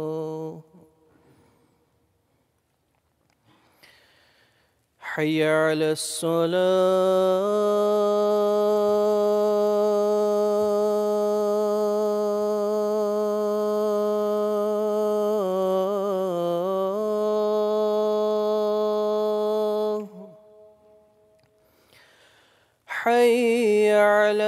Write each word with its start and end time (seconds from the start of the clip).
الله 0.00 0.62
حي 5.00 5.44
على 5.44 5.92
الصلاه 5.92 7.40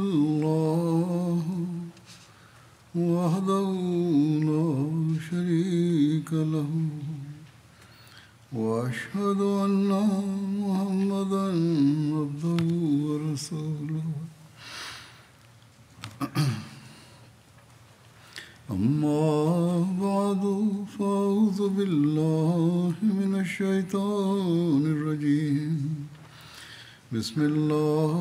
بسم 27.20 27.40
الله 27.40 28.20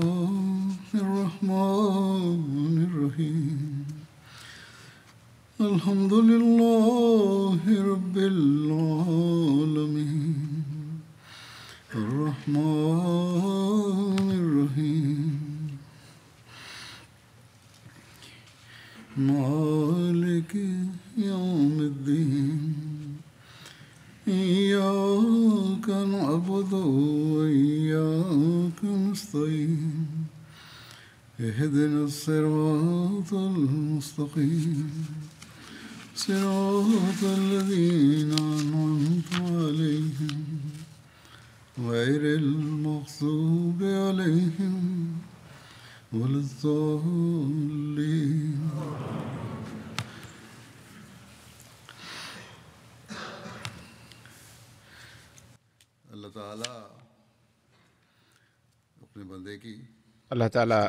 আল্লাহ 60.30 60.48
তালা 60.48 60.82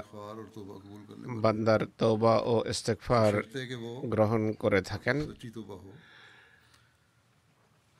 বান্দার 1.42 1.81
তৌবা 1.98 2.36
ও 2.45 2.56
ইস্তেকফার 2.69 3.33
গ্রহণ 4.09 4.42
করে 4.53 4.81
থাকেন 4.81 5.18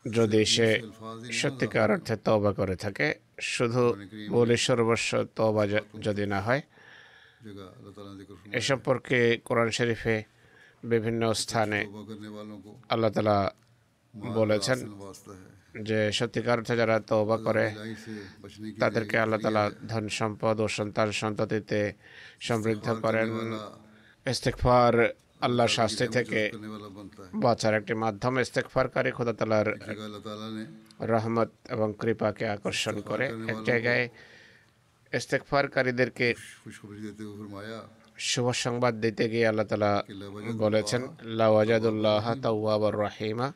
যদি 0.06 0.42
সে 0.46 0.68
সত্যিকার 1.32 1.90
অর্থে 1.92 2.16
তবা 2.26 2.52
করে 2.52 2.76
থাকে 2.76 3.08
শুধু 3.46 3.84
বলে 4.30 4.56
সর্বস্ব 4.58 5.12
তবা 5.36 5.64
যদি 6.02 6.26
না 6.26 6.40
হয় 6.42 6.62
এ 8.58 8.62
সম্পর্কে 8.62 9.20
কোরআন 9.46 9.70
শরীফে 9.70 10.24
বিভিন্ন 10.84 11.22
স্থানে 11.34 11.80
আল্লাহ 12.90 13.12
তালা 13.12 13.38
বলেছেন 14.34 14.80
যে 15.84 16.00
সত্যিকার 16.12 16.58
অর্থে 16.60 16.76
যারা 16.76 16.98
তবা 17.00 17.38
করে 17.38 17.66
তাদেরকে 18.80 19.16
আল্লাহ 19.20 19.40
তালা 19.40 19.64
ধন 19.88 20.06
সম্পদ 20.20 20.56
ও 20.62 20.68
সন্তান 20.68 21.10
সন্ততিতে 21.12 21.82
সমৃদ্ধ 22.40 22.88
করেন। 23.02 23.30
ইস্তেকফার 24.26 24.94
আল্লাহ 25.42 25.68
শাস্তি 25.68 26.06
থেকে 26.08 26.42
বাঁচার 27.36 27.74
একটি 27.74 27.94
মাধ্যম 27.94 28.34
ইস্তেকফারকারী 28.40 29.12
খোদা 29.12 29.34
তালার 29.34 29.68
রহমত 31.14 31.50
এবং 31.70 31.88
কৃপাকে 32.00 32.46
আকর্ষণ 32.48 32.96
করে। 33.02 33.26
এক 33.48 33.58
জায়গায় 33.64 34.06
ইস্তেকফারকারীদেরকে 35.14 36.28
শুভ 38.18 38.52
সংবাদ 38.52 38.94
দিতে 38.96 39.24
গিয়ে 39.30 39.48
আল্লাহ 39.48 39.66
তালা 39.66 40.04
বলেছেন 40.58 41.02
লাওয়াজাদুল্লাহ 41.22 42.26
তাওয়াবর 42.42 43.00
রাহিমা। 43.00 43.48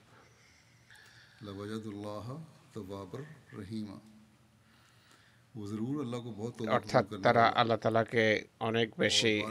অর্থাৎ 6.69 7.05
তারা 7.23 7.43
আল্লাহ 7.45 7.77
তালাকে 7.77 8.25
অনেক 8.59 8.87
বেশি 8.97 9.43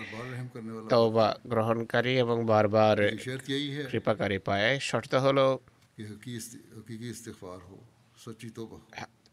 তওবা 0.89 1.29
গ্রহণকারী 1.47 2.13
এবং 2.19 2.47
বারবার 2.47 2.97
কৃপাকারী 3.91 4.39
পায়। 4.39 4.79
শর্ত 4.81 5.13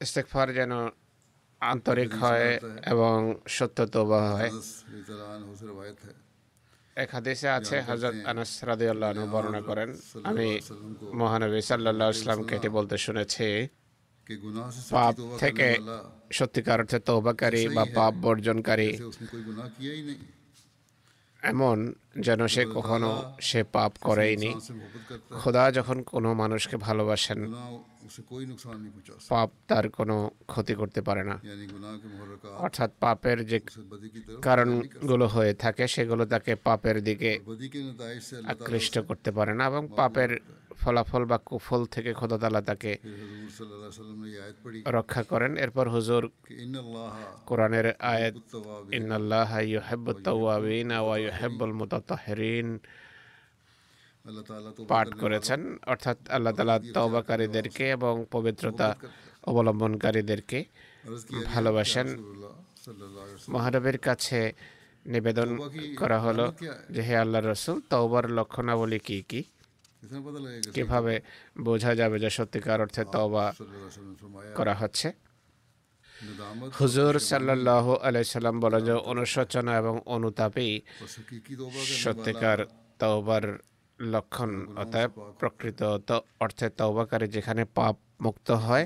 ইস্তেকফার 0.01 0.47
হ্যাঁ, 0.47 0.55
যেন 0.55 0.71
আন্তরিক 1.61 2.11
হয় 2.15 2.59
এবং 2.85 3.17
সত্য 3.47 3.77
তোবা 3.85 4.21
হয়। 4.31 4.49
এক 6.95 7.09
হাদিসে 7.15 7.49
আছে 7.49 7.75
হজরত 7.81 8.15
আনাস 8.25 8.51
রাদিয়াল্লাহু 8.63 9.11
আনহু 9.13 9.27
বর্ণনা 9.33 9.61
করেন 9.61 9.89
আমি 10.23 10.59
মহানবী 11.13 11.61
সাল্লাল্লাহু 11.61 12.09
আলাইহি 12.09 12.21
ইসলামকে 12.21 12.53
এটি 12.55 12.69
বলতে 12.69 12.95
শুনেছি। 12.97 13.47
পাপ 14.91 15.15
থেকে 15.39 15.67
সত্যিকার 16.31 16.79
অর্থে 16.79 16.99
তৌবাকারী 16.99 17.63
বা 17.75 17.83
পাপ 17.95 18.13
বর্জনকারী। 18.25 18.89
এমন 21.51 21.77
যেন 22.19 22.47
সে 22.47 22.63
কখনো 22.75 23.11
সে 23.41 23.63
পাপ 23.75 23.91
করেইনি। 24.01 24.51
খোদা 25.41 25.63
যখন 25.71 25.97
কোনো 26.03 26.33
মানুষকে 26.33 26.77
ভালোবাসেন 26.77 27.39
পাপ 29.29 29.49
তার 29.69 29.85
কোনো 29.97 30.15
ক্ষতি 30.51 30.73
করতে 30.81 31.01
পারে 31.07 31.23
না। 31.29 31.35
অর্থাৎ 32.65 32.91
পাপের 33.03 33.37
যে 33.51 33.57
কারণগুলো 34.47 35.25
হয়ে 35.35 35.53
থাকে 35.63 35.83
সেগুলো 35.93 36.23
তাকে 36.33 36.53
পাপের 36.67 36.97
দিকে 37.07 37.31
আকৃষ্ট 38.53 38.95
করতে 39.09 39.29
পারে 39.37 39.53
না 39.59 39.63
এবং 39.71 39.83
পাপের 39.99 40.31
ফলাফল 40.81 41.23
বা 41.31 41.37
কুফল 41.49 41.81
থেকে 41.95 42.11
খোদাতালা 42.19 42.61
তাকে 42.69 42.91
রক্ষা 44.97 45.21
করেন। 45.31 45.51
এরপর 45.63 45.85
হুজুর 45.95 46.23
কোরআনের 47.49 47.87
আয়াত 48.13 48.35
ইন্নাল্লাহ 48.97 49.51
ইউহিব্বুত 49.73 50.17
তাওয়াবিন 50.27 50.89
ওয়া 51.05 51.15
ইউহিব্বুল 51.25 51.73
মুতাতাহহিরিন 51.79 52.67
পাঠ 54.91 55.07
করেছেন। 55.19 55.59
অর্থাৎ 55.85 56.17
আল্লাহ 56.29 56.53
তালা 56.53 56.75
তবাকারীদেরকে 56.93 57.85
এবং 57.89 58.25
পবিত্রতা 58.31 58.87
অবলম্বনকারীদেরকে 59.43 60.59
ভালোবাসেন। 61.45 62.07
মহানবের 63.49 63.97
কাছে 63.97 64.39
নিবেদন 65.05 65.49
করা 65.97 66.19
হলো 66.19 66.45
যে 66.89 67.01
হে 67.01 67.15
আল্লাহ 67.17 67.41
রসুল 67.41 67.77
তওবার 67.89 68.25
লক্ষণাবলী 68.31 68.99
কি 68.99 69.17
কি? 69.29 69.41
কীভাবে 70.73 71.13
বোঝা 71.61 71.91
যাবে 71.95 72.17
যে 72.19 72.29
সত্যিকার 72.29 72.81
অর্থে 72.81 73.03
তওবা 73.05 73.45
করা 74.55 74.75
হচ্ছে? 74.75 75.07
হুজুর 76.79 77.13
সাল্লাহ 77.19 77.85
আলাইসাল্লাম 78.07 78.55
বলেন 78.59 78.81
যে 78.85 78.93
অনুশোচনা 79.11 79.71
এবং 79.77 79.95
অনুতাপেই 80.05 80.73
সত্যিকার 82.03 82.59
তওবার 82.99 83.43
লক্ষণ 84.13 84.51
অতএব 84.75 85.11
প্রকৃত 85.39 85.81
অর্থে 86.39 86.69
তওবাকারী 86.69 87.27
যেখানে 87.27 87.65
পাপ 87.65 87.95
মুক্ত 88.21 88.51
হয়। 88.51 88.85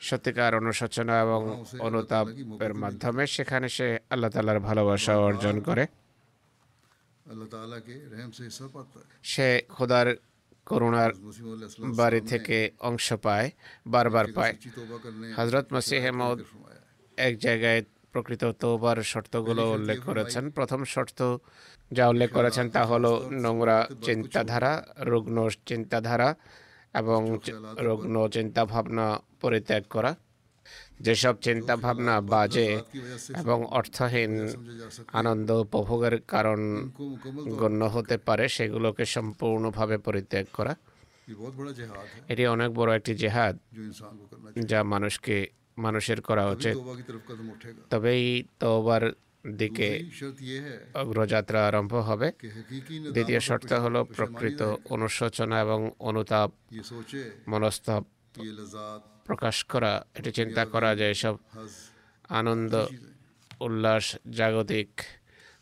সত্যিকার 0.00 0.54
অনুশোচনা 0.54 1.14
এবং 1.22 1.64
অনুতাপের 1.78 2.74
মাধ্যমে 2.74 3.26
সেখানে 3.26 3.68
সে 3.68 3.98
আল্লাহ 4.10 4.30
তালার 4.30 4.60
ভালোবাসা 4.60 5.18
অর্জন 5.18 5.60
করে। 5.60 5.86
সে 9.22 9.62
খোদার 9.68 10.06
করুণার 10.66 11.12
বাড়ি 11.96 12.20
থেকে 12.20 12.70
অংশ 12.80 13.12
পায় 13.12 13.50
বারবার 13.86 14.26
পায়। 14.34 14.54
হজরত 15.36 15.66
মসিহে 15.74 16.10
মৌদ 16.10 16.38
এক 17.16 17.38
জায়গায় 17.38 17.82
প্রকৃত 18.12 18.44
তোবার 18.44 19.02
শর্তগুলো 19.02 19.72
উল্লেখ 19.72 19.98
করেছেন। 20.04 20.50
প্রথম 20.50 20.84
শর্ত 20.84 21.38
যা 21.92 22.08
উল্লেখ 22.08 22.32
করেছেন 22.32 22.70
তা 22.70 22.84
হলো 22.84 23.28
নোংরা 23.32 23.88
চিন্তাধারা, 24.02 24.86
রুগ্ন 24.98 25.48
চিন্তাধারা 25.66 26.34
এবং 26.94 27.38
রুগ্ন 27.78 28.28
চিন্তা 28.28 28.64
ভাবনা 28.64 29.18
পরিত্যাগ 29.40 29.82
করা। 29.90 30.16
যেসব 31.00 31.34
চিন্তা 31.40 31.76
ভাবনা 31.76 32.20
বাজে 32.20 32.80
এবং 33.36 33.64
অর্থহীন, 33.64 34.32
আনন্দ 35.12 35.50
উপভোগের 35.50 36.20
কারণ 36.20 36.90
গণ্য 37.48 37.84
হতে 37.84 38.16
পারে, 38.18 38.48
সেগুলোকে 38.48 39.04
সম্পূর্ণভাবে 39.04 39.98
পরিত্যাগ 39.98 40.46
করা। 40.52 40.76
এটি 42.28 42.46
অনেক 42.46 42.70
বড় 42.74 42.96
একটি 42.96 43.14
জেহাদ 43.14 43.58
যা 44.66 44.82
মানুষকে, 44.82 45.46
মানুষের 45.78 46.20
করা 46.20 46.50
উচিত। 46.50 46.76
তবেই 47.90 48.44
তোবার 48.58 49.12
দিকে 49.52 49.88
অগ্রযাত্রা 50.94 51.68
আরম্ভ 51.68 51.94
হবে। 51.94 52.32
দ্বিতীয় 53.12 53.40
শর্ত 53.40 53.72
হলো 53.72 54.04
প্রকৃত 54.04 54.62
অনুশোচনা 54.84 55.60
এবং 55.60 55.90
অনুতাপ 55.98 56.50
মনস্তাপ 57.48 58.04
প্রকাশ 59.24 59.64
করা 59.64 60.04
এটি 60.14 60.32
চিন্তা 60.32 60.64
করা 60.64 60.96
যায় 60.96 61.14
সব 61.14 61.36
আনন্দ 62.28 62.86
উল্লাস 63.60 64.16
জাগতিক 64.30 64.90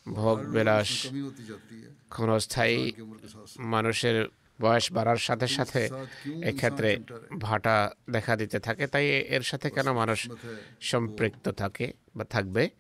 ভোগ 0.09 0.39
বিলাস 0.39 1.07
ক্ষণস্থায়ী 2.09 2.93
মানুষের 3.59 4.29
বয়স 4.61 4.93
বাড়ার 4.93 5.17
সাথে 5.17 5.47
সাথে 5.49 5.89
এক্ষেত্রে 6.43 6.99
ভাটা 7.39 7.91
দেখা 8.11 8.37
দিতে 8.37 8.61
থাকে। 8.61 8.87
তাই 8.87 9.07
এর 9.09 9.43
সাথে 9.43 9.71
কেন 9.71 9.93
মানুষ 9.93 10.29
সম্পৃক্ত 10.81 11.49
থাকে 11.49 11.93
বা 12.17 12.25
থাকবে? 12.25 12.71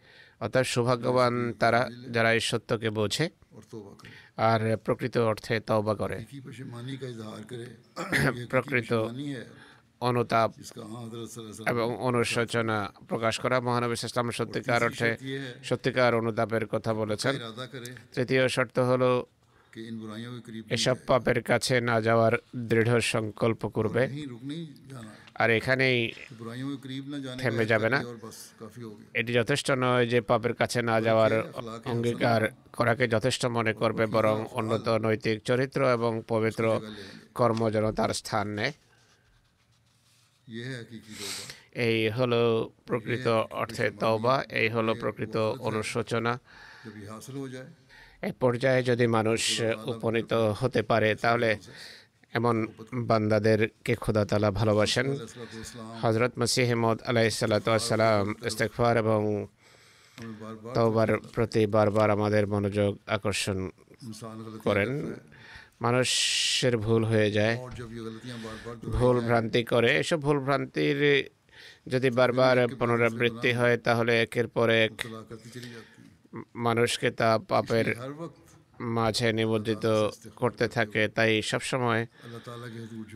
অর্থাৎ 0.43 0.67
সৌভাগ্যবান 0.75 1.35
তারা 1.63 1.81
যারা 2.15 2.31
এই 2.37 2.43
সত্যকে 2.51 2.89
বোঝে 2.99 3.27
আর 4.51 4.61
প্রকৃত 4.85 5.17
অর্থে 5.31 5.55
তওবা 5.69 5.95
করে। 5.95 6.19
প্রকৃত 8.53 8.93
অনুতাপ 10.09 10.51
এবং 11.73 11.89
অনুশোচনা 12.09 12.79
প্রকাশ 13.09 13.35
করা। 13.43 13.57
মহানবী 13.67 13.93
ইসলাম 13.93 14.29
সত্যিকার 14.39 14.81
অর্থে 14.89 15.11
সত্যিকার 15.65 16.13
অনুতাপের 16.21 16.65
কথা 16.75 16.93
বলেছেন। 17.01 17.35
তৃতীয় 18.15 18.43
শর্ত 18.55 18.77
হলো 18.91 19.11
এসব 20.77 20.97
পাপের 21.07 21.39
কাছে 21.51 21.75
না 21.89 21.97
যাওয়ার 22.07 22.35
দৃঢ় 22.71 23.01
সংকল্প 23.15 23.63
করবে। 23.77 24.03
আর 25.41 25.49
এখানেই 25.59 25.99
থেমে 27.43 27.65
যাবে 27.73 27.89
না। 27.95 27.99
এটি 29.21 29.33
যথেষ্ট 29.41 29.69
নয় 29.85 30.05
যে 30.13 30.19
পাপের 30.31 30.55
কাছে 30.61 30.79
না 30.91 30.97
যাওয়ার 31.07 31.33
অঙ্গীকার 31.93 32.43
করাকে 32.79 33.05
যথেষ্ট 33.15 33.43
মনে 33.57 33.73
করবে 33.81 34.05
বরং 34.17 34.37
উন্নত 34.61 34.87
নৈতিক 35.07 35.37
চরিত্র 35.49 35.81
এবং 35.97 36.13
পবিত্র 36.33 36.65
কর্ম 37.39 37.61
যেন 37.75 37.87
তার 37.99 38.11
স্থান 38.21 38.47
নেয়। 38.59 38.73
এই 41.87 41.99
হলো 42.19 42.41
প্রকৃত 42.89 43.27
অর্থে 43.63 43.87
তওবা 44.03 44.37
এই 44.61 44.69
হলো 44.69 44.93
প্রকৃত 45.03 45.37
অনুশোচনা। 45.69 46.33
এ 48.29 48.31
পর্যায়ে 48.43 48.83
যদি 48.91 49.07
মানুষ 49.17 49.43
উপনীত 49.93 50.33
হতে 50.61 50.81
পারে 50.91 51.11
তাহলে 51.15 51.51
এমন 52.39 52.57
বান্দাদেরকে 53.09 53.95
খোদা 54.03 54.23
তালা 54.31 54.51
ভালোবাসেন। 54.61 55.07
হজরত 56.03 56.33
মসিহমদ 56.41 56.99
আলাই 57.09 57.29
সালাতাম 57.41 58.25
ইস্তেকফার 58.49 58.95
এবং 59.05 59.21
তওবার 60.77 61.11
প্রতি 61.35 61.63
বারবার 61.75 62.09
আমাদের 62.17 62.45
মনোযোগ 62.55 62.93
আকর্ষণ 63.17 63.59
করেন। 64.65 64.91
মানুষের 65.85 66.75
ভুল 66.85 67.03
হয়ে 67.11 67.29
যায়, 67.39 67.57
ভুল 68.97 69.17
ভ্রান্তি 69.29 69.63
করে। 69.73 69.91
এসব 70.03 70.19
ভুল 70.27 70.39
ভ্রান্তির 70.47 70.99
যদি 71.93 72.09
বারবার 72.19 72.57
পুনরাবৃত্তি 72.79 73.51
হয়, 73.59 73.77
তাহলে 73.87 74.13
একের 74.25 74.47
পর 74.55 74.69
এক 74.87 74.95
মানুষকে 76.67 77.09
তা 77.21 77.31
পাপের 77.51 77.87
মাঝে 78.83 79.33
নিবন্ধিত 79.33 79.87
করতে 80.37 80.69
থাকে 80.69 81.09
তাই 81.09 81.43
সবসময় 81.43 82.07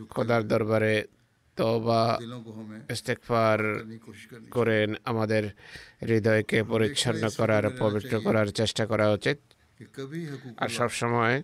খোদার 0.09 0.47
দরবারে 0.47 1.07
তবা 1.55 2.19
ইস্তেকফার 2.89 3.59
করেন 4.51 4.95
আমাদের 5.05 5.49
হৃদয়কে 6.01 6.63
পরিচ্ছন্ন 6.63 7.29
করার 7.37 7.69
পবিত্র 7.79 8.21
করার 8.21 8.47
চেষ্টা 8.51 8.85
করা 8.85 9.11
উচিত। 9.11 9.37
আর 10.57 10.67
সবসময় 10.67 11.43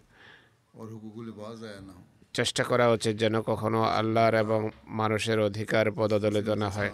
চেষ্টা 2.33 2.63
করা 2.63 2.89
উচিত 2.89 3.15
যেন 3.15 3.41
কখনো 3.41 3.83
আল্লাহর 3.83 4.33
এবং 4.33 4.69
মানুষের 4.85 5.39
অধিকার 5.39 5.91
পদদলিত 5.91 6.49
না 6.49 6.69
হয়। 6.69 6.91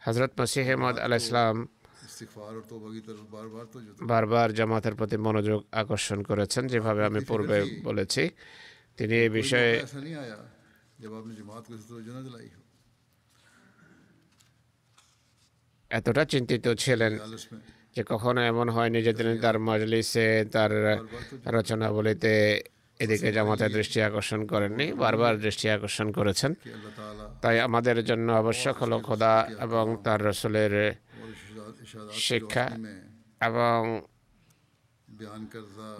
হজরত 0.00 0.40
মসিহমদ 0.40 0.98
আল 0.98 1.12
ইসলাম 1.12 1.68
বারবার 4.02 4.54
জামাতের 4.54 4.94
প্রতি 4.94 5.16
মনোযোগ 5.16 5.64
আকর্ষণ 5.72 6.22
করেছেন 6.22 6.66
যেভাবে 6.66 7.04
আমি 7.04 7.20
পূর্বে 7.24 7.56
বলেছি। 7.82 8.30
তিনি 8.96 9.14
এই 9.14 9.28
বিষয়ে 9.28 9.70
এতটা 15.90 16.24
চিন্তিত 16.24 16.68
ছিলেন 16.78 17.18
যে 17.96 18.04
কখনো 18.06 18.40
এমন 18.40 18.68
হয়নি 18.68 19.02
যে 19.02 19.12
তিনি 19.12 19.38
তার 19.38 19.58
মজলিসে 19.58 20.44
তার 20.52 20.72
রচনাবলিতে 21.46 22.62
এদিকে 22.98 23.32
জামাতের 23.32 23.72
দৃষ্টি 23.72 24.02
আকর্ষণ 24.02 24.46
করেননি 24.46 24.92
বারবার 24.92 25.40
দৃষ্টি 25.40 25.66
আকর্ষণ 25.70 26.12
করেছেন। 26.12 26.54
তাই 27.42 27.60
আমাদের 27.60 28.04
জন্য 28.04 28.32
আবশ্যক 28.32 28.76
হলো 28.76 28.96
খোদা 29.00 29.34
এবং 29.60 29.96
তার 30.04 30.24
রসুলের 30.24 30.72
শিক্ষা 32.18 32.66
এবং 33.40 33.78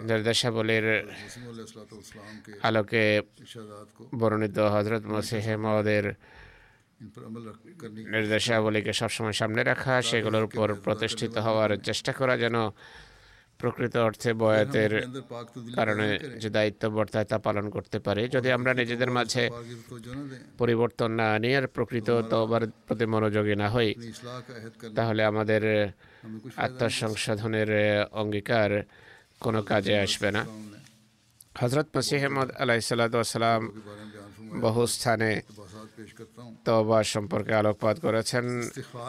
নির্দেশাবলীর 0.03 0.87
আলোকে 2.63 3.03
বর্ণিত 4.19 4.57
হজরত 4.59 5.03
মসিহেমদের 5.05 6.05
নির্দেশাবলীকে 8.13 8.91
সবসময় 8.93 9.33
সামনে 9.33 9.61
রাখা 9.63 9.93
সেগুলোর 10.01 10.43
উপর 10.43 10.67
প্রতিষ্ঠিত 10.75 11.35
হওয়ার 11.37 11.71
চেষ্টা 11.83 12.11
করা 12.13 12.33
যেন 12.37 12.55
প্রকৃত 13.59 13.97
অর্থে 13.97 14.33
বয়াতের 14.33 14.91
কারণে 15.75 16.07
যে 16.39 16.49
দায়িত্ব 16.49 16.89
বর্তায় 16.89 17.25
তা 17.25 17.37
পালন 17.37 17.69
করতে 17.69 17.99
পারে 17.99 18.21
যদি 18.27 18.51
আমরা 18.51 18.73
নিজেদের 18.73 19.11
মাঝে 19.11 19.43
পরিবর্তন 20.57 21.11
না 21.11 21.25
আনি 21.35 21.55
আর 21.55 21.67
প্রকৃত 21.67 22.09
তবার 22.29 22.61
প্রতি 22.87 23.05
মনোযোগী 23.05 23.55
না 23.55 23.69
হই 23.69 23.89
তাহলে 24.95 25.23
আমাদের 25.23 25.63
আত্মসংশোধনের 26.57 27.69
অঙ্গীকার 28.11 28.71
কোনো 29.39 29.63
কাজে 29.63 29.99
আসবে 29.99 30.31
না। 30.31 30.45
হজরত 31.55 31.87
মসিহমদ 31.97 32.51
আলাইসাল্লাম 32.51 33.61
বহু 34.61 34.81
স্থানে 34.87 35.31
তবা 36.65 36.99
সম্পর্কে 37.03 37.53
আলোকপাত 37.61 37.95
করেছেন। 38.05 38.45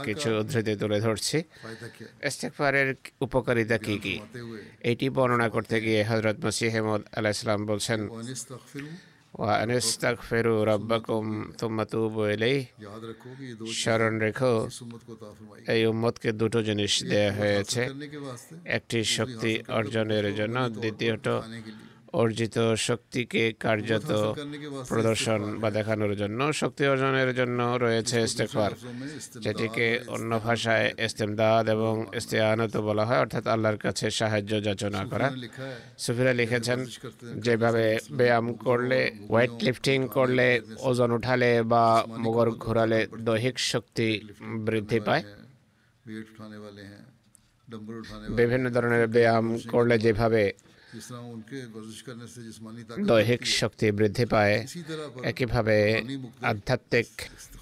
কিছু 0.04 0.28
উদ্ধৃতি 0.40 0.74
তুলে 0.80 0.98
ধরছি। 1.00 1.38
ইস্তেকফারের 2.28 2.88
উপকারিতা 3.26 3.76
কী 3.78 3.96
কী? 4.04 4.16
এটি 4.90 5.06
বর্ণনা 5.16 5.48
করতে 5.54 5.76
গিয়ে 5.80 6.00
হজরত 6.04 6.36
মসিহমদ 6.44 7.02
আলাহ 7.16 7.30
ইসলাম 7.36 7.60
বলছেন 7.66 8.00
وأن 9.44 9.70
استغفروا 9.82 10.60
ربكم 10.72 11.24
ثم 11.60 11.76
توبوا 11.92 12.26
স্মরণ 13.80 14.14
রেখো 14.18 14.52
এই 15.74 15.82
উম্মতকে 15.92 16.28
দুটো 16.32 16.58
জিনিস 16.62 16.92
দেয়া 17.04 17.32
হয়েছে। 17.32 17.82
একটি 18.76 18.98
শক্তি 19.16 19.52
অর্জনের 19.78 20.26
জন্য 20.34 20.56
দ্বিতীয়ত 20.82 21.26
অর্জিত 22.20 22.56
শক্তিকে 22.88 23.42
কার্যত 23.64 24.10
প্রদর্শন 24.88 25.40
বা 25.60 25.68
দেখানোর 25.70 26.12
জন্য 26.16 26.40
শক্তি 26.60 26.82
অর্জনের 26.92 27.30
জন্য 27.34 27.60
রয়েছে 27.84 28.16
ইস্তেফার 28.28 28.72
যেটিকে 29.44 29.86
অন্য 30.14 30.30
ভাষায় 30.38 30.86
ইস্তেমদাদ 31.06 31.64
এবং 31.68 31.94
ইস্তেয়ানত 32.14 32.74
বলা 32.88 33.04
হয় 33.08 33.20
অর্থাৎ 33.24 33.44
আল্লাহর 33.46 33.76
কাছে 33.76 34.06
সাহায্য 34.10 34.52
যাচনা 34.62 35.00
করা। 35.04 35.28
সুফিরা 35.98 36.32
লিখেছেন 36.32 36.78
যেভাবে 37.36 37.84
ব্যায়াম 38.18 38.46
করলে 38.66 39.00
ওয়েট 39.28 39.54
লিফটিং 39.62 39.98
করলে 40.08 40.46
ওজন 40.88 41.10
উঠালে 41.12 41.50
বা 41.62 41.84
মুগর 42.22 42.48
ঘোরালে 42.64 43.00
দৈহিক 43.26 43.56
শক্তি 43.72 44.08
বৃদ্ধি 44.66 45.00
পায়। 45.00 45.22
বিভিন্ন 48.38 48.66
ধরনের 48.70 49.04
ব্যায়াম 49.08 49.46
করলে 49.72 49.94
যেভাবে 49.98 50.42
দৈহিক 53.06 53.46
শক্তি 53.46 53.92
বৃদ্ধি 53.92 54.24
পায়। 54.24 54.66
একইভাবে 55.22 56.02
আধ্যাত্মিক 56.42 57.06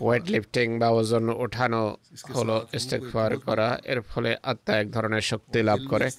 ওয়েট 0.01 0.25
লিফটিং 0.29 0.79
বা 0.79 0.89
ওজন 0.89 1.29
ওঠানো 1.29 1.97
হলো 2.35 2.67
ইস্তেকফার 2.73 3.39
করা। 3.39 3.79
এর 3.85 4.01
ফলে 4.01 4.37
আত্মা 4.43 4.77
এক 4.77 4.93
ধরনের 4.93 5.21
শক্তি 5.21 5.63
লাভ 5.63 5.79
করে। 5.89 6.11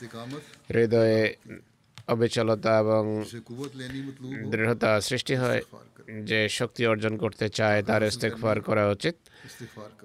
হৃদয়ে 0.69 1.35
অবিচলতা 2.07 2.79
এবং 2.79 3.03
দৃঢ়তা 4.51 4.91
সৃষ্টি 5.01 5.35
হয়, 5.35 5.61
যে 6.23 6.39
শক্তি 6.49 6.81
অর্জন 6.87 7.17
করতে 7.17 7.49
চায় 7.49 7.83
তার 7.83 8.03
ইস্তেকফার 8.03 8.61
করা 8.61 8.83
উচিত। 8.89 9.15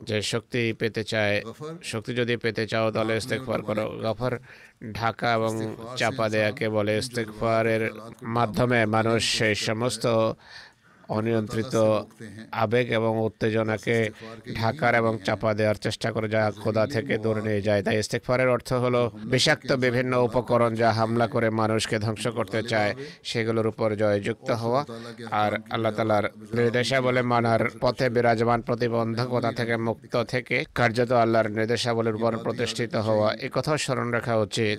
যে 0.02 0.22
শক্তি 0.22 0.72
পেতে 0.78 1.02
চায়, 1.04 1.36
শক্তি 1.82 2.12
যদি 2.14 2.34
পেতে 2.36 2.64
চাও 2.66 2.86
তাহলে 2.90 3.16
ইস্তেকফার 3.16 3.60
করো। 3.62 3.84
গফর 4.04 4.32
ঢাকা 4.92 5.28
এবং 5.34 5.52
চাপা 5.96 6.26
দেয়াকে 6.28 6.66
বলে 6.68 6.92
ইস্তেকফারের 6.98 7.82
মাধ্যমে 8.36 8.80
মানুষ 8.86 9.20
সেই 9.38 9.54
সমস্ত 9.54 10.06
অনিয়ন্ত্রিত 11.16 11.74
আবেগ 12.52 12.86
এবং 12.98 13.12
উত্তেজনাকে 13.18 13.96
ঢাকার 14.54 14.92
এবং 14.94 15.12
চাপা 15.24 15.50
দেওয়ার 15.54 15.74
চেষ্টা 15.74 16.08
করে 16.12 16.28
যা 16.28 16.42
খোদা 16.62 16.84
থেকে 16.86 17.14
দূরে 17.18 17.42
নিয়ে 17.42 17.62
যায়। 17.62 17.82
তাই 17.82 17.96
ইস্তেকফারের 17.98 18.48
অর্থ 18.48 18.70
হলো 18.72 19.00
বিষাক্ত 19.24 19.70
বিভিন্ন 19.84 20.12
উপকরণ 20.22 20.72
যা 20.74 20.88
হামলা 20.92 21.26
করে 21.26 21.48
মানুষকে 21.50 21.96
ধ্বংস 21.98 22.24
করতে 22.38 22.60
চায়, 22.62 22.92
সেগুলোর 23.22 23.66
উপর 23.66 23.88
জয়যুক্ত 23.96 24.50
হওয়া। 24.50 24.80
আর 25.30 25.52
আল্লাহ 25.70 25.92
তালার 25.92 26.26
নির্দেশাবলী 26.54 27.22
মানার 27.22 27.62
পথে 27.80 28.06
বিরাজমান 28.10 28.60
প্রতিবন্ধকতা 28.60 29.50
থেকে 29.52 29.74
মুক্ত 29.76 30.14
থেকে 30.24 30.56
কার্যত 30.74 31.12
আল্লাহর 31.12 31.48
নির্দেশাবলীর 31.50 32.14
উপর 32.14 32.32
প্রতিষ্ঠিত 32.38 32.94
হওয়া। 33.08 33.28
এ 33.46 33.48
কথা 33.52 33.72
স্মরণ 33.76 34.08
রাখা 34.10 34.34
উচিত। 34.36 34.78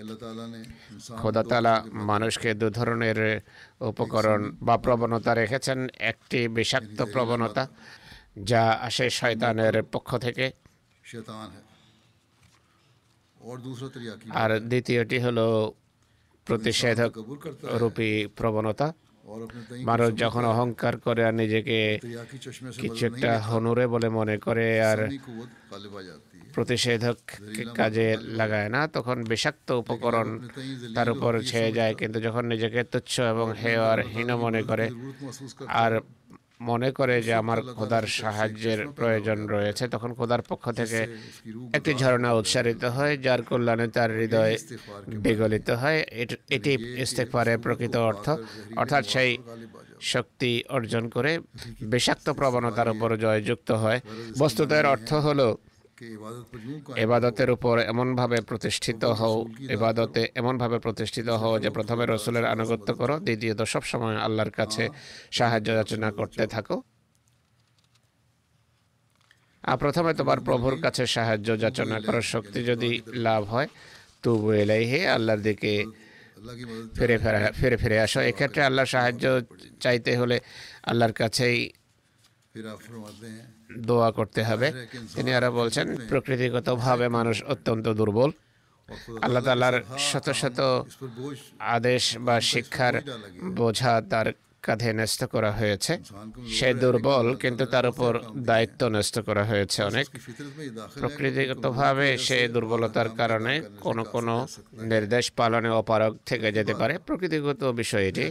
খোদা 1.18 1.44
তালা 1.44 1.74
মানুষকে 2.12 2.50
দু 2.54 2.68
ধরনের 2.70 3.18
উপকরণ 3.82 4.42
বা 4.62 4.76
প্রবণতা 4.78 5.32
রেখেছেন 5.36 5.80
একটি 6.00 6.48
বিষাক্ত 6.48 7.00
প্রবণতা 7.14 7.64
যা 8.44 8.64
আসে 8.82 9.10
শয়তানের 9.10 9.84
পক্ষ 9.84 10.10
থেকে। 10.18 10.46
আর 14.34 14.60
দ্বিতীয়টি 14.60 15.18
হল 15.20 15.38
প্রতিষেধক 16.48 17.12
রূপী 17.64 18.28
প্রবণতা। 18.36 18.88
মানুষ 19.86 20.10
যখন 20.16 20.44
অহংকার 20.46 20.94
করে 21.00 21.26
আর 21.26 21.34
নিজেকে 21.34 22.00
কিছু 22.80 23.06
একটা 23.06 23.40
হনুরে 23.40 23.86
বলে 23.88 24.10
মনে 24.10 24.36
করে 24.38 24.68
আর 24.82 25.00
প্রতিষেধক 26.56 27.18
কাজে 27.80 28.08
লাগায় 28.40 28.70
না, 28.76 28.82
তখন 28.96 29.18
বিষাক্ত 29.32 29.68
উপকরণ 29.82 30.28
তার 30.96 31.08
উপর 31.16 31.32
ছেয়ে 31.52 31.72
যায়। 31.78 31.94
কিন্তু 32.00 32.18
যখন 32.28 32.44
নিজেকে 32.54 32.82
তুচ্ছ 32.92 33.14
এবং 33.34 33.48
হেয়ার 33.62 34.00
হীন 34.12 34.30
মনে 34.46 34.62
করে, 34.70 34.86
আর 35.84 35.94
মনে 36.70 36.90
করে 36.98 37.16
যে 37.28 37.34
আমার 37.42 37.60
খোদার 37.78 38.06
সাহায্যের 38.20 38.80
প্রয়োজন 38.98 39.40
রয়েছে, 39.54 39.84
তখন 39.94 40.10
খোদার 40.14 40.42
পক্ষ 40.50 40.66
থেকে 40.80 41.00
একটি 41.78 41.92
ঝর্ণা 42.02 42.32
উৎসারিত 42.40 42.84
হয়, 42.96 43.14
যার 43.26 43.42
কল্যাণে 43.50 43.88
তার 43.96 44.10
হৃদয় 44.20 44.56
বিগলিত 45.26 45.70
হয়। 45.82 46.00
এটি 46.56 46.74
ইস্তেফারের 47.04 47.58
প্রকৃত 47.66 47.96
অর্থ। 48.10 48.26
অর্থাৎ 48.82 49.04
সেই 49.14 49.32
শক্তি 50.14 50.52
অর্জন 50.78 51.04
করে 51.16 51.32
বিষাক্ত 51.94 52.28
প্রবণতার 52.40 52.90
উপর 52.94 53.10
জয়যুক্ত 53.26 53.70
হয়। 53.84 54.00
বস্তুতার 54.42 54.86
অর্থ 54.94 55.10
হলো 55.28 55.48
এবাদতের 56.96 57.50
উপর 57.52 57.80
এমনভাবে 57.80 58.42
প্রতিষ্ঠিত 58.42 59.04
হও 59.04 59.50
এবাদতে 59.70 60.22
এমনভাবে 60.36 60.80
প্রতিষ্ঠিত 60.80 61.30
হও 61.30 61.60
যে 61.60 61.70
প্রথমে 61.70 62.06
রসুলের 62.06 62.46
আনুগত্য 62.46 62.96
করো 62.96 63.20
দ্বিতীয়ত 63.20 63.62
সবসময় 63.62 64.18
আল্লাহর 64.18 64.52
কাছে 64.52 64.90
সাহায্য 65.32 65.68
যাচনা 65.74 66.12
করতে 66.12 66.48
থাকো। 66.48 66.84
আর 69.64 69.78
প্রথমে 69.78 70.14
তোমার 70.14 70.40
প্রভুর 70.40 70.76
কাছে 70.82 71.08
সাহায্য 71.08 71.60
যাচনা 71.60 72.00
করার 72.00 72.22
শক্তি 72.22 72.60
যদি 72.64 73.02
লাভ 73.08 73.44
হয় 73.44 73.68
তবু 74.24 74.52
এলাইহে 74.52 75.08
আল্লাহর 75.08 75.40
দিকে 75.40 75.86
ফিরে 76.98 77.18
ফেরা 77.18 77.52
ফিরে 77.52 77.78
ফিরে 77.78 78.00
আসো। 78.00 78.20
এক্ষেত্রে 78.22 78.62
আল্লাহর 78.64 78.86
সাহায্য 78.86 79.42
চাইতে 79.80 80.12
হলে 80.18 80.38
আল্লাহর 80.84 81.14
কাছেই 81.14 81.60
দোয়া 83.78 84.12
করতে 84.12 84.44
হবে। 84.44 84.88
তিনি 85.16 85.34
আরও 85.34 85.52
বলছেন 85.52 85.98
প্রকৃতিগতভাবে 86.10 87.08
মানুষ 87.08 87.44
অত্যন্ত 87.44 87.88
দুর্বল। 87.88 88.32
আল্লাহ 89.22 89.44
তালার 89.44 89.84
শত 89.98 90.30
শত 90.30 90.86
আদেশ 91.60 92.18
বা 92.20 92.42
শিক্ষার 92.42 93.02
বোঝা 93.56 94.02
তার 94.10 94.34
কাঁধে 94.66 94.90
ন্যস্ত 94.94 95.22
করা 95.24 95.52
হয়েছে। 95.52 95.94
সে 96.58 96.70
দুর্বল, 96.74 97.28
কিন্তু 97.44 97.64
তার 97.66 97.86
উপর 97.92 98.12
দায়িত্ব 98.50 98.82
ন্যস্ত 98.88 99.16
করা 99.20 99.44
হয়েছে 99.44 99.80
অনেক। 99.84 100.08
প্রকৃতিগতভাবে 101.02 102.08
সে 102.18 102.38
দুর্বলতার 102.48 103.10
কারণে 103.20 103.54
কোন 103.86 103.98
কোন 104.14 104.28
নির্দেশ 104.92 105.26
পালনে 105.40 105.70
অপারগ 105.70 106.14
থেকে 106.26 106.48
যেতে 106.52 106.74
পারে। 106.74 106.94
প্রকৃতিগত 107.08 107.62
বিষয় 107.82 108.06
এটি। 108.08 108.26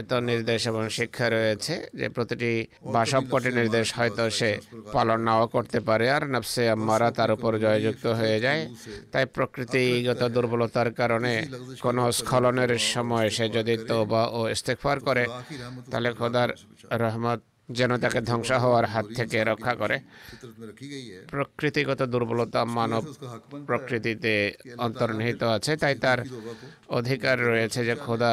এত 0.00 0.10
নির্দেশ 0.30 0.60
এবং 0.66 0.82
শিক্ষা 0.88 1.26
রয়েছে 1.30 1.74
যে 1.94 2.06
প্রতিটি 2.08 2.52
বা 2.94 3.02
সবকটি 3.12 3.50
নির্দেশ 3.60 3.86
হয়তো 3.98 4.24
সে 4.38 4.50
পালন 4.92 5.20
নাও 5.28 5.44
করতে 5.46 5.78
পারে। 5.80 6.06
আর 6.16 6.22
নফসে 6.34 6.64
আম্মারা 6.74 7.08
তার 7.18 7.30
উপর 7.36 7.50
জয়যুক্ত 7.64 8.06
হয়ে 8.20 8.38
যায়। 8.40 8.62
তাই 9.12 9.24
প্রকৃতিগত 9.36 10.22
দুর্বলতার 10.36 10.90
কারণে 11.00 11.32
কোনো 11.84 12.02
স্খলনের 12.18 12.72
সময় 12.94 13.28
সে 13.36 13.46
যদি 13.56 13.74
তো 13.88 13.96
বা 14.12 14.22
ও 14.38 14.40
ইস্তেকফার 14.54 14.97
ব্যবহার 15.00 15.26
করে, 15.28 15.90
তাহলে 15.90 16.12
খোদার 16.12 16.50
রহমত 17.04 17.40
যেন 17.78 17.98
তাকে 17.98 18.20
ধ্বংস 18.20 18.50
হওয়ার 18.52 18.86
হাত 18.86 19.06
থেকে 19.16 19.44
রক্ষা 19.44 19.74
করে। 19.74 20.00
প্রকৃতিগত 21.28 22.02
দুর্বলতা 22.02 22.64
মানব 22.64 23.02
প্রকৃতিতে 23.66 24.34
অন্তর্নিহিত 24.78 25.42
আছে, 25.42 25.76
তাই 25.76 25.94
তার 25.94 26.18
অধিকার 26.88 27.36
রয়েছে 27.40 27.80
যে 27.84 27.94
খোদা 27.94 28.32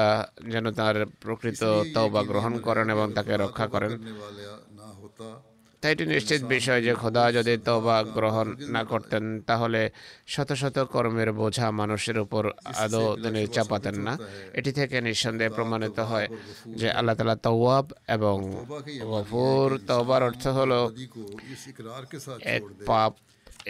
যেন 0.53 0.71
তার 0.71 0.95
প্রকৃত 1.23 1.61
তওবা 1.93 2.23
গ্রহণ 2.23 2.53
করেন 2.59 2.89
এবং 2.89 3.13
তাকে 3.13 3.33
রক্ষা 3.37 3.67
করেন। 3.67 3.91
এটি 5.93 6.05
নিশ্চিত 6.15 6.41
বিষয় 6.55 6.81
যে 6.87 6.93
খোদা 7.01 7.23
যদি 7.37 7.53
তবা 7.67 7.97
গ্রহণ 8.17 8.47
না 8.75 8.81
করতেন, 8.91 9.23
তাহলে 9.49 9.81
শত 10.33 10.49
শত 10.61 10.77
কর্মের 10.93 11.29
বোঝা 11.41 11.67
মানুষের 11.81 12.17
উপর 12.25 12.43
আদৌ 12.83 13.05
তিনি 13.23 13.41
চাপাতেন 13.55 13.95
না। 14.07 14.13
এটি 14.59 14.71
থেকে 14.79 14.97
নিঃসন্দেহে 15.07 15.55
প্রমাণিত 15.57 15.97
হয় 16.11 16.27
যে 16.79 16.87
আল্লাহ 16.97 17.15
তালা 17.17 17.37
তওয়াব 17.47 17.85
এবং 18.15 18.37
গফুর 19.11 19.69
তওবার 19.89 20.21
অর্থ 20.29 20.43
হলো 20.57 20.79
এক 22.55 22.63
পাপ 22.89 23.13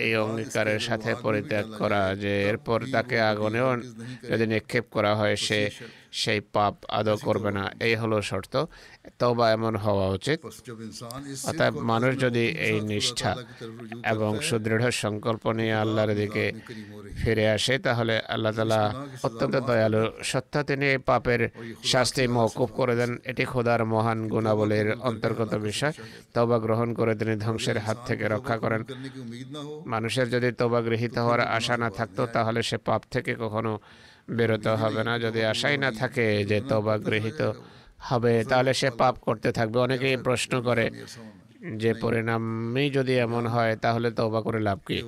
এই 0.04 0.12
অঙ্গীকারের 0.24 0.82
সাথে 0.88 1.12
পরিত্যাগ 1.26 1.66
করা, 1.82 2.02
যে 2.24 2.34
এরপর 2.50 2.80
তাকে 2.96 3.18
আগুনেও 3.32 3.70
যদি 4.30 4.46
নিক্ষেপ 4.54 4.86
করা 4.96 5.12
হয়, 5.20 5.36
সে 5.46 5.60
সেই 6.22 6.40
পাপ 6.56 6.74
আদৌ 7.00 7.16
করবে 7.28 7.50
না 7.58 7.64
এই 7.88 7.94
হলো 8.02 8.18
শর্ত। 8.30 8.54
তবা 9.22 9.46
এমন 9.58 9.74
হওয়া 9.84 10.08
উচিত। 10.18 10.40
অর্থাৎ 11.50 11.74
মানুষ 11.92 12.12
যদি 12.26 12.46
এই 12.70 12.78
নিষ্ঠা 12.92 13.32
এবং 14.14 14.32
সুদৃঢ় 14.48 14.88
সংকল্প 15.04 15.44
নিয়ে 15.60 15.76
আল্লাহর 15.84 16.12
দিকে 16.22 16.46
ফিরে 17.22 17.46
আসে 17.56 17.74
তাহলে 17.88 18.16
আল্লাহ 18.34 18.52
তালা 18.58 18.82
অত্যন্ত 19.28 19.56
দয়ালু 19.70 20.04
সত্তা 20.32 20.60
তিনি 20.70 20.86
এই 20.94 21.00
পাপের 21.10 21.42
শাস্তি 21.94 22.24
মহকুব 22.36 22.70
করে 22.80 22.96
দেন। 23.00 23.12
এটি 23.32 23.44
খোদার 23.52 23.82
মহান 23.94 24.20
গুণাবলীর 24.34 24.88
অন্তর্গত 25.10 25.52
বিষয়। 25.68 25.94
তবা 26.36 26.58
গ্রহণ 26.66 26.90
করে 27.00 27.14
তিনি 27.20 27.34
ধ্বংসের 27.46 27.78
হাত 27.86 27.98
থেকে 28.08 28.26
রক্ষা 28.36 28.58
করেন। 28.64 28.82
মানুষের 29.94 30.28
যদি 30.36 30.50
তবা 30.60 30.80
গৃহীত 30.88 31.16
হওয়ার 31.24 31.42
আশা 31.58 31.76
না 31.84 31.90
থাকতো 31.98 32.22
তাহলে 32.36 32.60
সে 32.70 32.78
পাপ 32.88 33.02
থেকে 33.14 33.32
কখনো 33.44 33.74
বেরোতে 34.38 34.72
হবে 34.82 35.02
না, 35.08 35.14
যদি 35.26 35.42
আশাই 35.52 35.78
না 35.84 35.90
থাকে 36.00 36.26
যে 36.50 36.58
তবা 36.70 36.96
গৃহীত 37.08 37.42
হবে, 38.10 38.34
তাহলে 38.52 38.72
সে 38.80 38.90
পাপ 39.02 39.16
করতে 39.28 39.50
থাকবে। 39.58 39.78
অনেকেই 39.86 40.18
প্রশ্ন 40.28 40.54
করে 40.68 40.86
যে, 41.82 41.92
পরিণামই 42.04 42.88
যদি 42.98 43.14
এমন 43.28 43.44
হয়, 43.54 43.74
তাহলে 43.84 44.08
তওবা 44.20 44.40
করে 44.46 44.60
লাভ 44.68 44.80
কি? 44.88 45.00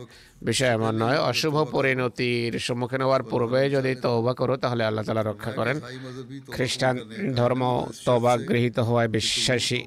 বিষয় 0.47 0.71
এমন 0.77 0.93
নয়, 1.03 1.19
অশুভ 1.31 1.55
পরিণতির 1.75 2.53
সম্মুখীন 2.67 3.01
হওয়ার 3.05 3.23
পূর্বে 3.31 3.61
যদি 3.75 3.91
তওবা 4.05 4.33
করো, 4.39 4.53
তাহলে 4.63 4.83
আল্লাহ 4.89 5.03
তালা 5.07 5.23
রক্ষা 5.31 5.51
করেন। 5.59 5.77
খ্রিস্টান 6.55 6.95
ধর্ম 7.39 7.63
তবা 8.07 8.33
গৃহীত 8.49 8.77
হওয়ায় 8.87 9.09
বিশ্বাসী, 9.17 9.79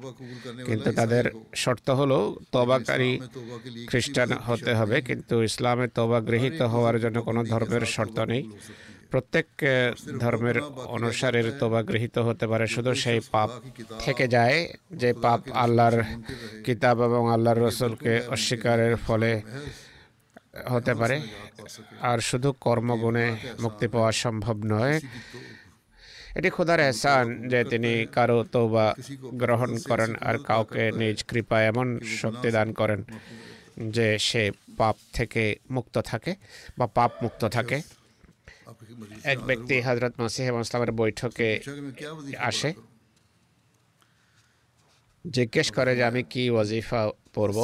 কিন্তু 0.67 0.89
তাদের 0.99 1.25
শর্ত 1.63 1.87
হলো 1.99 2.17
তবাকারী 2.55 3.11
খ্রিস্টান 3.89 4.29
হতে 4.47 4.71
হবে, 4.79 4.97
কিন্তু 5.07 5.35
ইসলামে 5.49 5.85
তবা 5.97 6.19
গৃহীত 6.29 6.59
হওয়ার 6.73 6.97
জন্য 7.03 7.17
কোনো 7.27 7.41
ধর্মের 7.51 7.83
শর্ত 7.95 8.17
নেই। 8.31 8.43
প্রত্যেক 9.11 9.47
ধর্মের 10.19 10.57
অনুসারের 10.95 11.47
তোবা 11.59 11.83
গৃহীত 11.83 12.17
হতে 12.17 12.45
পারে। 12.47 12.67
শুধু 12.67 12.93
সেই 12.93 13.19
পাপ 13.31 13.49
থেকে 13.99 14.27
যায় 14.27 14.73
যে 14.91 15.13
পাপ 15.13 15.41
আল্লাহর 15.51 15.97
কিতাব 16.65 16.97
এবং 17.01 17.33
আল্লাহর 17.33 17.57
রসুলকে 17.57 18.21
অস্বীকারের 18.27 18.95
ফলে 18.95 19.41
হতে 20.69 20.93
পারে। 20.95 21.21
আর 22.01 22.19
শুধু 22.19 22.49
কর্মগুণে 22.51 23.35
মুক্তি 23.59 23.87
পাওয়া 23.87 24.11
সম্ভব 24.11 24.57
নয়। 24.65 24.99
এটি 26.35 26.49
খোদার 26.49 26.79
এহসান 26.79 27.47
যে 27.47 27.63
তিনি 27.63 27.91
কারও 28.11 28.43
তৌবা 28.43 28.95
গ্রহণ 29.33 29.77
করেন 29.89 30.15
আর 30.15 30.37
কাউকে 30.37 30.91
নিজ 30.91 31.23
কৃপায় 31.23 31.65
এমন 31.67 31.87
শক্তি 32.21 32.49
দান 32.51 32.73
করেন 32.73 33.03
যে 33.95 34.07
সে 34.19 34.51
পাপ 34.77 34.95
থেকে 35.13 35.43
মুক্ত 35.71 35.95
থাকে 36.01 36.35
বা 36.77 36.87
পাপ 36.87 37.11
মুক্ত 37.23 37.45
থাকে। 37.45 37.81
এক 39.23 39.39
ব্যক্তি 39.39 39.81
হজরত 39.81 40.13
মাসিহ 40.19 40.45
ইসলামের 40.59 40.91
বৈঠকে 40.91 41.49
আসে। 42.37 42.73
জিজ্ঞেস 45.25 45.71
করে 45.71 45.95
যে 45.95 46.03
আমি 46.03 46.23
কি 46.23 46.49
ওয়াজিফা 46.49 47.01
পড়ব। 47.33 47.57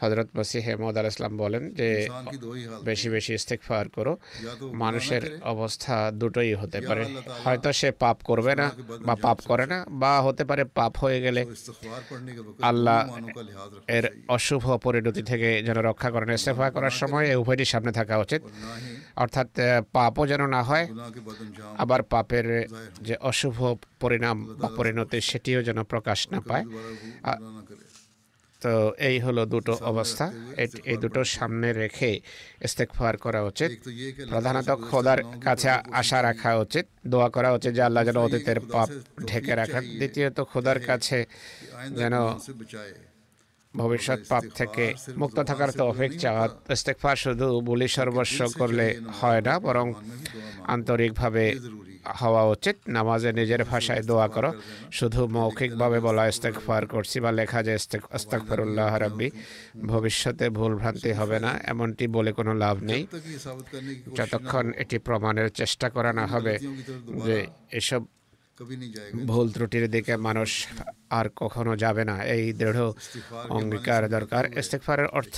হজরত 0.00 0.28
মসিহ 0.38 0.76
মদ 0.76 0.96
আল 0.96 1.06
ইসলাম 1.06 1.36
বলেন 1.36 1.62
যে 1.74 2.08
বেশি 2.82 3.08
বেশি 3.10 3.34
ইস্তেকফার 3.34 3.88
করো। 3.88 4.16
মানুষের 4.72 5.24
অবস্থা 5.42 6.10
দুটোই 6.14 6.54
হতে 6.54 6.80
পারে। 6.80 7.04
হয়তো 7.44 7.72
সে 7.72 7.90
পাপ 7.90 8.18
করবে 8.24 8.54
না 8.54 8.70
বা 9.00 9.14
পাপ 9.14 9.38
করে 9.44 9.66
না 9.66 9.84
বা 9.88 10.22
হতে 10.22 10.44
পারে 10.44 10.64
পাপ 10.64 10.98
হয়ে 10.98 11.20
গেলে 11.20 11.46
আল্লাহ 12.62 12.98
এর 13.88 14.06
অশুভ 14.28 14.76
পরিণতি 14.76 15.22
থেকে 15.22 15.62
যেন 15.62 15.78
রক্ষা 15.82 16.10
করেন। 16.10 16.30
ইস্তেফা 16.30 16.70
করার 16.70 16.90
সময় 16.90 17.26
এই 17.28 17.34
উভয়টির 17.34 17.64
সামনে 17.64 17.92
থাকা 17.92 18.18
উচিত। 18.18 18.42
অর্থাৎ 19.16 19.48
পাপও 19.92 20.26
যেন 20.26 20.46
না 20.46 20.62
হয় 20.62 20.86
আবার 21.78 22.02
পাপের 22.02 22.66
যে 23.02 23.14
অশুভ 23.16 23.56
পরিণাম 24.00 24.36
বা 24.60 24.68
পরিণতি 24.68 25.20
সেটিও 25.20 25.62
যেন 25.62 25.78
প্রকাশ 25.82 26.28
না 26.28 26.40
পায়। 26.40 26.64
তো 28.62 28.72
এই 29.08 29.16
হলো 29.24 29.42
দুটো 29.54 29.72
অবস্থা। 29.92 30.26
এই 30.90 30.96
দুটো 31.04 31.20
সামনে 31.36 31.68
রেখে 31.82 32.10
ইস্তেকফার 32.66 33.14
করা 33.24 33.40
উচিত। 33.50 33.70
প্রধানত 34.30 34.68
খোদার 34.88 35.20
কাছে 35.46 35.68
আশা 36.00 36.18
রাখা 36.28 36.50
উচিত 36.64 36.84
দোয়া 37.12 37.28
করা 37.36 37.50
উচিত 37.56 37.72
যে 37.78 37.82
আল্লাহ 37.88 38.02
যেন 38.08 38.18
অতীতের 38.26 38.58
পাপ 38.72 38.88
ঢেকে 39.28 39.52
রাখেন। 39.60 39.84
দ্বিতীয়ত 40.00 40.38
খোদার 40.50 40.78
কাছে 40.88 41.18
যেন 41.98 42.14
ভবিষ্যৎ 43.80 44.20
পাপ 44.30 44.44
থেকে 44.58 44.84
মুক্ত 45.20 45.38
থাকার 45.48 45.70
তো 45.78 45.82
অপেক্ষা। 45.92 46.32
ইস্তেকফার 46.76 47.16
শুধু 47.24 47.46
বলি 47.68 47.88
সর্বস্ব 47.98 48.38
করলে 48.60 48.86
হয় 49.18 49.40
না, 49.46 49.54
বরং 49.66 49.86
আন্তরিকভাবে 50.74 51.44
হওয়া 52.20 52.42
উচিত। 52.54 52.76
নামাজে 52.96 53.30
নিজের 53.40 53.62
ভাষায় 53.70 54.02
দোয়া 54.10 54.28
করো। 54.34 54.50
শুধু 54.98 55.20
মৌখিকভাবে 55.36 55.98
বলা 56.06 56.24
ইস্তেকফার 56.32 56.82
করছি 56.94 57.16
বা 57.24 57.30
লেখা 57.40 57.60
যে 57.66 57.72
ইস্তেকফারুল্লাহ 58.18 58.92
রাব্বি, 59.04 59.28
ভবিষ্যতে 59.92 60.46
ভুল 60.58 60.72
ভ্রান্তি 60.80 61.10
হবে 61.20 61.38
না, 61.44 61.50
এমনটি 61.72 62.04
বলে 62.16 62.30
কোনো 62.38 62.52
লাভ 62.62 62.76
নেই। 62.90 63.02
যতক্ষণ 64.18 64.66
এটি 64.82 64.96
প্রমাণের 65.08 65.48
চেষ্টা 65.60 65.86
করা 65.96 66.10
না 66.20 66.24
হবে 66.32 66.54
যে 67.26 67.36
এসব 67.80 68.02
ভুল 69.26 69.46
ত্রুটির 69.52 69.86
দিকে 69.90 70.14
মানুষ 70.18 70.50
আর 71.10 71.26
কখনো 71.36 71.72
যাবে 71.76 72.02
না 72.04 72.16
এই 72.34 72.44
দৃঢ় 72.52 72.86
অঙ্গীকার 73.48 74.02
দরকার 74.08 74.44
ইস্তেকফারের 74.58 75.08
অর্থ 75.10 75.36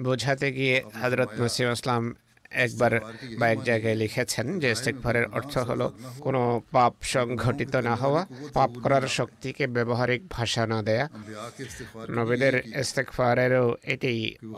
বোঝাতে 0.00 0.46
গিয়ে 0.52 0.76
হজরত 1.00 1.30
নসিম 1.40 1.68
ইসলাম 1.72 2.02
একবার 2.50 2.92
বা 3.38 3.46
এক 3.48 3.60
জায়গায় 3.62 3.96
লিখেছেন 4.02 4.46
যে 4.60 4.68
ইস্তেকভারের 4.70 5.26
অর্থ 5.38 5.54
হলো 5.58 5.86
কোনো 6.20 6.40
পাপ 6.70 6.94
সংঘটিত 7.02 7.74
না 7.76 7.94
হওয়া, 7.96 8.22
পাপ 8.52 8.70
করার 8.82 9.04
শক্তিকে 9.18 9.66
ব্যবহারিক 9.66 10.20
ভাষা 10.30 10.66
না 10.66 10.78
দেয়া। 10.82 11.08
নবীদের 12.10 12.54
ইস্তেকফারেরও 12.82 13.66
এটি 13.94 14.12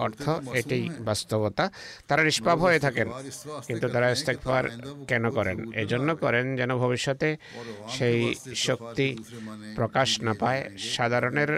অর্থ 0.04 0.24
এটি 0.60 0.80
বাস্তবতা। 1.08 1.64
তারা 2.08 2.22
নিষ্পাপ 2.24 2.58
হয়ে 2.58 2.78
থাকেন, 2.78 3.08
কিন্তু 3.66 3.86
তারা 3.88 4.08
ইস্তেকফার 4.10 4.64
কেন 5.08 5.24
করেন? 5.30 5.58
এজন্য 5.72 6.08
করেন 6.16 6.44
যেন 6.56 6.70
ভবিষ্যতে 6.76 7.28
সেই 7.96 8.34
শক্তি 8.66 9.08
প্রকাশ 9.76 10.08
না 10.22 10.32
পায়। 10.40 10.62
সাধারণের 10.96 11.50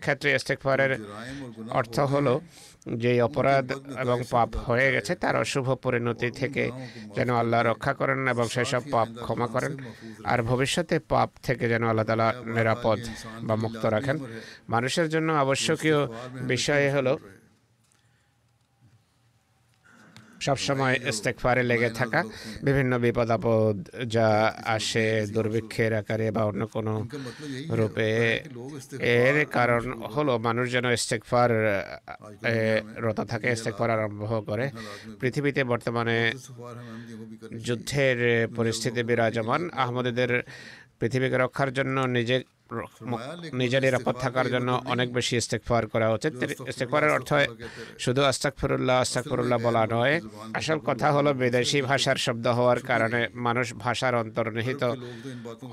ক্ষেত্রে 0.00 0.28
ইস্তেকফারের 0.34 0.92
অর্থ 1.70 1.96
হলো 2.00 2.40
যে 2.94 3.22
অপরাধ 3.22 3.72
এবং 3.98 4.22
পাপ 4.30 4.56
হয়ে 4.56 4.92
গেছে 4.92 5.14
তার 5.14 5.36
অশুভ 5.36 5.74
পরিণতি 5.74 6.30
থেকে 6.30 6.70
যেন 7.16 7.34
আল্লাহ 7.34 7.62
রক্ষা 7.62 7.94
করেন 7.94 8.28
এবং 8.28 8.48
সেসব 8.48 8.80
পাপ 8.90 9.08
ক্ষমা 9.20 9.46
করেন। 9.46 9.76
আর 10.24 10.42
ভবিষ্যতে 10.42 10.98
পাপ 10.98 11.30
থেকে 11.42 11.68
যেন 11.68 11.82
আল্লাহ 11.84 12.04
তালা 12.04 12.34
নিরাপদ 12.44 12.98
বা 13.42 13.56
মুক্ত 13.56 13.86
রাখেন। 13.86 14.18
মানুষের 14.68 15.08
জন্য 15.08 15.32
আবশ্যকীয় 15.32 16.06
বিষয় 16.42 16.92
হলো 16.92 17.18
সবসময় 20.40 20.96
ইস্তেকফারে 21.08 21.62
লেগে 21.62 21.90
থাকা। 21.90 22.20
বিভিন্ন 22.62 22.98
বিপদ 22.98 23.30
আপদ 23.30 23.76
যা 24.06 24.28
আসে 24.64 25.26
দুর্ভিক্ষের 25.34 25.92
আকারে 25.94 26.30
বা 26.30 26.42
অন্য 26.44 26.66
কোনো 26.66 27.08
রূপে 27.70 28.40
এর 29.00 29.46
কারণ 29.46 30.02
হলো। 30.02 30.38
মানুষ 30.38 30.72
যেন 30.72 30.86
ইস্তেকফার 30.90 31.50
রতা 32.96 33.24
থাকে 33.24 33.48
ইস্তেকফার 33.52 33.90
আরম্ভ 33.90 34.46
করে। 34.46 34.70
পৃথিবীতে 35.20 35.64
বর্তমানে 35.64 36.32
যুদ্ধের 37.66 38.48
পরিস্থিতি 38.56 39.02
বিরাজমান। 39.02 39.70
আহমদীদের 39.70 40.42
পৃথিবীকে 41.00 41.36
রক্ষার 41.38 41.70
জন্য 41.72 42.00
নিজে 42.00 42.36
নিজের 43.60 43.82
নিরাপদ 43.86 44.14
থাকার 44.24 44.46
জন্য 44.54 44.70
অনেক 44.94 45.08
বেশি 45.18 45.34
ইস্তেকফার 45.42 45.82
করা 45.92 46.08
উচিত। 46.16 46.32
ইস্তেকফারের 46.70 47.12
অর্থ 47.16 47.30
শুধু 48.04 48.20
আস্তাকফরুল্লাহ 48.30 48.96
আস্তাকফরুল্লাহ 49.04 49.58
বলা 49.66 49.82
নয়, 49.96 50.14
আসল 50.58 50.78
কথা 50.88 51.08
হলো 51.16 51.30
বিদেশি 51.42 51.78
ভাষার 51.90 52.18
শব্দ 52.26 52.46
হওয়ার 52.58 52.80
কারণে 52.90 53.20
মানুষ 53.46 53.66
ভাষার 53.84 54.14
অন্তর্নিহিত 54.22 54.82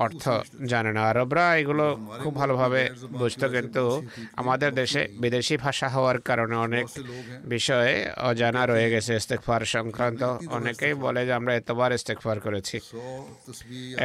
অর্থ 0.05 0.23
জানে 0.71 0.91
না। 0.95 1.01
আরবরা 1.11 1.45
এগুলো 1.61 1.85
খুব 2.21 2.33
ভালোভাবে 2.41 2.81
বুঝতো, 3.21 3.45
কিন্তু 3.55 3.83
আমাদের 4.41 4.71
দেশে 4.81 5.01
বিদেশি 5.23 5.55
ভাষা 5.65 5.87
হওয়ার 5.95 6.17
কারণে 6.29 6.55
অনেক 6.67 6.85
বিষয়ে 7.53 7.93
অজানা 8.29 8.61
রয়ে 8.71 8.87
গেছে 8.93 9.11
ইস্তেকফার 9.21 9.61
সংক্রান্ত। 9.75 10.21
অনেকেই 10.57 10.93
বলে 11.05 11.21
যে 11.27 11.33
আমরা 11.39 11.53
এতবার 11.59 11.91
ইস্তেকফার 11.97 12.37
করেছি। 12.45 12.77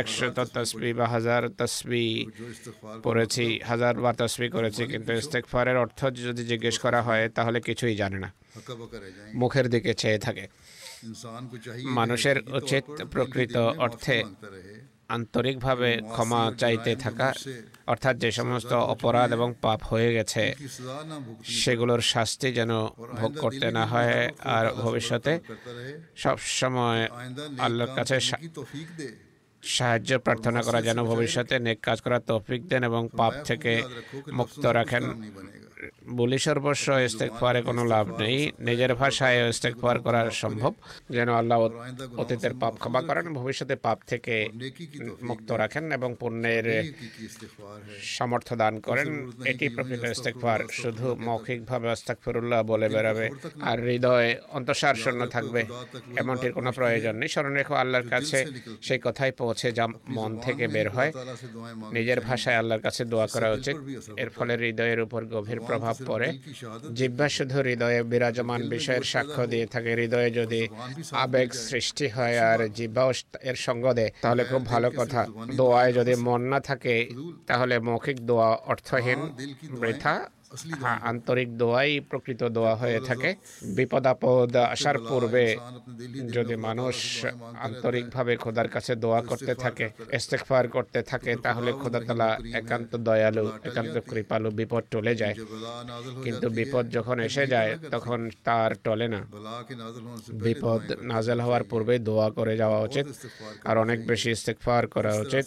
একশো 0.01 0.27
তসবি 0.55 0.91
বা 0.99 1.07
হাজার 1.15 1.43
তসবি। 1.59 2.07
পড়েছি 3.03 3.45
হাজারবার 3.71 4.15
তসবি 4.21 4.49
করেছি, 4.57 4.83
কিন্তু 4.93 5.11
ইস্তেকফারের 5.13 5.77
অর্থ 5.77 6.01
যদি 6.29 6.43
জিজ্ঞেস 6.45 6.77
করা 6.79 7.01
হয়, 7.03 7.25
তাহলে 7.37 7.59
কিছুই 7.61 7.95
জানে 7.97 8.19
না। 8.25 8.29
মুখের 9.41 9.67
দিকে 9.75 9.93
চেয়ে 9.95 10.19
থাকে। 10.19 10.45
মানুষের 11.99 12.39
উচিত 12.59 12.85
প্রকৃত 13.13 13.57
অর্থে 13.57 14.17
আন্তরিকভাবে 15.17 15.91
ক্ষমা 16.15 16.43
চাইতে 16.59 16.93
থাকা, 17.05 17.29
অর্থাৎ 17.93 18.15
যে 18.23 18.31
সমস্ত 18.33 18.73
অপরাধ 18.95 19.29
এবং 19.33 19.49
পাপ 19.63 19.81
হয়ে 19.91 20.11
গেছে, 20.15 20.43
সেগুলোর 21.63 22.03
শাস্তি 22.13 22.49
যেন 22.53 22.73
ভোগ 23.21 23.33
করতে 23.45 23.69
না 23.71 23.85
হয়, 23.87 24.19
আর 24.57 24.65
ভবিষ্যতে 24.85 25.33
সবসময় 26.17 27.03
আল্লাহর 27.65 27.93
কাছে 27.99 28.17
সাহায্য 29.77 30.11
প্রার্থনা 30.19 30.61
করা 30.63 30.81
যেন 30.83 30.99
ভবিষ্যতে 31.03 31.55
নেক 31.67 31.79
কাজ 31.83 31.99
করার 32.01 32.23
তৌফিক 32.27 32.61
দেন 32.71 32.83
এবং 32.85 33.03
পাপ 33.17 33.33
থেকে 33.49 33.73
মুক্ত 34.33 34.65
রাখেন। 34.79 35.05
বলি 36.09 36.39
সর্বস্ব 36.39 36.89
ইস্তেকফারে 36.93 37.63
কোনো 37.63 37.85
লাভ 37.85 38.21
নেই। 38.21 38.53
নিজের 38.59 38.95
ভাষায় 38.95 39.49
ইস্তেকফার 39.49 39.99
করা 39.99 40.31
সম্ভব। 40.31 40.73
যেন 41.11 41.29
আল্লাহ 41.33 41.59
অতীতের 42.17 42.55
পাপ 42.61 42.75
ক্ষমা 42.75 43.01
করেন, 43.03 43.35
ভবিষ্যতে 43.35 43.77
পাপ 43.77 43.99
থেকে 44.07 44.49
মুক্ত 45.23 45.53
রাখেন 45.53 45.93
এবং 45.93 46.17
পুণ্যের 46.21 46.67
সামর্থ্য 48.03 48.57
দান 48.57 48.81
করেন। 48.81 49.31
এটি 49.45 49.69
প্রকৃত 49.69 50.05
ইস্তেকফার 50.05 50.61
শুধু 50.73 51.15
মৌখিকভাবে 51.15 51.91
আস্তাকফিরুল্লাহ 51.91 52.63
বলে 52.63 52.89
বেরাবে 52.89 53.31
আর 53.61 53.81
হৃদয় 53.81 54.37
অন্তঃসার 54.49 54.95
শূন্য 54.95 55.27
থাকবে। 55.27 55.65
এমনটির 56.17 56.53
কোনো 56.53 56.73
প্রয়োজন 56.73 57.15
নেই। 57.17 57.29
স্মরণ 57.29 57.55
রেখো, 57.55 57.75
আল্লাহর 57.75 58.09
কাছে 58.09 58.47
সেই 58.83 59.01
কথাই 59.03 59.33
পৌঁছে 59.33 59.73
যা 59.73 59.89
মন 60.09 60.39
থেকে 60.39 60.69
বের 60.69 60.89
হয়। 60.91 61.13
নিজের 61.93 62.21
ভাষায় 62.21 62.57
আল্লাহর 62.57 62.81
কাছে 62.81 63.05
দোয়া 63.05 63.27
করা 63.27 63.53
উচিত। 63.53 63.77
এর 64.17 64.31
ফলে 64.31 64.57
হৃদয়ের 64.57 65.01
উপর 65.01 65.25
গভীর 65.25 65.61
প্রভাব 65.69 65.97
পড়ে। 66.09 66.29
জিব্বা 66.99 67.27
শুধু 67.37 67.57
হৃদয়ে 67.69 68.01
বিরাজমান 68.13 68.61
বিষয়ের 68.75 69.05
সাক্ষ্য 69.13 69.43
দিয়ে 69.53 69.67
থাকে। 69.73 69.91
হৃদয়ে 70.01 70.31
যদি 70.41 70.61
আবেগ 71.25 71.49
সৃষ্টি 71.69 72.07
হয় 72.17 72.37
আর 72.51 72.59
জিব্বাও 72.79 73.11
এর 73.51 73.57
সঙ্গ 73.67 73.85
দেয় 73.99 74.11
তাহলে 74.23 74.43
খুব 74.51 74.63
ভালো 74.73 74.89
কথা। 74.99 75.21
দোয়ায় 75.59 75.93
যদি 75.99 76.15
মন 76.27 76.41
না 76.53 76.59
থাকে 76.69 76.95
তাহলে 77.49 77.75
মৌখিক 77.89 78.19
দোয়া 78.29 78.51
অর্থহীন 78.71 79.21
বৃথা 79.83 80.15
হ্যাঁ, 80.83 80.99
আন্তরিক 81.03 81.49
দোয়াই 81.57 82.01
প্রকৃত 82.01 82.43
দোয়া 82.49 82.77
হয়ে 82.77 83.01
থাকে। 83.01 83.35
বিপদ 83.63 84.07
আপদ 84.07 84.57
আসার 84.57 84.99
পূর্বে 84.99 85.57
যদি 86.33 86.57
মানুষ 86.57 86.97
আন্তরিকভাবে 87.59 88.37
খোদার 88.37 88.69
কাছে 88.69 88.93
দোয়া 88.97 89.23
করতে 89.23 89.55
থাকে 89.55 89.87
ইস্তেকফার 90.13 90.69
করতে 90.69 91.03
থাকে 91.03 91.37
তাহলে 91.37 91.73
খোদা 91.73 92.01
তালা 92.01 92.39
একান্ত 92.53 92.97
দয়ালু 92.97 93.47
একান্ত 93.63 93.99
কৃপালু 94.11 94.51
বিপদ 94.51 94.83
টলে 94.91 95.15
যায়। 95.15 95.35
কিন্তু 96.25 96.49
বিপদ 96.51 96.85
যখন 96.91 97.21
এসে 97.21 97.47
যায় 97.47 97.79
তখন 97.91 98.31
তার 98.45 98.71
টলে 98.85 99.09
না। 99.09 99.21
বিপদ 100.33 100.83
নাজেল 101.03 101.41
হওয়ার 101.41 101.65
পূর্বে 101.65 101.99
দোয়া 101.99 102.31
করে 102.31 102.57
যাওয়া 102.57 102.81
উচিত 102.81 103.07
আর 103.65 103.79
অনেক 103.79 104.07
বেশি 104.07 104.31
ইস্তেকফার 104.31 104.87
করা 104.87 105.13
উচিত। 105.17 105.45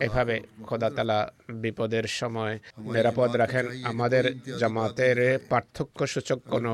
এভাবে 0.00 0.40
খোদা 0.62 0.90
তালা 0.90 1.18
বিপদের 1.54 2.06
সময় 2.20 2.58
নিরাপদ 2.78 3.36
রাখেন। 3.36 3.64
আমাদের 3.84 4.24
জামাতের 4.60 5.18
পার্থক্য 5.50 5.98
সূচক 6.12 6.38
কোনো 6.54 6.72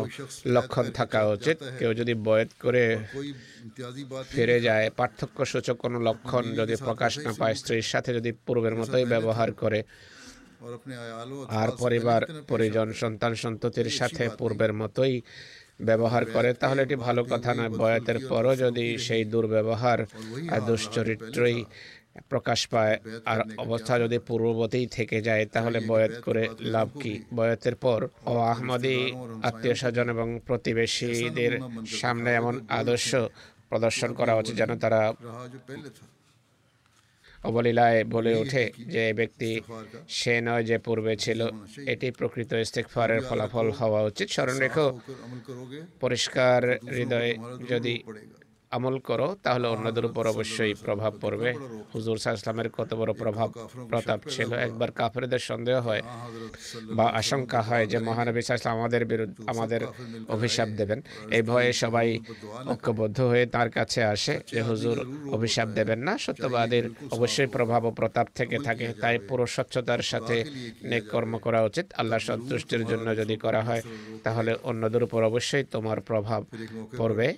লক্ষণ 0.54 0.86
থাকা 0.98 1.20
উচিত। 1.34 1.58
কেউ 1.78 1.90
যদি 2.00 2.14
বয়েত 2.26 2.50
করে 2.64 2.84
ফিরে 4.32 4.56
যায় 4.66 4.86
পার্থক্য 5.00 5.38
সূচক 5.52 5.76
কোনো 5.84 5.98
লক্ষণ 6.08 6.44
যদি 6.60 6.74
প্রকাশ 6.86 7.12
না 7.24 7.32
পায় 7.40 7.56
স্ত্রীর 7.60 7.86
সাথে 7.92 8.10
যদি 8.18 8.30
পূর্বের 8.46 8.74
মতোই 8.80 9.04
ব্যবহার 9.14 9.50
করে। 9.62 9.80
আর 11.60 11.68
পরিবার 11.82 12.20
পরিজন 12.50 12.88
সন্তান 13.02 13.32
সন্ততির 13.42 13.88
সাথে 13.98 14.24
পূর্বের 14.38 14.72
মতোই 14.80 15.14
ব্যবহার 15.88 16.22
করে 16.34 16.50
তাহলে 16.60 16.80
এটি 16.86 16.96
ভালো 17.06 17.22
কথা 17.32 17.50
নয়। 17.58 17.72
বয়াতের 17.80 18.18
পরও 18.30 18.52
যদি 18.64 18.86
সেই 19.06 19.22
দুর্ব্যবহার 19.32 19.98
দুশ্চরিত্রই 20.68 21.58
প্রকাশ 22.28 22.66
পায় 22.66 22.96
আর 23.24 23.40
অবস্থা 23.58 23.98
যদি 23.98 24.18
পূর্ববতেই 24.18 24.86
থেকে 24.86 25.22
যায় 25.22 25.46
তাহলে 25.46 25.80
বয়াত 25.86 26.14
করে 26.20 26.48
লাভ 26.60 26.88
কি? 27.02 27.14
বয়াতের 27.34 27.74
পর 27.74 28.00
ও 28.26 28.32
আহমদি 28.44 28.98
আত্মীয় 29.42 29.74
স্বজন 29.74 30.08
এবং 30.08 30.40
প্রতিবেশীদের 30.46 31.52
সামনে 31.86 32.30
এমন 32.34 32.54
আদর্শ 32.68 33.10
প্রদর্শন 33.68 34.14
করা 34.14 34.34
উচিত 34.34 34.54
যেন 34.56 34.78
তারা 34.78 35.00
অবলীলায় 37.44 38.04
বলে 38.04 38.34
ওঠে 38.34 38.64
যে 38.86 39.12
ব্যক্তি 39.12 39.50
সে 40.08 40.40
নয় 40.40 40.64
যে 40.64 40.78
পূর্বে 40.78 41.16
ছিল 41.16 41.40
এটি 41.86 42.10
প্রকৃত 42.10 42.52
ইস্তেকফারের 42.52 43.20
ফলাফল 43.20 43.70
হওয়া 43.70 44.02
উচিত। 44.02 44.26
স্মরণ 44.30 44.56
রেখো 44.58 44.86
পরিষ্কার 46.00 46.60
হৃদয়ে 46.90 47.32
যদি 47.68 47.94
আমল 48.72 48.96
করো 49.08 49.28
তাহলে 49.44 49.66
অন্যদের 49.74 50.04
উপর 50.10 50.24
অবশ্যই 50.34 50.72
প্রভাব 50.84 51.12
পড়বে। 51.22 51.50
হুজুর 51.94 52.16
সাহা 52.22 52.36
ইসলামের 52.38 52.68
কত 52.78 52.90
বড় 53.00 53.12
প্রভাব 53.22 53.48
প্রতাপ 53.90 54.20
ছিল 54.28 54.50
একবার 54.66 54.90
কাফেরদের 54.92 55.42
সন্দেহ 55.50 55.76
হয় 55.88 56.02
বা 56.96 57.06
আশঙ্কা 57.20 57.60
হয় 57.62 57.84
যে 57.92 57.98
মহানবী 58.08 58.42
সাহা 58.42 58.58
ইসলাম 58.58 58.74
আমাদের 58.78 59.02
বিরুদ্ধে 59.12 59.40
আমাদের 59.52 59.82
অভিশাপ 60.28 60.68
দেবেন। 60.80 60.98
এই 61.36 61.42
ভয়ে 61.42 61.72
সবাই 61.82 62.08
ঐক্যবদ্ধ 62.72 63.18
হয়ে 63.20 63.44
তার 63.46 63.68
কাছে 63.70 64.00
আসে 64.04 64.34
যে 64.52 64.60
হুজুর 64.62 64.96
অভিশাপ 65.32 65.68
দেবেন 65.78 65.98
না। 65.98 66.12
সত্যবাদের 66.18 66.84
অবশ্যই 67.10 67.48
প্রভাব 67.56 67.82
ও 67.84 67.90
প্রতাপ 67.90 68.26
থেকে 68.34 68.56
থাকে। 68.58 68.86
তাই 69.02 69.16
পুরো 69.28 69.44
স্বচ্ছতার 69.46 70.02
সাথে 70.02 70.36
নেক 70.90 71.04
কর্ম 71.12 71.32
করা 71.38 71.60
উচিত। 71.62 71.86
আল্লাহ 72.00 72.18
সন্তুষ্টির 72.28 72.82
জন্য 72.86 73.06
যদি 73.16 73.34
করা 73.36 73.60
হয় 73.62 73.82
তাহলে 74.24 74.52
অন্যদের 74.62 75.02
উপর 75.02 75.20
অবশ্যই 75.30 75.64
তোমার 75.74 75.98
প্রভাব 76.00 76.40
পড়বে। 76.98 77.28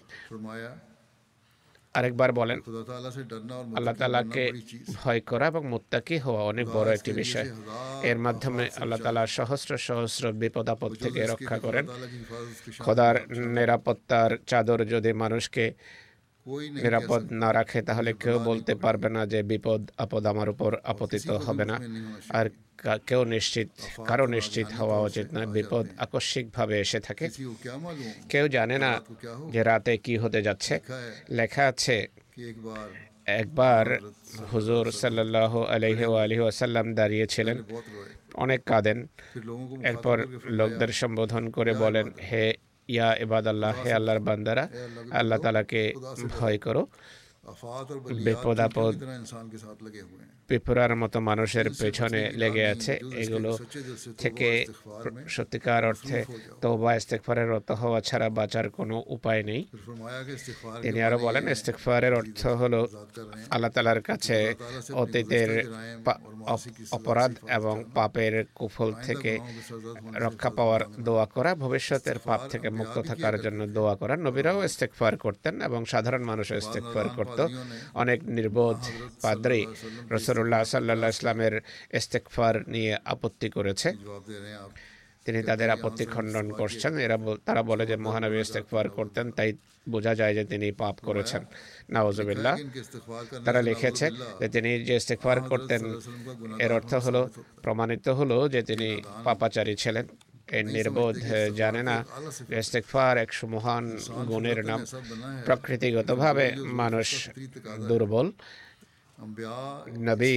আরেকবার 1.94 2.30
বলেন। 2.32 2.58
আল্লাহ 3.76 3.94
তালাকে 3.94 4.44
ভয় 4.94 5.20
করা 5.20 5.46
এবং 5.46 5.62
মোত্তাকি 5.66 6.16
হওয়া 6.18 6.42
অনেক 6.42 6.66
বড় 6.76 6.88
একটি 6.94 7.12
বিষয়। 7.12 7.48
এর 8.10 8.18
মাধ্যমে 8.18 8.64
আল্লাহ 8.80 8.98
তালা 8.98 9.26
সহস্র 9.38 9.70
সহস্র 9.88 10.24
বিপদ 10.32 10.66
আপদ 10.74 10.90
থেকে 11.04 11.20
রক্ষা 11.26 11.56
করেন। 11.58 11.84
খোদার 12.78 13.16
নিরাপত্তার 13.56 14.30
চাদর 14.46 14.80
যদি 14.84 15.10
মানুষকে 15.12 15.64
নিরাপদ 16.46 17.32
না 17.32 17.52
রাখে 17.52 17.82
তাহলে 17.82 18.12
কেউ 18.12 18.38
বলতে 18.38 18.74
পারবে 18.74 19.08
না 19.08 19.26
যে 19.26 19.42
বিপদ 19.42 19.90
আপদ 19.98 20.26
আমার 20.26 20.48
উপর 20.48 20.76
আপতিত 20.84 21.30
হবে 21.30 21.64
না। 21.64 21.80
আর 22.28 22.50
কেউ 23.06 23.24
নিশ্চিত 23.24 23.68
কারও 24.06 24.26
নিশ্চিত 24.26 24.66
হওয়া 24.66 25.00
উচিত 25.00 25.32
না 25.32 25.46
বিপদ 25.46 25.86
আকস্মিকভাবে 25.98 26.80
এসে 26.80 27.00
থাকে। 27.00 27.28
কেউ 28.28 28.48
জানে 28.48 28.78
না 28.78 29.00
যে 29.50 29.62
রাতে 29.62 29.98
কি 29.98 30.16
হতে 30.16 30.42
যাচ্ছে। 30.42 30.80
লেখা 31.30 31.66
আছে। 31.66 32.08
একবার? 33.26 33.98
হুজুর 34.52 34.92
সাল্লাহ 34.92 35.62
আলহি 35.62 36.04
আলহি 36.04 36.40
আসাল্লাম 36.40 36.94
দাঁড়িয়েছিলেন। 36.94 37.62
অনেক 38.34 38.64
কাঁদেন। 38.64 39.06
এরপর 39.84 40.26
লোকদের 40.44 40.88
সম্বোধন 40.88 41.50
করে 41.50 41.74
বলেন 41.74 42.08
হে 42.32 42.54
ইয়া 42.94 43.08
এবাদ 43.24 43.44
আল্লাহ 43.52 43.72
হে 43.80 43.90
আল্লাহর 43.98 44.20
বান্দারা 44.28 44.64
আল্লাহ 45.20 45.36
তালাকে 45.44 45.82
ভয় 46.34 46.56
করো। 46.64 46.82
বিপদাপদ 48.24 48.92
বিপুরার 50.50 50.92
মতো 50.96 51.18
মানুষের 51.20 51.66
পেছনে 51.80 52.20
লেগে 52.32 52.64
আছে 52.66 52.92
এগুলো 53.16 53.50
থেকে 54.18 54.48
সত্যিকার 55.28 55.82
অর্থে 55.84 56.18
তৌবা 56.62 56.90
ইস্তেকফারের 56.94 57.48
রত 57.48 57.68
হওয়া 57.72 58.00
ছাড়া 58.00 58.28
বাঁচার 58.30 58.66
কোনো 58.70 58.96
উপায় 59.06 59.42
নেই 59.42 59.62
তিনি 60.82 60.98
আরও 61.02 61.18
বলেন 61.18 61.44
ইস্তেকফারের 61.48 62.12
অর্থ 62.14 62.40
হলো 62.60 62.80
আল্লাহ 63.50 63.70
তালার 63.70 64.00
কাছে 64.00 64.36
অতীতের 64.94 65.50
অপরাধ 66.92 67.32
এবং 67.48 67.74
পাপের 67.94 68.34
কুফল 68.54 68.90
থেকে 69.02 69.32
রক্ষা 70.16 70.50
পাওয়ার 70.50 70.82
দোয়া 70.98 71.26
করা 71.26 71.50
ভবিষ্যতের 71.54 72.18
পাপ 72.18 72.40
থেকে 72.48 72.68
মুক্ত 72.70 72.96
থাকার 73.00 73.34
জন্য 73.40 73.60
দোয়া 73.68 73.94
করা 73.96 74.14
নবীরাও 74.16 74.58
ইস্তেকফার 74.62 75.12
করতেন 75.16 75.54
এবং 75.60 75.80
সাধারণ 75.84 76.22
মানুষও 76.22 76.56
ইস্তেকফার 76.56 77.06
করতেন 77.08 77.31
মতো 77.32 77.48
অনেক 77.94 78.18
নির্বোধ 78.36 78.78
পাদ্রি 79.22 79.62
রসুল্লাহ 80.10 80.62
সাল্লা 80.64 81.08
ইসলামের 81.08 81.54
ইস্তেকফার 81.98 82.54
নিয়ে 82.68 82.92
আপত্তি 83.04 83.48
করেছে। 83.56 83.88
তিনি 85.24 85.42
তাদের 85.42 85.70
আপত্তি 85.70 86.04
খণ্ডন 86.04 86.46
করছেন। 86.60 86.92
এরা 86.98 87.16
তারা 87.46 87.62
বলে 87.62 87.84
যে 87.86 87.96
মহানবী 87.96 88.38
ইস্তেকফার 88.40 88.86
করতেন 88.88 89.26
তাই 89.30 89.50
বোঝা 89.92 90.12
যায় 90.20 90.34
যে 90.34 90.44
তিনি 90.52 90.68
পাপ 90.72 90.96
করেছেন। 91.08 91.42
নাওজবিল্লা 91.90 92.52
তারা 93.44 93.62
লিখেছে 93.68 94.06
যে 94.40 94.48
তিনি 94.54 94.70
যে 94.88 94.94
ইস্তেকফার 95.00 95.38
করতেন 95.50 95.82
এর 96.64 96.72
অর্থ 96.78 96.94
হলো 96.94 97.28
প্রমাণিত 97.64 98.06
হলো 98.08 98.48
যে 98.48 98.62
তিনি 98.62 98.88
পাপাচারী 99.24 99.74
ছিলেন। 99.82 100.06
এর 100.56 100.66
নির্বোধ 100.76 101.16
জানে 101.60 101.82
না। 101.88 101.96
ইস্তেকফার 102.60 103.14
এক 103.24 103.30
মহান 103.54 103.84
গুণের 104.30 104.58
নাম। 104.70 104.80
প্রকৃতিগতভাবে 105.46 106.46
মানুষ 106.80 107.08
দুর্বল। 107.90 108.28
নবী 110.08 110.34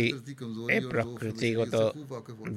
এই 0.76 0.82
প্রকৃতিগত 0.94 1.76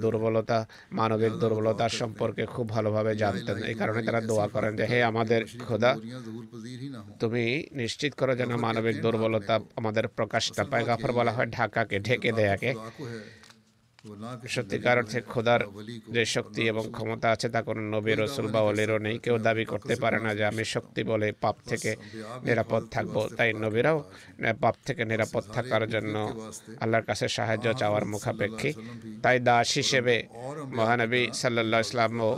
দুর্বলতা 0.02 0.58
মানবিক 0.92 1.32
দুর্বলতা 1.42 1.86
সম্পর্কে 2.00 2.42
খুব 2.54 2.66
ভালোভাবে 2.68 3.12
জানতেন। 3.22 3.56
এই 3.70 3.76
কারণে 3.80 4.00
তারা 4.02 4.20
দোয়া 4.30 4.46
করেন 4.54 4.72
যে 4.78 4.84
হে 4.90 4.98
আমাদের 5.10 5.40
খোদা 5.66 5.90
তুমি 7.20 7.44
নিশ্চিত 7.72 8.12
করো 8.20 8.32
যেন 8.40 8.52
মানবিক 8.66 8.96
দুর্বলতা 9.04 9.54
আমাদের 9.76 10.04
প্রকাশটা 10.08 10.62
পায় 10.70 10.84
গাফর 10.88 11.10
বলা 11.18 11.32
হয় 11.32 11.48
ঢাকাকে 11.56 11.96
ঢেকে 12.06 12.30
দেয়াকে। 12.38 12.70
সত্যিকার 14.54 14.96
অর্থে 14.98 15.20
খোদার 15.32 15.60
যে 16.14 16.22
শক্তি 16.34 16.62
এবং 16.72 16.84
ক্ষমতা 16.96 17.28
আছে, 17.34 17.48
তা 17.54 17.60
কোনো 17.62 17.82
নবী, 17.94 18.12
রসুল 18.14 18.46
বা 18.54 18.60
অলিরও 18.60 18.98
নেই। 18.98 19.16
কেউ 19.24 19.36
দাবি 19.38 19.64
করতে 19.64 19.94
পারে 20.02 20.18
না 20.24 20.30
যে 20.38 20.44
আমি 20.44 20.64
শক্তি 20.74 21.00
বলে 21.10 21.28
পাপ 21.44 21.56
থেকে 21.70 21.90
নিরাপদ 22.42 22.82
থাকব। 22.94 23.16
তাই 23.36 23.50
নবীরাও 23.64 23.98
পাপ 24.60 24.74
থেকে 24.86 25.02
নিরাপদ 25.04 25.44
থাকার 25.56 25.84
জন্য 25.88 26.14
আল্লাহর 26.80 27.04
কাছে 27.04 27.26
সাহায্য 27.28 27.66
চাওয়ার 27.80 28.04
মুখাপেক্ষী। 28.04 28.70
তাই 29.22 29.36
দাস 29.48 29.68
হিসেবে 29.80 30.16
মহানবী 30.78 31.22
সাল্লা 31.40 31.78
ইসলাম 31.86 32.12
ও 32.20 32.30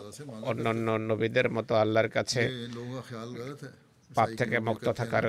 অন্যান্য 0.51 0.87
নবীদের 1.11 1.47
মতো 1.51 1.73
আল্লাহর 1.75 2.09
কাছে 2.09 2.43
পাপ 4.11 4.29
থেকে 4.39 4.57
মুক্ত 4.59 4.87
থাকার 4.89 5.25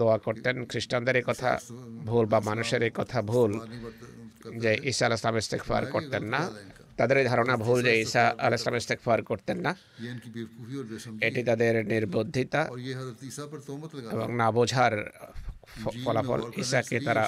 দোয়া 0.00 0.18
করতেন। 0.18 0.56
খ্রিস্টানদের 0.70 1.16
এই 1.16 1.24
কথা 1.26 1.50
ভুল 2.08 2.24
বা 2.32 2.40
মানুষের 2.40 2.82
এই 2.82 2.92
কথা 2.94 3.18
ভুল 3.22 3.52
যে 4.62 4.70
ঈসা 4.90 5.06
আল 5.06 5.12
ইসলাম 5.12 5.36
ইস্তেকফার 5.36 5.82
করতেন 5.86 6.24
না। 6.34 6.40
তাদের 6.96 7.16
এই 7.18 7.24
ধারণা 7.24 7.56
ভুল 7.56 7.78
যে 7.82 7.92
ঈসা 8.02 8.22
আল 8.38 8.54
ইসলাম 8.54 8.76
ইস্তেকফার 8.76 9.18
করতেন 9.22 9.58
না। 9.66 9.72
এটি 11.20 11.40
তাদের 11.42 11.74
নির্বুদ্ধিতা 11.86 12.60
এবং 14.14 14.28
না 14.36 14.48
বোঝার 14.50 14.94
ফলাফল 16.04 16.40
ঈশাকে 16.56 17.00
তারা 17.00 17.24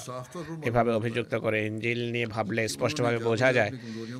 এভাবে 0.69 0.91
অভিযুক্ত 0.93 1.35
করে 1.35 1.59
ইঞ্জিল 1.67 2.01
নিয়ে 2.13 2.27
ভাবলে 2.27 2.63
স্পষ্টভাবে 2.69 3.19
বোঝা 3.19 3.53
যায় 3.53 3.73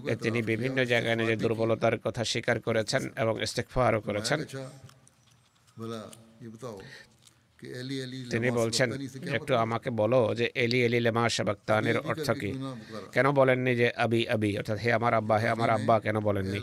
যে 0.09 0.17
তিনি 0.17 0.43
বিভিন্ন 0.43 0.79
জায়গায় 0.85 1.17
নিজের 1.17 1.39
দুর্বলতার 1.39 1.99
কথা 1.99 2.23
স্বীকার 2.25 2.57
করেছেন 2.61 3.03
এবং 3.17 3.35
ইস্তেকফারও 3.43 4.01
করেছেন। 4.01 4.39
তিনি 8.31 8.49
বলছেন 8.51 8.89
একটু 9.37 9.53
আমাকে 9.65 9.89
বলো 9.91 10.21
যে 10.39 10.47
এলি 10.55 10.79
এলি 10.87 11.01
লেমা 11.01 11.25
শাবাক্তানের 11.29 11.99
অর্থ 12.11 12.31
কি? 12.31 12.51
কেন 13.15 13.27
বলেননি 13.31 13.73
যে 13.77 13.89
আবি 14.05 14.21
আবি? 14.35 14.51
অর্থাৎ 14.59 14.79
হে 14.79 14.91
আমার 14.93 15.13
আব্বা 15.15 15.37
হে 15.39 15.49
আমার 15.49 15.71
আব্বা 15.71 15.95
কেন 16.01 16.17
বলেননি? 16.21 16.61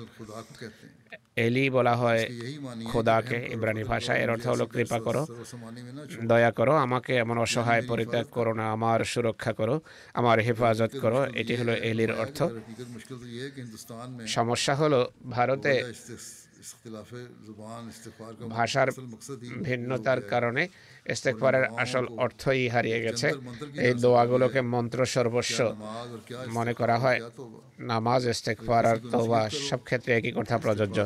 এলি 1.45 1.69
বলা 1.69 1.93
হয় 1.95 2.21
খোদাকে 2.89 3.38
ইব্রানি 3.55 3.83
ভাষায় 3.83 4.19
এর 4.23 4.29
অর্থ 4.29 4.45
হলো 4.47 4.65
কৃপা 4.65 4.97
করো। 4.99 5.23
দয়া 6.31 6.51
করো 6.51 6.73
আমাকে 6.86 7.13
এমন 7.23 7.38
অসহায় 7.38 7.83
পরিত্যাগ 7.88 8.25
করো 8.31 8.51
না 8.53 8.65
আমার 8.75 8.99
সুরক্ষা 9.03 9.51
করো 9.53 9.75
আমার 10.19 10.38
হেফাজত 10.39 10.93
করো 11.03 11.19
এটি 11.41 11.53
হলো 11.55 11.73
এলির 11.89 12.12
অর্থ। 12.23 12.39
সমস্যা 14.38 14.73
হলো 14.75 14.99
ভারতে 15.36 15.73
ভাষার 18.56 18.89
ভিন্নতার 19.67 20.19
কারণে 20.34 20.63
ইস্তেকবারের 21.13 21.65
আসল 21.84 22.06
অর্থই 22.23 22.63
হারিয়ে 22.73 22.99
গেছে। 23.06 23.27
এই 23.88 23.93
দোয়াগুলোকে 24.03 24.60
মন্ত্র 24.73 24.99
সর্বস্ব 25.15 25.60
মনে 26.58 26.73
করা 26.80 26.95
হয়। 27.03 27.19
নামাজ 27.91 28.21
ইস্তেকবার 28.34 28.84
আর 28.91 28.97
তোবা 29.13 29.41
সব 29.69 29.80
ক্ষেত্রে 29.88 30.12
একই 30.19 30.34
কথা 30.39 30.56
প্রযোজ্য। 30.65 30.97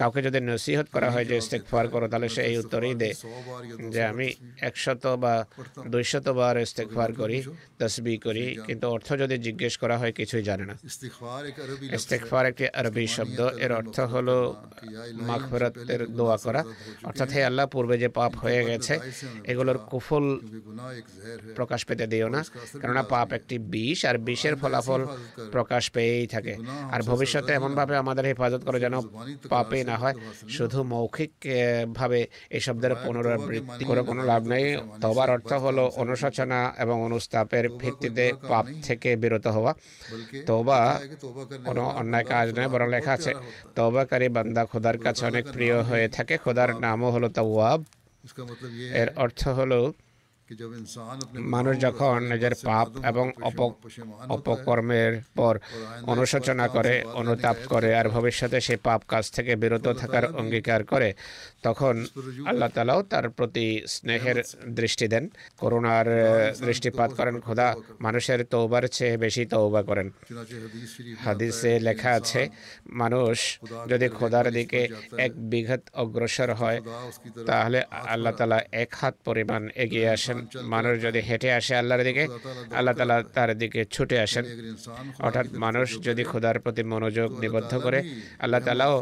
কাউকে 0.00 0.20
যদি 0.26 0.38
নসিহত 0.50 0.86
করা 0.94 1.08
হয় 1.14 1.26
যে 1.30 1.34
ইস্তেকবার 1.42 1.84
করো 1.94 2.06
তাহলে 2.12 2.28
সে 2.34 2.42
এই 2.50 2.56
উত্তরেই 2.62 2.94
দেয় 3.02 3.16
যে 3.92 4.00
আমি 4.12 4.26
একশত 4.68 5.04
বা 5.24 5.34
দুইশত 5.92 6.26
বার 6.38 6.54
ইস্তেকবার 6.66 7.10
করি 7.20 7.38
তসবি 7.80 8.14
করি 8.26 8.44
কিন্তু 8.66 8.86
অর্থ 8.94 9.08
যদি 9.22 9.36
জিজ্ঞেস 9.46 9.74
করা 9.82 9.96
হয় 10.00 10.12
কিছুই 10.20 10.44
জানে 10.48 10.64
না। 10.70 10.74
ইস্তেকবার 11.96 12.44
একটি 12.50 12.64
আরবি 12.80 13.04
শব্দ 13.16 13.38
এর 13.64 13.72
অর্থ 13.80 13.96
হলো 14.12 14.36
মাগফিরাতের 15.28 16.00
দোয়া 16.18 16.36
করা। 16.44 16.60
অর্থাৎ 17.08 17.28
হে 17.34 17.40
আল্লাহ 17.50 17.66
পূর্বে 17.74 17.94
যে 18.02 18.08
পাপ 18.18 18.32
হয়ে 18.42 18.60
গেছে 18.68 18.94
এগুলোর 19.50 19.78
কুফল 19.90 20.24
প্রকাশ 21.58 21.80
পেতে 21.88 22.06
দিও 22.12 22.28
না। 22.34 22.40
কেননা 22.80 23.02
পাপ 23.12 23.28
একটি 23.38 23.56
বিষ 23.72 23.98
আর 24.10 24.16
বিষের 24.28 24.54
ফলাফল 24.60 25.02
প্রকাশ 25.54 25.82
পেয়েই 25.94 26.26
থাকে। 26.34 26.54
আর 26.94 27.00
ভবিষ্যতে 27.10 27.50
এমনভাবে 27.58 27.94
আমাদের 28.02 28.24
হেফাজত 28.30 28.62
করে 28.68 28.78
যেন 28.84 28.94
পাপে 29.52 29.78
না 29.90 29.96
হয়। 30.02 30.14
শুধু 30.56 30.78
মৌখিকভাবে 30.92 32.20
এই 32.56 32.60
শব্দের 32.66 32.92
পুনরাবৃত্তি 33.04 33.84
করে 33.90 34.02
কোনো 34.10 34.22
লাভ 34.30 34.42
নেই। 34.52 34.66
তবার 35.04 35.28
অর্থ 35.36 35.50
হলো 35.64 35.84
অনুশোচনা 36.02 36.60
এবং 36.82 36.96
অনুস্তাপের 37.08 37.64
ভিত্তিতে 37.80 38.24
পাপ 38.50 38.66
থেকে 38.86 39.10
বিরত 39.22 39.46
হওয়া। 39.56 39.72
তবা 40.48 40.80
কোনো 41.66 41.82
অন্যায় 42.00 42.26
কাজ 42.32 42.46
নয় 42.56 42.68
বরং 42.72 42.88
লেখা 42.94 43.12
আছে 43.18 43.32
তবাকারী 43.76 44.28
বান্দা 44.36 44.62
খুদ 44.70 44.81
খোদার 44.82 44.98
কাছে 44.98 45.22
অনেক 45.26 45.44
প্রিয় 45.52 45.76
হয়ে 45.82 46.06
থাকে। 46.08 46.34
খোদার 46.44 46.70
নামও 46.80 47.08
হলো 47.10 47.28
তাওয়াব। 47.28 47.80
এর 49.02 49.08
অর্থ 49.16 49.40
হলো 49.58 49.80
মানুষ 51.54 51.74
যখন 51.80 52.16
নিজের 52.32 52.54
পাপ 52.64 52.88
এবং 53.04 53.26
অপকর্মের 54.28 55.12
পর 55.34 55.54
অনুশোচনা 56.02 56.66
করে, 56.68 56.94
অনুতাপ 57.20 57.58
করে, 57.68 57.90
আর 58.00 58.06
ভবিষ্যতে 58.08 58.58
সে 58.66 58.74
পাপ 58.88 59.00
কাজ 59.08 59.24
থেকে 59.30 59.52
বিরত 59.56 59.86
থাকার 60.00 60.24
অঙ্গীকার 60.40 60.80
করে 60.84 61.08
তখন 61.66 61.94
আল্লাহ 62.50 62.68
তালাও 62.76 63.00
তার 63.12 63.26
প্রতি 63.38 63.66
স্নেহের 63.94 64.38
দৃষ্টি 64.78 65.06
দেন। 65.12 65.24
করুণার 65.60 66.08
দৃষ্টিপাত 66.66 67.10
করেন 67.18 67.36
খোদা 67.46 67.68
মানুষের 68.06 68.40
তৌবার 68.52 68.84
চেয়ে 68.96 69.16
বেশি 69.24 69.42
তৌবা 69.54 69.80
করেন। 69.88 70.06
হাদিসে 71.24 71.72
লেখা 71.86 72.10
আছে 72.18 72.42
মানুষ 73.02 73.36
যদি 73.90 74.06
খোদার 74.18 74.46
দিকে 74.58 74.80
এক 75.26 75.32
বিঘাত 75.50 75.82
অগ্রসর 76.02 76.50
হয় 76.60 76.78
তাহলে 77.48 77.78
আল্লাহ 78.14 78.32
তালা 78.38 78.58
এক 78.82 78.90
হাত 79.00 79.14
পরিমাণ 79.26 79.62
এগিয়ে 79.84 80.08
আসেন। 80.16 80.38
মানুষ 80.74 80.94
যদি 81.06 81.20
হেঁটে 81.28 81.50
আসে 81.58 81.72
আল্লাহর 81.80 82.02
দিকে 82.08 82.24
আল্লাহ 82.78 82.94
তালা 82.98 83.16
তার 83.36 83.50
দিকে 83.62 83.80
ছুটে 83.94 84.16
আসেন। 84.26 84.44
অর্থাৎ 85.26 85.46
মানুষ 85.64 85.88
যদি 86.06 86.22
খোদার 86.30 86.56
প্রতি 86.64 86.82
মনোযোগ 86.92 87.28
নিবদ্ধ 87.42 87.72
করে 87.84 88.00
আল্লাহ 88.44 88.60
তালাও 88.66 88.94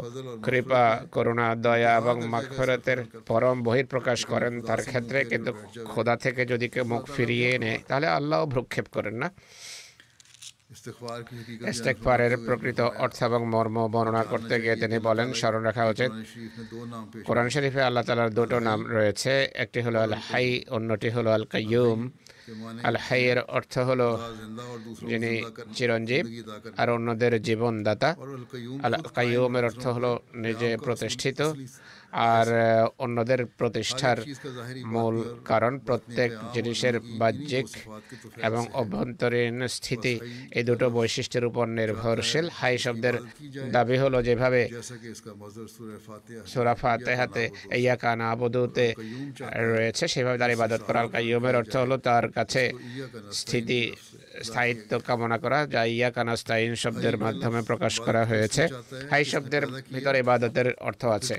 কৃপা 0.45 0.83
করুণা 1.15 1.47
দয়া 1.65 1.91
এবং 2.01 2.17
আখরাতের 2.51 2.99
পরম 3.29 3.57
বহির 3.67 3.87
প্রকাশ 3.93 4.19
করেন 4.31 4.53
তার 4.69 4.81
ক্ষেত্রে, 4.89 5.19
কিন্তু 5.31 5.51
খোদা 5.91 6.15
থেকে 6.23 6.41
যদি 6.51 6.67
কেউ 6.73 6.85
মুখ 6.91 7.03
ফিরিয়ে 7.15 7.49
নেয়, 7.63 7.79
তাহলে 7.87 8.07
আল্লাহ 8.17 8.39
ভ্রক্ষেপ 8.53 8.85
করেন 8.95 9.15
না। 9.23 9.29
ইস্তেকফারের 11.71 12.33
প্রকৃত 12.47 12.79
অর্থ 13.03 13.17
এবং 13.29 13.41
মর্ম 13.53 13.77
বর্ণনা 13.93 14.23
করতে 14.31 14.55
গিয়ে 14.63 14.75
তিনি 14.81 14.97
বলেন, 15.07 15.27
স্মরণ 15.39 15.61
রাখা 15.69 15.83
উচিত। 15.93 16.11
কোরআন 17.27 17.47
শরীফে 17.53 17.81
আল্লাহ 17.87 18.03
তালার 18.07 18.31
দুটো 18.39 18.57
নাম 18.67 18.79
রয়েছে, 18.97 19.33
একটি 19.63 19.79
হলো 19.85 19.97
আল 20.05 20.13
হাই 20.27 20.47
অন্যটি 20.75 21.09
হলো 21.15 21.29
আল 21.37 21.45
কাইয়ুম 21.53 21.99
আল 22.89 22.97
হাইয়ের 23.05 23.39
অর্থ 23.57 23.73
হলো 23.89 24.07
যিনি 25.09 25.33
চিরঞ্জীব 25.77 26.25
আর 26.81 26.87
অন্যদের 26.95 27.33
জীবনদাতা। 27.47 28.09
আল 28.85 28.95
কাইয়ুমের 29.17 29.63
অর্থ 29.69 29.83
হলো 29.95 30.11
নিজে 30.45 30.69
প্রতিষ্ঠিত। 30.85 31.39
আর 32.31 32.47
অন্যদের 33.05 33.41
প্রতিষ্ঠার 33.59 34.17
মূল 34.93 35.15
কারণ 35.45 35.73
প্রত্যেক 35.87 36.29
জিনিসের 36.53 36.95
বাহ্যিক 37.21 37.67
এবং 38.47 38.63
অভ্যন্তরীণ 38.73 39.57
স্থিতি 39.67 40.13
এই 40.57 40.63
দুটো 40.63 40.85
বৈশিষ্ট্যের 40.89 41.45
উপর 41.45 41.65
নির্ভরশীল। 41.79 42.45
হাই 42.59 42.75
শব্দের 42.77 43.15
দাবি 43.71 43.97
হলো 43.97 44.17
যেভাবে 44.27 44.61
সুরা 46.51 46.73
ফাতেহাতে 46.75 47.43
ইয়া 47.81 47.95
কানা 47.95 48.25
আবুদুতে 48.31 48.87
রয়েছে 49.71 50.05
সেভাবে 50.07 50.37
তার 50.37 50.55
ইবাদত 50.57 50.81
করা 50.87 51.01
কাইয়ুমের 51.13 51.55
অর্থ 51.55 51.73
হলো 51.75 51.95
তার 51.97 52.25
কাছে 52.31 52.63
স্থিতি 53.31 53.81
স্থায়িত্ব 54.43 54.91
কামনা 55.07 55.37
করা 55.37 55.59
যা 55.73 55.81
ইয়া 55.85 56.09
কানা 56.15 56.33
স্থায়ীন 56.35 56.73
শব্দের 56.75 57.15
মাধ্যমে 57.17 57.61
প্রকাশ 57.61 57.93
করা 57.99 58.21
হয়েছে। 58.25 58.63
হাই 59.11 59.23
শব্দের 59.25 59.63
ভিতরে 59.93 60.17
ইবাদতের 60.19 60.67
অর্থ 60.79 61.01
আছে। 61.05 61.35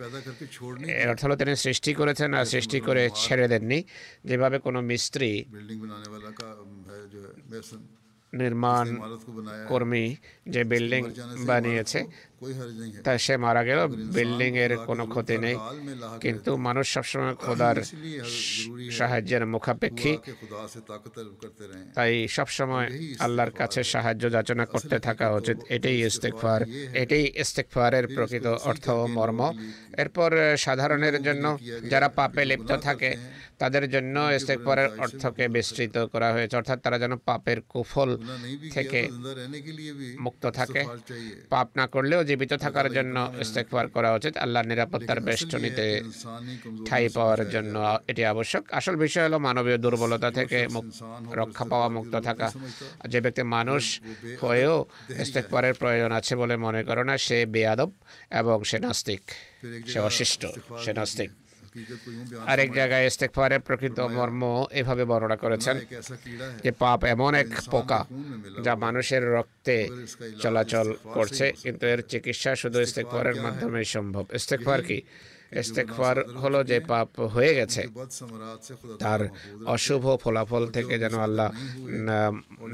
এর 1.02 1.08
অর্থ 1.08 1.24
হলো 1.24 1.36
তিনি 1.36 1.56
সৃষ্টি 1.56 1.94
করেছেন 1.94 2.34
আর 2.34 2.44
সৃষ্টি 2.44 2.80
করে 2.80 3.02
ছেড়ে 3.14 3.46
দেননি। 3.48 3.78
যেভাবে 4.24 4.58
কোনো 4.58 4.80
মিস্ত্রি 4.80 5.30
নির্মাণ 8.32 8.86
কর্মী 9.68 10.16
যে 10.48 10.64
বিল্ডিং 10.64 11.02
বানিয়েছে 11.46 12.00
তাই 13.04 13.18
সে 13.18 13.36
মারা 13.36 13.64
গেল। 13.64 13.86
বিল্ডিং 13.88 14.56
এর 14.58 14.76
কোনো 14.76 15.06
ক্ষতি 15.06 15.38
নেই। 15.38 15.56
কিন্তু 16.20 16.56
মানুষ 16.56 16.94
সবসময় 16.94 17.34
খোদার 17.34 17.76
সাহায্যের 18.90 19.46
মুখাপেক্ষী। 19.46 20.16
তাই 21.94 22.28
সবসময় 22.28 22.90
আল্লাহর 23.18 23.50
কাছে 23.50 23.84
সাহায্য 23.84 24.30
যাচনা 24.30 24.66
করতে 24.66 24.98
থাকা 24.98 25.30
উচিত। 25.30 25.56
এটাই 25.68 26.06
ইস্তেকফার 26.06 26.62
এটাই 26.94 27.32
ইস্তেকফারের 27.34 28.06
প্রকৃত 28.14 28.46
অর্থ 28.46 28.88
ও 28.88 29.06
মর্ম। 29.06 29.58
এরপর, 29.98 30.56
সাধারণের 30.56 31.22
জন্য 31.22 31.58
যারা 31.90 32.08
পাপে 32.08 32.44
লিপ্ত 32.44 32.76
থাকে, 32.76 33.16
তাদের 33.58 33.90
জন্য 33.90 34.30
ইস্তেকফারের 34.36 34.88
অর্থকে 34.98 35.48
বিস্তৃত 35.48 35.98
করা 35.98 36.32
হয়েছে। 36.32 36.56
অর্থাৎ 36.56 36.80
তারা 36.80 36.98
যেন 36.98 37.16
পাপের 37.16 37.60
কুফল 37.60 38.16
থেকে 38.72 39.08
মুক্ত 40.20 40.46
থাকে। 40.46 40.84
পাপ 41.50 41.68
না 41.76 41.86
করলেও 41.86 42.24
জীবিত 42.32 42.52
থাকার 42.64 42.88
জন্য 42.96 43.16
ইস্তেকবার 43.40 43.86
করা 43.94 44.10
উচিত। 44.18 44.34
আল্লাহর 44.36 44.66
নিরাপত্তার 44.66 45.20
বেষ্টনীতে 45.20 45.86
ঠাঁই 46.88 47.06
পাওয়ার 47.16 47.42
জন্য 47.54 47.76
এটি 48.08 48.22
আবশ্যক। 48.32 48.62
আসল 48.78 48.94
বিষয় 48.96 49.24
হলো 49.26 49.38
মানবীয় 49.46 49.78
দুর্বলতা 49.84 50.28
থেকে 50.38 50.58
রক্ষা 51.32 51.64
পাওয়া, 51.72 51.88
মুক্ত 51.88 52.14
থাকা। 52.28 52.48
যে 53.08 53.18
ব্যক্তি 53.24 53.42
মানুষ 53.56 53.82
হয়েও 54.40 54.76
ইস্তেকবারের 55.24 55.74
প্রয়োজন 55.74 56.10
আছে 56.18 56.32
বলে 56.36 56.54
মনে 56.56 56.80
করে 56.88 57.02
না, 57.04 57.14
সে 57.26 57.38
বেয়াদব 57.54 57.90
এবং 58.40 58.58
সে 58.70 58.76
নাস্তিক। 58.78 59.22
সে 59.90 59.98
অশিষ্ট, 60.00 60.42
সে 60.84 60.92
নাস্তিক। 60.92 61.30
আরেক 62.46 62.72
জায়গায় 62.72 63.06
ইস্তেকফারের 63.06 63.60
প্রকৃত 63.60 64.00
মর্ম 64.00 64.42
এভাবে 64.70 65.04
বর্ণনা 65.04 65.36
করেছেন 65.36 65.76
যে 66.62 66.70
পাপ 66.78 67.04
এমন 67.04 67.34
এক 67.34 67.48
পোকা 67.70 68.00
যা 68.62 68.76
মানুষের 68.76 69.22
রক্তে 69.32 69.88
চলাচল 70.42 70.86
করছে 71.14 71.52
কিন্তু 71.62 71.86
এর 71.86 72.00
চিকিৎসা 72.08 72.54
শুধু 72.54 72.80
ইস্তেকফারের 72.80 73.36
মাধ্যমেই 73.42 73.84
সম্ভব। 73.84 74.24
ইস্তেকফার 74.34 74.82
কি? 74.82 75.02
ইস্তেকফার 75.60 76.16
হলো 76.42 76.64
যে 76.64 76.80
পাপ 76.80 77.08
হয়ে 77.20 77.54
গেছে। 77.54 77.82
তার 78.98 79.20
অশুভ 79.66 80.16
ফলাফল 80.16 80.64
থেকে 80.66 80.98
যেন 80.98 81.14
আল্লাহ 81.14 81.48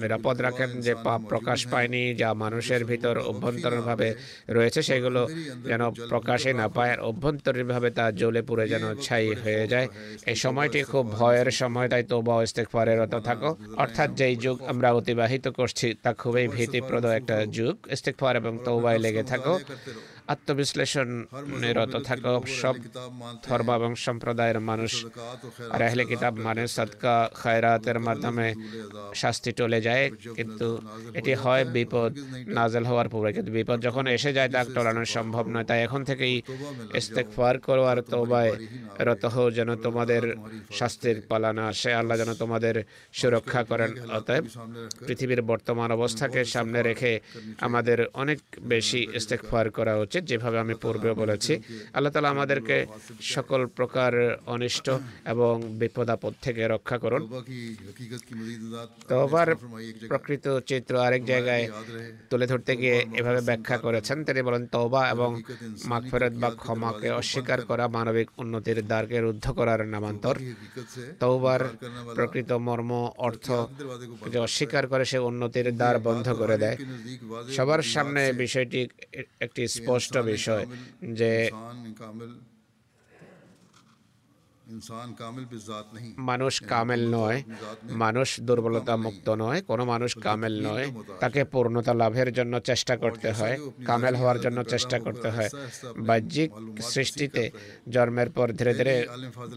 নিরাপদ 0.03 0.41
রাখেন, 0.41 0.81
যে 0.81 0.93
পাপ 0.95 1.21
প্রকাশ 1.29 1.67
পায়নি, 1.67 2.15
যা 2.15 2.35
মানুষের 2.35 2.85
ভিতর 2.85 3.19
অভ্যন্তরীণভাবে 3.19 4.15
রয়েছে, 4.49 4.83
সেগুলো 4.83 5.29
যেন 5.67 5.91
প্রকাশে 6.09 6.53
না 6.53 6.69
পায়, 6.69 6.91
আর 6.91 7.01
অভ্যন্তরীণভাবে 7.01 7.91
তা 7.91 8.05
জ্বলে 8.11 8.43
পুড়ে 8.43 8.69
যেন 8.69 8.95
ছাই 8.95 9.35
হয়ে 9.35 9.65
যায়। 9.67 9.89
এই 10.27 10.37
সময়টি 10.37 10.83
খুব 10.83 11.05
ভয়ের 11.13 11.51
সময়, 11.51 11.89
তাই 11.89 12.03
তোবা 12.03 12.43
ইস্তেকফারের 12.43 12.99
রত 12.99 13.15
থাকো। 13.15 13.57
অর্থাৎ 13.77 14.11
যেই 14.11 14.37
যুগ 14.37 14.57
আমরা 14.63 14.93
অতিবাহিত 14.93 15.49
করছি, 15.49 15.95
তা 16.03 16.13
খুবই 16.13 16.49
ভীতিপ্রদ 16.49 17.05
একটা 17.05 17.47
যুগ। 17.47 17.75
ইস্তেকফার 17.91 18.37
এবং 18.37 18.59
তৌবায় 18.65 18.99
লেগে 18.99 19.23
থাকো। 19.23 19.59
আত্মবিশ্লেষণ 20.33 21.09
রত 21.79 21.95
থাকা 22.09 22.31
সব 22.61 22.75
ধর্ম 23.47 23.69
এবং 23.79 23.91
সম্প্রদায়ের 24.07 24.59
মানুষ 24.71 24.93
আর 25.75 25.81
আহলে 25.87 26.05
কিতাব 26.11 26.35
মানে 26.47 26.63
সদকা 26.77 27.15
খায়রাতের 27.41 27.99
মাধ্যমে 28.07 28.47
শাস্তি 29.23 29.51
টলে 29.59 29.81
যায় 29.89 30.05
কিন্তু 30.39 30.69
এটি 31.19 31.33
হয় 31.43 31.65
বিপদ 31.77 32.13
নাজেল 32.59 32.85
হওয়ার 32.91 33.09
পূর্বে। 33.13 33.31
কিন্তু 33.37 33.51
বিপদ 33.59 33.79
যখন 33.87 34.05
এসে 34.17 34.31
যায় 34.37 34.51
তা 34.55 34.61
টলানো 34.75 35.03
সম্ভব 35.17 35.45
নয়। 35.55 35.67
তাই 35.71 35.81
এখন 35.87 36.01
থেকেই 36.11 36.35
ইস্তেকফার 37.01 37.55
করো 37.67 37.85
আর 37.93 37.99
তোবায় 38.13 38.53
রত 39.09 39.25
হো 39.35 39.45
যেন 39.57 39.71
তোমাদের 39.87 40.23
শাস্তির 40.79 41.17
পালা 41.31 41.51
না 41.59 41.65
আসে। 41.73 41.91
আল্লাহ 42.01 42.15
যেন 42.21 42.31
তোমাদের 42.43 42.75
সুরক্ষা 43.19 43.61
করেন। 43.71 43.91
অতএব 44.19 44.45
পৃথিবীর 45.07 45.43
বর্তমান 45.51 45.89
অবস্থাকে 45.99 46.41
সামনে 46.55 46.81
রেখে 46.89 47.13
আমাদের 47.67 47.99
অনেক 48.23 48.39
বেশি 48.73 49.01
ইস্তেকফার 49.19 49.67
করা 49.79 49.95
উচিত। 50.05 50.18
উচিত 50.19 50.29
যেভাবে 50.31 50.57
আমি 50.65 50.75
পূর্বেও 50.83 51.15
বলেছি, 51.23 51.53
আল্লাহ 51.95 52.13
তালা 52.13 52.31
আমাদেরকে 52.37 52.77
সকল 53.35 53.61
প্রকার 53.79 54.13
অনিষ্ট 54.47 54.87
এবং 55.33 55.55
বিপদাপদ 55.81 56.33
থেকে 56.43 56.63
রক্ষা 56.75 56.97
করুন। 56.99 57.23
প্রকৃত 60.11 60.47
চিত্র 60.69 60.93
আরেক 61.07 61.23
জায়গায় 61.33 61.65
তুলে 62.31 62.47
ধরতে 62.51 62.73
গিয়ে 62.81 62.99
এভাবে 63.21 63.41
ব্যাখ্যা 63.49 63.77
করেছেন। 63.87 64.17
তিনি 64.27 64.41
বলেন, 64.43 64.63
তওবা 64.75 65.03
এবং 65.15 65.31
মাগফেরত 65.91 66.35
বা 66.43 66.51
ক্ষমাকে 66.63 67.09
অস্বীকার 67.21 67.61
করা 67.71 67.85
মানবিক 67.97 68.29
উন্নতির 68.43 68.79
দ্বারকে 68.91 69.19
রুদ্ধ 69.21 69.47
করার 69.59 69.81
নামান্তর। 69.95 70.37
তৌবার 71.21 71.61
প্রকৃত 72.17 72.51
মর্ম, 72.67 72.93
অর্থ 73.27 73.47
যে 74.33 74.39
অস্বীকার 74.47 74.85
করে 74.93 75.05
সে 75.11 75.19
উন্নতির 75.29 75.69
দ্বার 75.81 75.97
বন্ধ 76.09 76.27
করে 76.41 76.57
দেয়। 76.63 76.77
সবার 77.57 77.83
সামনে 77.95 78.23
বিষয়টি 78.45 78.81
একটি 79.47 79.63
স্পষ্ট 79.77 80.08
বিষয় 80.23 80.65
যে 81.13 81.33
মানুষ 86.29 86.55
কামেল 86.65 87.03
নয় 87.11 87.39
মানুষ 87.95 88.29
দুর্বলতা 88.41 88.95
মুক্ত 88.97 89.27
নয় 89.35 89.59
কোনো 89.63 89.83
মানুষ 89.85 90.11
কামেল 90.19 90.55
নয় 90.67 90.87
তাকে 91.21 91.41
পূর্ণতা 91.45 91.93
লাভের 91.95 92.29
জন্য 92.33 92.55
চেষ্টা 92.61 92.95
করতে 92.97 93.29
হয় 93.33 93.55
কামেল 93.87 94.15
হওয়ার 94.17 94.39
জন্য 94.41 94.59
চেষ্টা 94.65 94.97
করতে 94.99 95.29
হয় 95.31 95.49
বাহ্যিক 96.09 96.51
সৃষ্টিতে 96.89 97.45
জন্মের 97.89 98.29
পর 98.31 98.47
ধীরে 98.51 98.73
ধীরে 98.75 98.95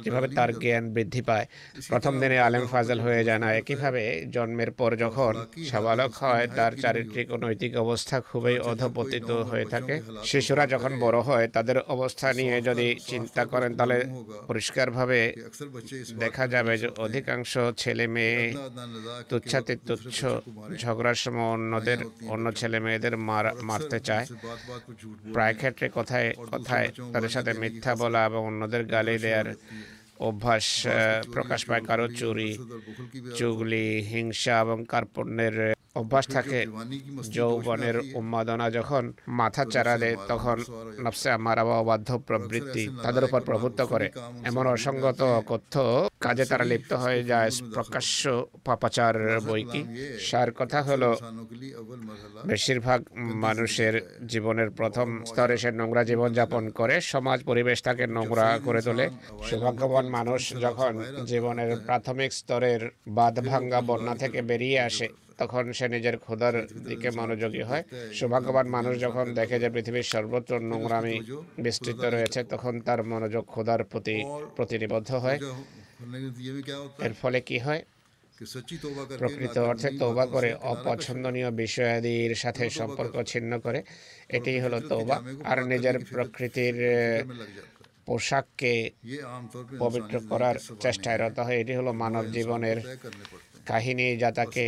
যেভাবে 0.03 0.28
তার 0.38 0.49
জ্ঞান 0.53 0.84
বৃদ্ধি 0.93 1.22
পায় 1.22 1.45
প্রথম 1.89 2.14
দিনে 2.22 2.38
আলেম 2.39 2.66
ফাজল 2.68 2.99
হয়ে 2.99 3.22
যায় 3.24 3.39
না 3.39 3.49
একইভাবে 3.51 4.01
জন্মের 4.36 4.72
পর 4.72 4.91
যখন 4.95 5.34
সাবালক 5.70 6.12
হয় 6.22 6.45
তার 6.55 6.72
চারিত্রিক 6.84 7.28
ও 7.32 7.36
নৈতিক 7.38 7.72
অবস্থা 7.76 8.16
খুবই 8.22 8.55
অধপতিত 8.62 9.30
হয়ে 9.49 9.66
থাকে 9.66 9.95
শিশুরা 10.24 10.64
যখন 10.66 10.91
বড় 10.99 11.20
হয় 11.22 11.45
তাদের 11.47 11.78
অবস্থা 11.88 12.28
নিয়ে 12.34 12.55
যদি 12.62 12.88
চিন্তা 13.07 13.43
করেন 13.45 13.72
তাহলে 13.74 13.97
পরিষ্কারভাবে 14.47 14.99
এভাবে 15.02 15.20
দেখা 16.20 16.45
যাবে 16.47 16.74
যে 16.78 16.88
অধিকাংশ 16.97 17.52
ছেলে 17.78 18.06
মেয়ে 18.08 18.41
তুচ্ছাতে 19.30 19.74
তুচ্ছ 19.88 20.20
ঝগড়ার 20.78 21.16
সময় 21.16 21.49
অন্যদের 21.54 21.99
অন্য 22.28 22.45
ছেলে 22.56 22.78
মেয়েদের 22.80 23.16
মারতে 23.64 23.97
চায়। 23.99 24.26
প্রায় 25.34 25.54
ক্ষেত্রে 25.54 25.88
কথায় 25.93 26.30
কথায় 26.52 26.88
তাদের 27.14 27.30
সাথে 27.30 27.52
মিথ্যা 27.54 27.93
বলা 27.95 28.22
এবং 28.26 28.41
অন্যদের 28.45 28.84
গালি 28.86 29.16
দেওয়ার 29.18 29.47
অভ্যাস 30.20 30.66
প্রকাশ 31.34 31.62
পায় 31.66 31.84
কারও 31.88 32.08
চুরি 32.20 32.52
চুগলি 33.38 33.88
হিংসা 34.12 34.56
এবং 34.60 34.78
কার্পণ্যের 34.86 35.56
অভ্যাস 35.95 36.27
থাকে। 36.27 36.65
যৌবনের 37.29 38.01
উন্মাদনা 38.13 38.71
যখন 38.71 39.13
মাথা 39.27 39.65
চারা 39.65 39.97
দেয় 39.97 40.17
তখন 40.27 40.63
নফসে 40.99 41.29
আমারা 41.29 41.63
বা 41.65 41.79
অবাধ্য 41.79 42.19
প্রবৃত্তি 42.27 42.89
তাদের 43.03 43.23
উপর 43.23 43.41
প্রভুত্ব 43.41 43.85
করে। 43.85 44.11
এমন 44.43 44.67
অসঙ্গত 44.67 45.21
কথ্য 45.47 45.73
কাজে 46.19 46.45
তারা 46.45 46.63
লিপ্ত 46.63 46.93
হয়ে 46.93 47.23
যায়। 47.23 47.49
প্রকাশ্য 47.73 48.45
পাপাচার 48.65 49.39
বই 49.39 49.63
কি? 49.63 49.81
সার 50.19 50.51
কথা 50.51 50.81
হলো 50.81 51.17
বেশিরভাগ 52.45 52.99
মানুষের 53.17 53.93
জীবনের 54.27 54.69
প্রথম 54.69 55.23
স্তরে 55.23 55.57
সে 55.57 55.71
নোংরা 55.71 56.03
জীবনযাপন 56.03 56.69
করে। 56.69 57.01
সমাজ 57.01 57.43
পরিবেশ 57.43 57.83
তাকে 57.83 58.07
নোংরা 58.07 58.59
করে 58.65 58.81
তোলে। 58.81 59.09
সৌভাগ্যবান 59.49 60.05
মানুষ 60.07 60.53
যখন 60.61 61.03
জীবনের 61.25 61.77
প্রাথমিক 61.85 62.33
স্তরের 62.33 62.89
বাদ 63.07 63.47
ভাঙ্গা 63.47 63.81
বন্যা 63.81 64.15
থেকে 64.15 64.41
বেরিয়ে 64.41 64.79
আসে 64.79 65.07
তখন 65.41 65.63
সে 65.77 65.85
নিজের 65.95 66.15
ক্ষুধার 66.23 66.55
দিকে 66.89 67.09
মনোযোগী 67.19 67.63
হয়। 67.69 67.83
সৌভাগ্যবান 68.17 68.67
মানুষ 68.75 68.93
যখন 69.05 69.25
দেখে 69.39 69.57
যে 69.63 69.69
পৃথিবীর 69.75 70.07
সর্বত্র 70.13 70.51
নোংরামি 70.71 71.15
বিস্তৃত 71.65 72.01
রয়েছে 72.15 72.39
তখন 72.53 72.73
তার 72.87 72.99
মনোযোগ 73.11 73.43
ক্ষুধার 73.53 73.81
প্রতি 73.91 74.15
প্রতিনিবদ্ধ 74.57 75.09
হয়। 75.23 75.39
এর 77.05 77.13
ফলে 77.21 77.39
কি 77.49 77.59
হয়? 77.67 77.81
প্রকৃত 79.19 79.55
অর্থে 79.69 79.89
তৌবা 80.01 80.25
করে 80.35 80.49
অপছন্দনীয় 80.71 81.49
বিষয়াদির 81.61 82.31
সাথে 82.43 82.63
সম্পর্ক 82.79 83.15
ছিন্ন 83.31 83.51
করে। 83.65 83.79
এটি 84.37 84.51
হলো 84.63 84.77
তৌবা 84.91 85.17
আর 85.51 85.57
নিজের 85.71 85.95
প্রকৃতির 86.13 86.75
পোশাককে 88.07 88.73
পবিত্র 89.79 90.15
করার 90.31 90.55
চেষ্টায় 90.83 91.19
রত 91.21 91.37
হয়। 91.45 91.57
এটি 91.63 91.73
হলো 91.79 91.91
মানব 92.03 92.23
জীবনের 92.35 92.77
কাহিনী 93.66 94.07
যা 94.18 94.30
তাকে 94.32 94.66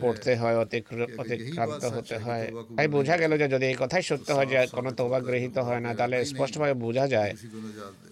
পড়তে 0.00 0.32
হয় 0.36 0.56
অতিক্রান্ত 0.58 1.84
হতে 1.84 2.16
হয়। 2.18 2.46
তাই 2.76 2.88
বোঝা 2.88 3.16
গেল 3.16 3.32
যে 3.38 3.46
যদি 3.48 3.66
এই 3.66 3.76
কথাই 3.78 4.02
সত্য 4.02 4.28
হয় 4.32 4.46
যে 4.46 4.58
কোনো 4.76 4.90
তোবা 4.98 5.18
গৃহীত 5.20 5.56
হয় 5.58 5.80
না 5.80 5.90
তাহলে 5.94 6.16
স্পষ্টভাবে 6.24 6.74
বোঝা 6.74 7.04
যায় 7.08 7.32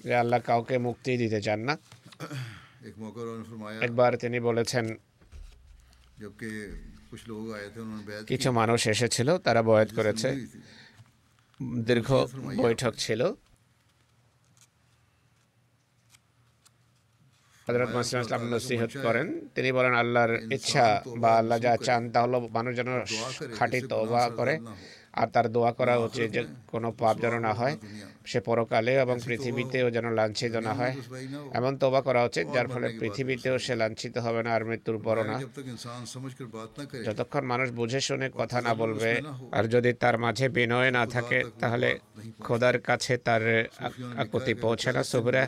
যে 0.04 0.14
আল্লাহ 0.14 0.40
কাউকে 0.46 0.76
মুক্তি 0.78 1.12
দিতে 1.16 1.38
চান 1.46 1.60
না। 1.68 1.74
একবার 3.86 4.10
তিনি 4.16 4.38
বলেছেন 4.40 4.84
কিছু 8.26 8.48
মানুষ 8.52 8.80
এসেছিল 8.88 9.28
তারা 9.38 9.60
বয়াত 9.62 9.90
করেছে। 9.94 10.28
দীর্ঘ 11.88 12.08
বৈঠক 12.56 12.92
ছিল। 12.98 13.22
হজরত 17.66 17.90
মুসলিম 17.96 18.20
ইসলাম 18.20 18.42
নসিহত 18.50 18.92
করেন 19.02 19.26
তিনি 19.54 19.68
বলেন 19.72 19.94
আল্লাহর 19.94 20.32
ইচ্ছা 20.52 20.86
বা 21.16 21.30
আল্লাহ 21.36 21.58
যা 21.58 21.72
চান 21.76 22.02
তা 22.10 22.18
হলো 22.22 22.38
মানুষ 22.48 22.72
যেন 22.76 22.90
খাঁটি 23.56 23.78
তওবা 23.88 24.22
করে 24.30 24.54
আর 25.12 25.26
তার 25.26 25.46
দোয়া 25.52 25.72
করা 25.72 25.94
উচিত 25.98 26.26
যে 26.30 26.42
কোনো 26.66 26.88
পাপ 26.92 27.14
যেন 27.20 27.34
না 27.38 27.52
হয়। 27.54 27.74
সে 28.26 28.38
পরকালে 28.40 28.92
এবং 29.04 29.16
পৃথিবীতেও 29.26 29.86
যেন 29.90 30.06
লাঞ্ছিত 30.18 30.54
না 30.66 30.72
হয়। 30.74 30.94
এমন 31.58 31.72
তোবা 31.82 32.00
করা 32.06 32.20
উচিত 32.24 32.46
যার 32.54 32.68
ফলে 32.68 32.88
পৃথিবীতেও 33.00 33.56
সে 33.58 33.74
লাঞ্ছিত 33.82 34.14
হবে 34.24 34.40
না 34.46 34.50
আর 34.56 34.62
মৃত্যুর 34.64 34.98
পরও 35.06 35.24
না। 35.30 35.36
যতক্ষণ 37.06 37.44
মানুষ 37.52 37.68
বুঝে 37.70 38.00
শুনে 38.00 38.26
কথা 38.40 38.58
না 38.60 38.72
বলবে 38.74 39.10
আর 39.56 39.64
যদি 39.74 39.90
তার 40.02 40.16
মাঝে 40.18 40.46
বিনয় 40.48 40.90
না 40.90 41.04
থাকে 41.06 41.38
তাহলে 41.60 41.88
খোদার 42.46 42.76
কাছে 42.80 43.14
তার 43.26 43.42
আকুতি 44.16 44.52
পৌঁছে 44.64 44.90
না। 44.92 45.02
সুবরা 45.10 45.42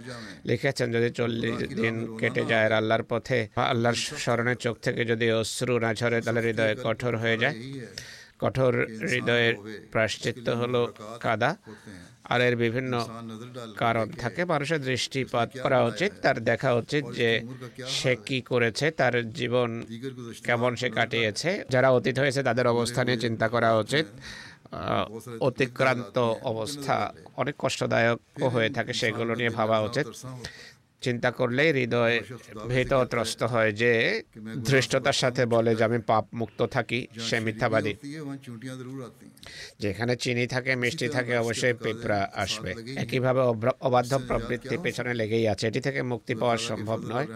লিখেছেন 0.49 0.89
যদি 0.93 1.09
চল্লিশ 1.11 1.57
দিন 1.83 1.95
কেটে 2.21 2.43
যায় 2.51 2.65
আর 2.65 2.73
আল্লাহর 2.73 3.05
পথে 3.09 3.39
আল্লাহর 3.73 3.99
স্মরণের 4.23 4.59
চোখ 4.65 4.75
থেকে 4.83 5.03
যদি 5.05 5.27
অশ্রু 5.33 5.75
না 5.85 5.91
ঝরে 5.95 6.19
তাহলে 6.21 6.41
হৃদয় 6.47 6.75
কঠোর 6.87 7.15
হয়ে 7.23 7.37
যায়। 7.43 7.57
কঠোর 8.43 8.75
হৃদয়ের 9.11 9.55
প্রাশ্চিত্য 9.93 10.47
হলো 10.61 10.81
কাদা। 11.21 11.51
আর 12.29 12.41
এর 12.41 12.57
বিভিন্ন 12.57 12.93
কারণ 13.77 14.07
থাকে। 14.11 14.45
মানুষের 14.45 14.81
দৃষ্টিপাত 14.83 15.49
করা 15.63 15.79
উচিত, 15.85 16.13
তার 16.23 16.37
দেখা 16.51 16.71
উচিত 16.73 17.05
যে 17.11 17.31
সে 17.99 18.17
কি 18.27 18.39
করেছে, 18.41 18.91
তার 18.91 19.15
জীবন 19.33 19.71
কেমন 20.45 20.73
সে 20.77 20.89
কাটিয়েছে। 20.91 21.51
যারা 21.71 21.89
অতীত 21.91 22.17
হয়েছে, 22.19 22.41
তাদের 22.43 22.67
অবস্থা 22.67 23.01
নিয়ে 23.05 23.17
চিন্তা 23.17 23.47
করা 23.49 23.71
উচিত। 23.77 24.07
অতিক্রান্ত 25.41 26.19
অবস্থা 26.19 27.13
অনেক 27.37 27.55
কষ্টদায়ক 27.59 28.21
হয়ে 28.55 28.71
থাকে, 28.71 28.93
সেগুলো 28.93 29.33
নিয়ে 29.35 29.51
ভাবা 29.51 29.81
উচিত। 29.81 30.07
চিন্তা 31.01 31.31
করলেই 31.31 31.73
হৃদয় 31.73 32.21
ভীতত্রস্ত 32.69 33.43
হয় 33.43 33.73
যে 33.73 34.23
ধৃষ্টতার 34.65 35.13
সাথে 35.13 35.47
বলে 35.47 35.75
যে 35.75 35.85
আমি 35.85 35.99
পাপ 35.99 36.25
মুক্ত 36.35 36.67
থাকি, 36.67 37.07
সে 37.21 37.41
মিথ্যাবাদী। 37.41 37.95
যেখানে 39.79 40.17
চিনি 40.17 40.47
থাকে, 40.47 40.77
মিষ্টি 40.77 41.09
থাকে, 41.09 41.37
অবশ্যই 41.37 41.73
পিঁপড়া 41.73 42.31
আসবে। 42.35 42.75
একইভাবে 42.97 43.41
অবাধ্য 43.81 44.19
প্রবৃত্তি 44.19 44.77
পেছনে 44.83 45.15
লেগেই 45.15 45.49
আছে। 45.49 45.69
এটি 45.69 45.81
থেকে 45.81 46.03
মুক্তি 46.03 46.35
পাওয়া 46.35 46.57
সম্ভব 46.57 47.01
নয়। 47.05 47.27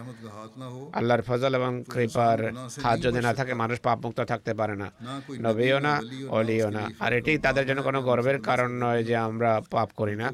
আল্লাহর 0.93 1.23
ফজল 1.23 1.55
এবং 1.55 1.85
কৃপার 1.91 2.53
হাত 2.83 3.01
যদি 3.01 3.21
না 3.21 3.35
থাকে, 3.35 3.55
মানুষ 3.55 3.81
পাপ 3.81 4.07
মুক্ত 4.07 4.21
থাকতে 4.21 4.55
পারে 4.55 4.77
না। 4.77 4.93
নবীও 5.41 5.79
না, 5.79 6.01
অলিও 6.29 6.71
না। 6.71 6.91
আর 7.01 7.13
এটি 7.13 7.39
তাদের 7.39 7.67
জন্য 7.67 7.83
কোনো 7.83 8.03
গর্বের 8.03 8.41
কারণ 8.41 8.71
নয় 8.71 9.05
যে 9.05 9.17
আমরা 9.17 9.61
পাপ 9.71 9.91
করি 9.97 10.17
না। 10.17 10.33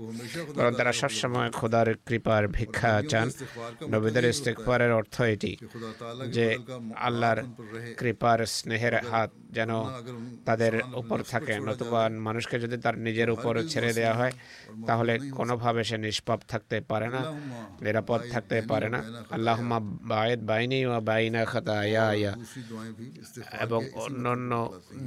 কারণ 0.55 0.73
তারা 0.75 0.93
সবসময় 0.93 1.51
খোদার 1.51 1.95
কৃপার 1.95 2.49
ভিক্ষা 2.49 3.03
দিয়েছেন 3.27 3.89
নবীদের 3.93 4.25
ইস্তেকবারের 4.33 4.93
অর্থ 5.01 5.17
এটি 5.35 5.53
যে 6.37 6.47
আল্লাহর 7.09 7.41
কৃপার 8.01 8.39
স্নেহের 8.57 8.95
হাত 9.11 9.31
যেন 9.57 9.71
তাদের 10.49 10.75
উপর 11.01 11.19
থাকে। 11.33 11.55
নতুবা 11.69 12.03
মানুষকে 12.27 12.57
যদি 12.65 12.77
তার 12.85 12.97
নিজের 13.07 13.29
উপর 13.37 13.53
ছেড়ে 13.73 13.91
দেওয়া 13.99 14.15
হয়, 14.21 14.35
তাহলে 14.89 15.13
কোনোভাবে 15.39 15.83
সে 15.89 15.97
নিষ্পাপ 16.05 16.41
থাকতে 16.53 16.77
পারে 16.91 17.09
না, 17.15 17.23
নিরাপদ 17.85 18.21
থাকতে 18.33 18.57
পারে 18.71 18.89
না। 18.95 19.01
আল্লাহ 19.37 19.59
বায়েদ 20.13 20.41
বাইনি 20.51 20.79
বাইনা 21.09 21.43
খাতা 21.51 21.79
ইয়া 21.93 22.33
এবং 23.65 23.81
অন্যান্য 24.05 24.53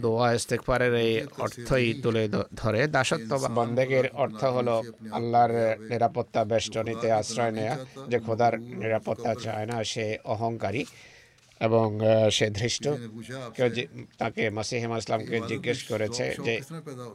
দোয়া 0.04 0.28
ইস্তেকবারের 0.38 0.94
এই 1.06 1.14
অর্থই 1.46 1.88
তুলে 2.04 2.24
ধরে। 2.62 2.82
দাসত্ব 2.96 3.32
বন্দেগের 3.58 4.06
অর্থ 4.24 4.42
হলো 4.56 4.76
আল্লাহর 5.18 5.54
নিরাপত্তা 5.92 6.42
বেষ্টনীতে 6.52 7.08
আশ্রয় 7.20 7.54
নেয়া। 7.58 7.76
যে 8.06 8.20
খোদার 8.20 8.54
নিরাপত্তা 8.74 9.32
চায় 9.36 9.66
না 9.66 9.78
সে 9.84 10.06
অহংকারী 10.26 10.82
এবং 10.82 10.86
আহ, 10.86 10.86
সে 10.86 10.90
ধৃষ্ট 10.92 11.11
এবং 11.62 11.88
সে 12.32 12.48
ধৃষ্ট। 12.50 12.86
কেউ 13.58 13.70
তাকে 14.18 14.44
মাসিহিমা 14.50 14.98
ইসলামকে 14.98 15.38
জিজ্ঞেস 15.48 15.80
করেছে 15.84 16.26
যে 16.46 16.54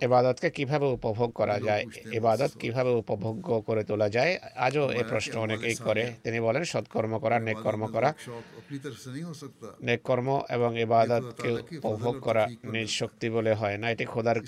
এবাদতকে 0.01 0.49
কীভাবে 0.51 0.87
উপভোগ 0.97 1.31
করা 1.41 1.57
যায়? 1.61 1.85
এবাদত 2.13 2.53
কীভাবে 2.59 2.91
উপভোগ্য 3.03 3.49
করে 3.67 3.83
তোলা 3.85 4.09
যায়? 4.17 4.33
আজও 4.57 4.85
এ 4.91 5.03
প্রশ্ন 5.09 5.35
অনেকেই 5.39 5.77
করে। 5.87 6.05
তিনি 6.25 6.39
বলেন 6.41 6.65
সৎকর্ম 6.65 7.13
করা 7.19 7.37
নেক 7.41 7.59
কর্ম 7.63 7.83
করা। 7.87 8.11
নেক 9.83 10.01
কর্ম 10.03 10.29
এবং 10.49 10.71
এবাদতকে 10.81 11.51
উপভোগ 11.79 12.15
করা 12.21 12.45
নিজ 12.65 12.89
শক্তি 13.01 13.27
বলে 13.31 13.53
হয় 13.61 13.77
না। 13.79 13.87
এটি 13.91 14.05
খোদার 14.05 14.39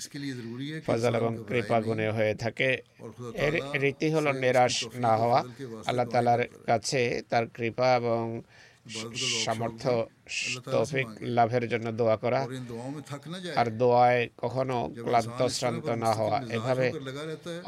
ফজল 0.87 1.13
এবং 1.15 1.31
কৃপা 1.47 1.77
গুণে 1.81 2.07
হয়ে 2.09 2.33
থাকে। 2.35 2.69
এর 3.45 3.55
রীতি 3.83 4.07
হলো 4.15 4.29
নিরাশ 4.33 4.75
না 4.95 5.13
হওয়া। 5.17 5.39
আল্লাহ 5.85 6.05
তালার 6.05 6.41
কাছে 6.65 7.01
তার 7.29 7.45
কৃপা 7.47 7.87
এবং 7.95 8.23
সামর্থ্য 9.43 9.89
তৌফিক 10.73 11.07
লাভের 11.21 11.65
জন্য 11.69 11.87
দোয়া 11.99 12.15
করা। 12.23 12.41
আর 13.59 13.67
দোয়ায় 13.81 14.21
কখনো 14.43 14.77
ক্লান্ত 15.05 15.39
শ্রান্ত 15.57 15.87
না 16.03 16.11
হওয়া। 16.19 16.37
এভাবে 16.57 16.87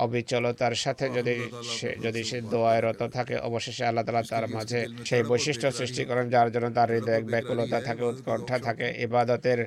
অবিচলতার 0.03 0.75
সাথে 0.83 1.05
যদি 1.17 1.35
সে 1.77 1.89
যদি 2.05 2.21
সে 2.29 2.37
দোয়ায় 2.53 2.81
রত 2.85 3.01
থাকে 3.17 3.35
অবশেষে 3.49 3.83
আল্লাহ 3.85 4.03
তালা 4.05 4.23
তার 4.31 4.45
মাঝে 4.55 4.79
সেই 5.09 5.23
বৈশিষ্ট্য 5.31 5.67
সৃষ্টি 5.79 6.03
করেন 6.09 6.25
যার 6.33 6.49
জন্য 6.53 6.67
তার 6.77 6.89
হৃদয় 6.95 7.21
ব্যাকুলতা 7.33 7.77
থাকে 7.87 8.03
উৎকণ্ঠা 8.11 8.57
থাকে 8.67 8.87
ইবাদতের 9.07 9.59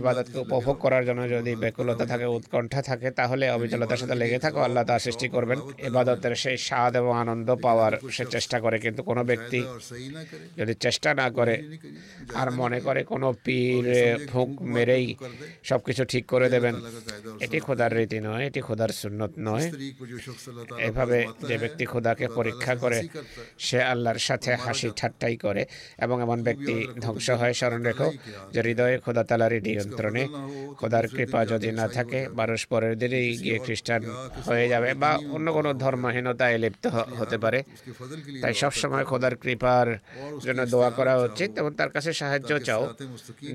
ইবাদতকে 0.00 0.38
উপভোগ 0.44 0.76
করার 0.84 1.02
জন্য 1.08 1.20
যদি 1.34 1.52
ব্যাকুলতা 1.62 2.04
থাকে 2.12 2.26
উৎকণ্ঠা 2.36 2.80
থাকে 2.82 3.08
তাহলে 3.10 3.44
অবিচলতার 3.56 4.00
সাথে 4.02 4.16
লেগে 4.22 4.38
থাকো 4.38 4.60
আল্লাহ 4.66 4.82
তা 4.84 4.96
সৃষ্টি 4.98 5.26
করবেন। 5.28 5.58
ইবাদতের 5.88 6.34
সেই 6.42 6.56
স্বাদ 6.66 6.92
এবং 6.96 7.12
আনন্দ 7.24 7.48
পাওয়ার 7.66 7.92
সে 8.16 8.24
চেষ্টা 8.34 8.56
করে 8.60 8.76
কিন্তু 8.84 9.00
কোনো 9.02 9.22
ব্যক্তি 9.24 9.60
যদি 10.56 10.72
চেষ্টা 10.84 11.10
না 11.20 11.26
করে 11.30 11.54
আর 12.40 12.48
মনে 12.60 12.78
করে 12.80 13.00
কোনো 13.04 13.28
পীর 13.44 13.86
ফুঁক 14.30 14.50
মেরেই 14.74 15.06
সব 15.64 15.80
কিছু 15.84 16.02
ঠিক 16.04 16.24
করে 16.26 16.46
দেবেন। 16.50 16.74
এটি 17.40 17.58
খোদার 17.60 17.92
রীতি 17.96 18.18
নয় 18.20 18.44
এটি 18.46 18.60
খোদার 18.60 18.90
সুন্নত 19.00 19.32
নয়। 19.38 19.66
এভাবে 20.88 21.18
যে 21.48 21.56
ব্যক্তি 21.58 21.84
খোদাকে 21.84 22.26
পরীক্ষা 22.28 22.74
করে 22.74 22.98
সে 23.58 23.78
আল্লাহর 23.92 24.20
সাথে 24.28 24.50
হাসি 24.64 24.88
ঠাট্টাই 24.96 25.36
করে 25.36 25.62
এবং 25.98 26.16
এমন 26.22 26.38
ব্যক্তি 26.42 26.74
ধ্বংস 27.00 27.26
হয় 27.30 27.54
স্মরণ 27.58 27.82
রেখো 27.82 28.08
যে 28.52 28.60
হৃদয়ে 28.66 28.96
খোদা 28.98 29.24
তালারি 29.24 29.58
নিয়ন্ত্রণে 29.60 30.22
খোদার 30.76 31.04
কৃপা 31.08 31.40
যদি 31.44 31.68
না 31.72 31.86
থাকে 31.88 32.20
মানুষ 32.40 32.60
পরের 32.66 32.94
দিনেই 32.98 33.28
গিয়ে 33.36 33.58
খ্রিস্টান 33.58 34.02
হয়ে 34.48 34.66
যাবে 34.68 34.90
বা 34.94 35.10
অন্য 35.30 35.46
কোনো 35.52 35.70
ধর্মহীনতায় 35.74 36.56
লিপ্ত 36.58 36.84
হতে 37.18 37.36
পারে। 37.38 37.58
তাই 38.42 38.54
সবসময় 38.54 39.04
খোদার 39.04 39.34
কৃপার 39.36 39.86
জন্য 40.44 40.60
দোয়া 40.66 40.90
করা 40.90 41.14
উচিত 41.26 41.50
এবং 41.58 41.70
তার 41.74 41.90
কাছে 41.90 42.05
কাছে 42.06 42.20
সাহায্য 42.22 42.50
চাও 42.68 42.82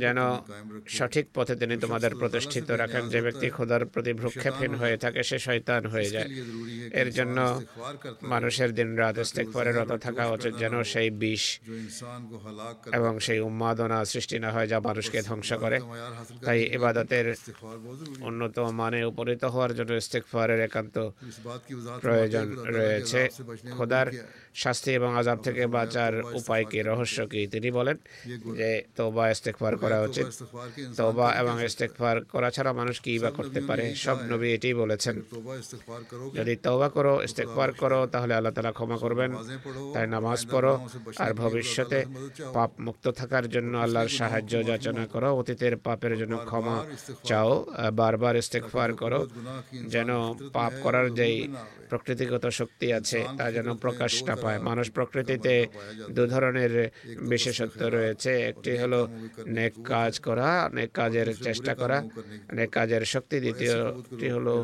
যেন 0.04 0.20
সঠিক 0.98 1.26
পথে 1.36 1.54
তিনি 1.62 1.76
তোমাদের 1.84 2.12
প্রতিষ্ঠিত 2.22 2.68
রাখেন 2.82 3.04
যে 3.14 3.20
ব্যক্তি 3.26 3.48
খোদার 3.56 3.84
প্রতি 3.94 4.12
ভ্রুক্ষেপহীন 4.20 4.74
হয়ে 4.82 4.98
থাকে 5.04 5.22
সে 5.30 5.38
শয়তান 5.40 5.82
হয়ে 5.94 6.10
যায়। 6.16 6.30
এর 7.02 7.10
জন্য 7.18 7.38
মানুষের 8.34 8.70
দিন 8.78 8.90
রাত 9.02 9.18
ইস্তেকফারে 9.18 9.72
রত 9.72 9.92
থাকা 10.06 10.24
উচিত 10.36 10.54
যেন 10.64 10.76
সেই 10.94 11.10
বিষ 11.22 11.44
এবং 12.98 13.14
সেই 13.26 13.40
উন্মাদনা 13.50 14.00
সৃষ্টি 14.06 14.38
না 14.44 14.50
হয় 14.56 14.68
যা 14.72 14.78
মানুষকে 14.90 15.20
ধ্বংস 15.22 15.50
করে। 15.64 15.78
তাই 16.46 16.60
ইবাদতের 16.78 17.28
উন্নত 18.30 18.56
মানে 18.82 19.00
উপনীত 19.12 19.44
হওয়ার 19.54 19.72
জন্য 19.78 19.92
ইস্তেকফারের 19.94 20.60
একান্ত 20.68 20.96
প্রয়োজন 22.04 22.48
রয়েছে। 22.78 23.22
খোদার 23.78 24.08
শাস্তি 24.56 24.92
এবং 24.92 25.18
আজাব 25.18 25.38
থেকে 25.38 25.68
বাঁচার 25.68 26.22
উপায় 26.34 26.66
কি, 26.66 26.82
রহস্য 26.82 27.28
কি? 27.28 27.48
তিনি 27.48 27.72
বলেন 27.72 27.98
যে 28.56 28.84
তৌবা 28.96 29.30
ইস্তেকফার 29.30 29.78
করা 29.78 30.02
উচিত। 30.02 30.26
তৌবা 30.98 31.34
এবং 31.34 31.64
ইস্তেকফার 31.64 32.24
করা 32.24 32.52
ছাড়া 32.52 32.74
মানুষ 32.74 33.02
কি 33.02 33.20
বা 33.20 33.32
করতে 33.32 33.62
পারে? 33.62 33.96
সব 33.96 34.18
নবী 34.30 34.48
এটাই 34.54 34.74
বলেছেন। 34.74 35.22
যদি 36.34 36.56
তৌবা 36.56 36.90
করো 36.90 37.24
ইস্তেকফার 37.24 37.72
করো, 37.72 38.08
তাহলে 38.12 38.34
আল্লাহ 38.34 38.54
তালা 38.54 38.72
ক্ষমা 38.72 38.98
করবেন। 38.98 39.36
তাই 39.94 40.08
নামাজ 40.08 40.48
পড়ো। 40.52 40.90
আর 41.18 41.34
ভবিষ্যতে 41.34 42.06
পাপ 42.54 42.72
মুক্ত 42.80 43.08
থাকার 43.08 43.50
জন্য 43.50 43.78
আল্লাহর 43.78 44.08
সাহায্য 44.08 44.66
যাচনা 44.66 45.08
করো। 45.08 45.36
অতীতের 45.36 45.78
পাপের 45.78 46.18
জন্য 46.18 46.38
ক্ষমা 46.46 46.86
চাও। 47.24 47.66
বারবার 47.94 48.36
ইস্তেকফার 48.36 48.94
করো। 48.94 49.28
যেন 49.88 50.34
পাপ 50.34 50.74
করার 50.84 51.14
যেই 51.14 51.48
প্রকৃতিগত 51.90 52.46
শক্তি 52.48 52.94
আছে, 52.94 53.28
তা 53.38 53.52
যেন 53.52 53.76
প্রকাশ 53.76 54.24
না 54.24 54.36
পায় 54.42 54.60
মানুষ 54.70 54.86
প্রকৃতিতে 54.98 55.54
দু 56.16 56.24
ধরনের 56.34 56.74
বিশেষত্ব 57.32 57.82
রয়েছে। 57.98 58.32
একটি 58.52 58.72
হলো 58.82 59.00
নেক 59.58 59.74
কাজ 59.94 60.14
করা, 60.28 60.50
নেক 60.78 60.92
কাজের 61.00 61.28
চেষ্টা 61.48 61.74
করা, 61.82 61.98
নেক 62.58 62.70
কাজের 62.78 63.04
শক্তি। 63.14 63.36
দ্বিতীয়টি 63.46 64.28
হলো 64.36 64.56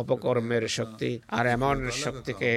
অপকর্মের 0.00 0.64
শক্তি। 0.78 1.10
আর 1.38 1.44
এমন 1.56 1.76
শক্তিকে 2.04 2.52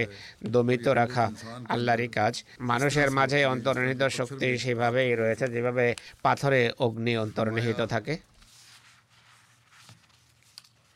দমিত 0.53 0.85
রাখা 1.01 1.25
আল্লাহরই 1.73 2.09
কাজ। 2.19 2.33
মানুষের 2.71 3.09
মাঝে 3.17 3.39
অন্তর্নিহিত 3.53 4.03
শক্তি 4.19 4.47
সেভাবেই 4.63 5.11
রয়েছে, 5.21 5.45
যেভাবে 5.55 5.85
পাথরে 6.25 6.61
অগ্নি 6.85 7.13
অন্তর্নিহিত 7.25 7.81
থাকে 7.93 8.13
ওয়ান 8.15 8.33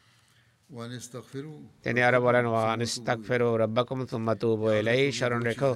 ইস্তাগফিরু 0.10 0.59
তিনি 1.84 2.00
আরও 2.08 2.20
বলেন 2.28 2.46
ওয়ানিস্তাকফিরু 2.54 3.50
রব্বাকুম 3.64 4.00
তুম্মা 4.12 4.34
তুবু 4.42 4.68
ইলাইহি 4.82 5.08
স্মরণ 5.18 5.42
রেখো 5.50 5.72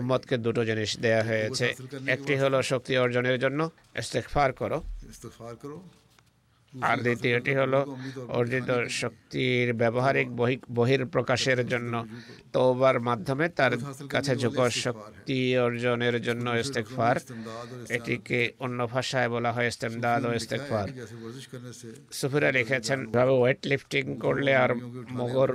উম্মতকে 0.00 0.34
দুটো 0.46 0.62
জিনিস 0.68 0.90
দেয়া 1.04 1.22
হয়েছে। 1.28 1.66
একটি 2.14 2.34
হলো 2.42 2.58
শক্তি 2.70 2.92
অর্জনের 3.04 3.38
জন্য 3.44 3.60
ইস্তেগফার 4.02 4.50
করো। 4.60 4.78
ইস্তেগফার 5.12 5.54
করো। 5.62 5.78
আর 6.82 6.96
দ্বিতীয়টি 6.98 7.52
হল 7.54 7.74
অর্জিত 8.28 8.70
শক্তির 8.90 9.68
ব্যবহারিক 9.74 10.28
বহির 10.70 11.02
প্রকাশের 11.06 11.60
জন্য 11.66 11.94
তওবার 12.52 12.96
মাধ্যমে 13.00 13.46
তার 13.48 13.72
কাছে 14.08 14.32
যোগ 14.36 14.58
শক্তি 14.78 15.38
অর্জনের 15.56 16.16
জন্য 16.22 16.46
ইস্তেকফার 16.56 17.16
এটিকে 17.90 18.40
অন্য 18.60 18.78
ভাষায় 18.86 19.28
বলা 19.28 19.50
হয় 19.52 19.68
ইস্তেমদাদ 19.68 20.20
ও 20.24 20.30
ইস্তেকফার 20.32 20.86
সুফিরা 22.12 22.50
লিখেছেন 22.52 22.98
ভাবে 23.12 23.34
ওয়েট 23.38 23.60
লিফটিং 23.66 24.04
করলে 24.16 24.52
আর 24.54 24.70
মগর 25.10 25.50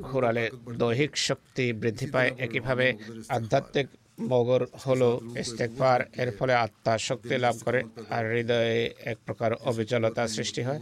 ঘোরালে 0.00 0.44
দৈহিক 0.78 1.12
শক্তি 1.18 1.64
বৃদ্ধি 1.72 2.06
পায় 2.06 2.30
একইভাবে 2.38 2.86
আধ্যাত্মিক 3.28 3.86
মগর 4.30 4.62
হলো 4.86 5.10
ইস্তেকফার 5.42 6.00
এর 6.22 6.30
ফলে 6.38 6.54
আত্মা 6.64 6.92
শক্তি 7.08 7.34
লাভ 7.44 7.56
করে 7.64 7.80
আর 8.16 8.24
হৃদয়ে 8.32 8.78
এক 9.12 9.18
প্রকার 9.26 9.50
অবিচলতা 9.70 10.22
সৃষ্টি 10.36 10.62
হয়, 10.68 10.80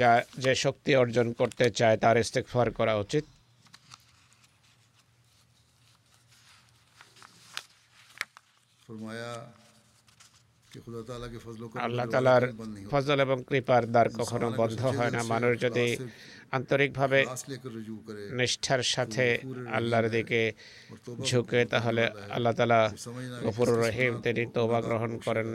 যা 0.00 0.10
যে 0.44 0.52
শক্তি 0.64 0.90
অর্জন 1.02 1.26
করতে 1.40 1.66
চায় 1.78 1.96
তার 2.02 2.16
ইস্তেকফার 2.24 2.66
করা 2.78 2.94
উচিত। 3.04 3.24
ফরমায়া 8.84 9.32
আল্লাহ 11.86 12.06
তালার 12.14 12.44
ফজল 12.90 13.18
এবং 13.26 13.38
কৃপার 13.48 13.82
দ্বার 13.92 14.08
কখনো 14.20 14.46
বন্ধ 14.60 14.80
হয় 14.98 15.12
না। 15.16 15.20
মানুষ 15.32 15.52
যদি 15.60 15.86
আন্তরিকভাবে 16.56 17.20
নিষ্ঠার 18.38 18.82
সাথে 18.94 19.26
আল্লাহর 19.76 20.06
দিকে 20.16 20.42
ঝুঁকে 21.28 21.60
তাহলে 21.72 22.02
আল্লাহ 22.36 22.52
তালা 22.58 22.80
গফুর 23.44 23.68
রহিম 23.82 24.12
তিনি 24.24 24.42
তোবা 24.54 24.78
গ্রহণ 24.88 25.12
করেন। 25.26 25.48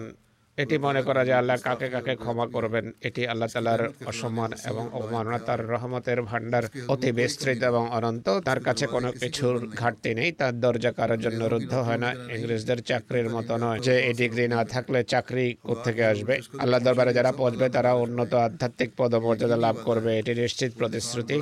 এটি 0.58 0.78
মনে 0.78 1.02
করা 1.02 1.26
যে 1.26 1.34
আল্লাহ 1.34 1.58
কাকে 1.58 1.90
কাকে 1.90 2.16
ক্ষমা 2.16 2.48
করবেন। 2.48 2.92
এটি 3.02 3.28
আল্লাহ 3.28 3.50
তালার 3.54 3.90
অসম্মান 4.06 4.52
এবং 4.66 4.90
অবমাননা 4.94 5.40
তার 5.40 5.70
রহমতের 5.70 6.22
ভান্ডার 6.22 6.64
অতি 6.88 7.12
বিস্তৃত 7.12 7.64
এবং 7.64 7.90
অনন্ত। 7.92 8.40
তার 8.40 8.60
কাছে 8.60 8.88
কোনো 8.88 9.12
কিছুর 9.12 9.68
ঘাটতি 9.76 10.14
নেই। 10.16 10.32
তার 10.32 10.60
দরজা 10.60 10.92
কারোর 10.92 11.20
জন্য 11.20 11.46
রুদ্ধ 11.46 11.74
হয় 11.74 11.98
না। 11.98 12.14
ইংরেজদের 12.14 12.84
চাকরির 12.84 13.30
মতো 13.30 13.58
নয় 13.58 13.80
যে 13.80 14.00
এই 14.00 14.14
ডিগ্রি 14.14 14.48
না 14.48 14.66
থাকলে 14.66 15.04
চাকরি 15.04 15.56
থেকে 15.84 16.06
আসবে? 16.06 16.40
আল্লাহ 16.60 16.80
দরবারে 16.80 17.14
যারা 17.14 17.32
পৌঁছবে, 17.32 17.70
তারা 17.70 17.94
উন্নত 17.94 18.34
আধ্যাত্মিক 18.34 18.90
পদমর্যাদা 18.98 19.58
লাভ 19.58 19.76
করবে। 19.84 20.20
এটি 20.20 20.34
নিশ্চিত 20.36 20.72
প্রতিশ্রুতি। 20.78 21.42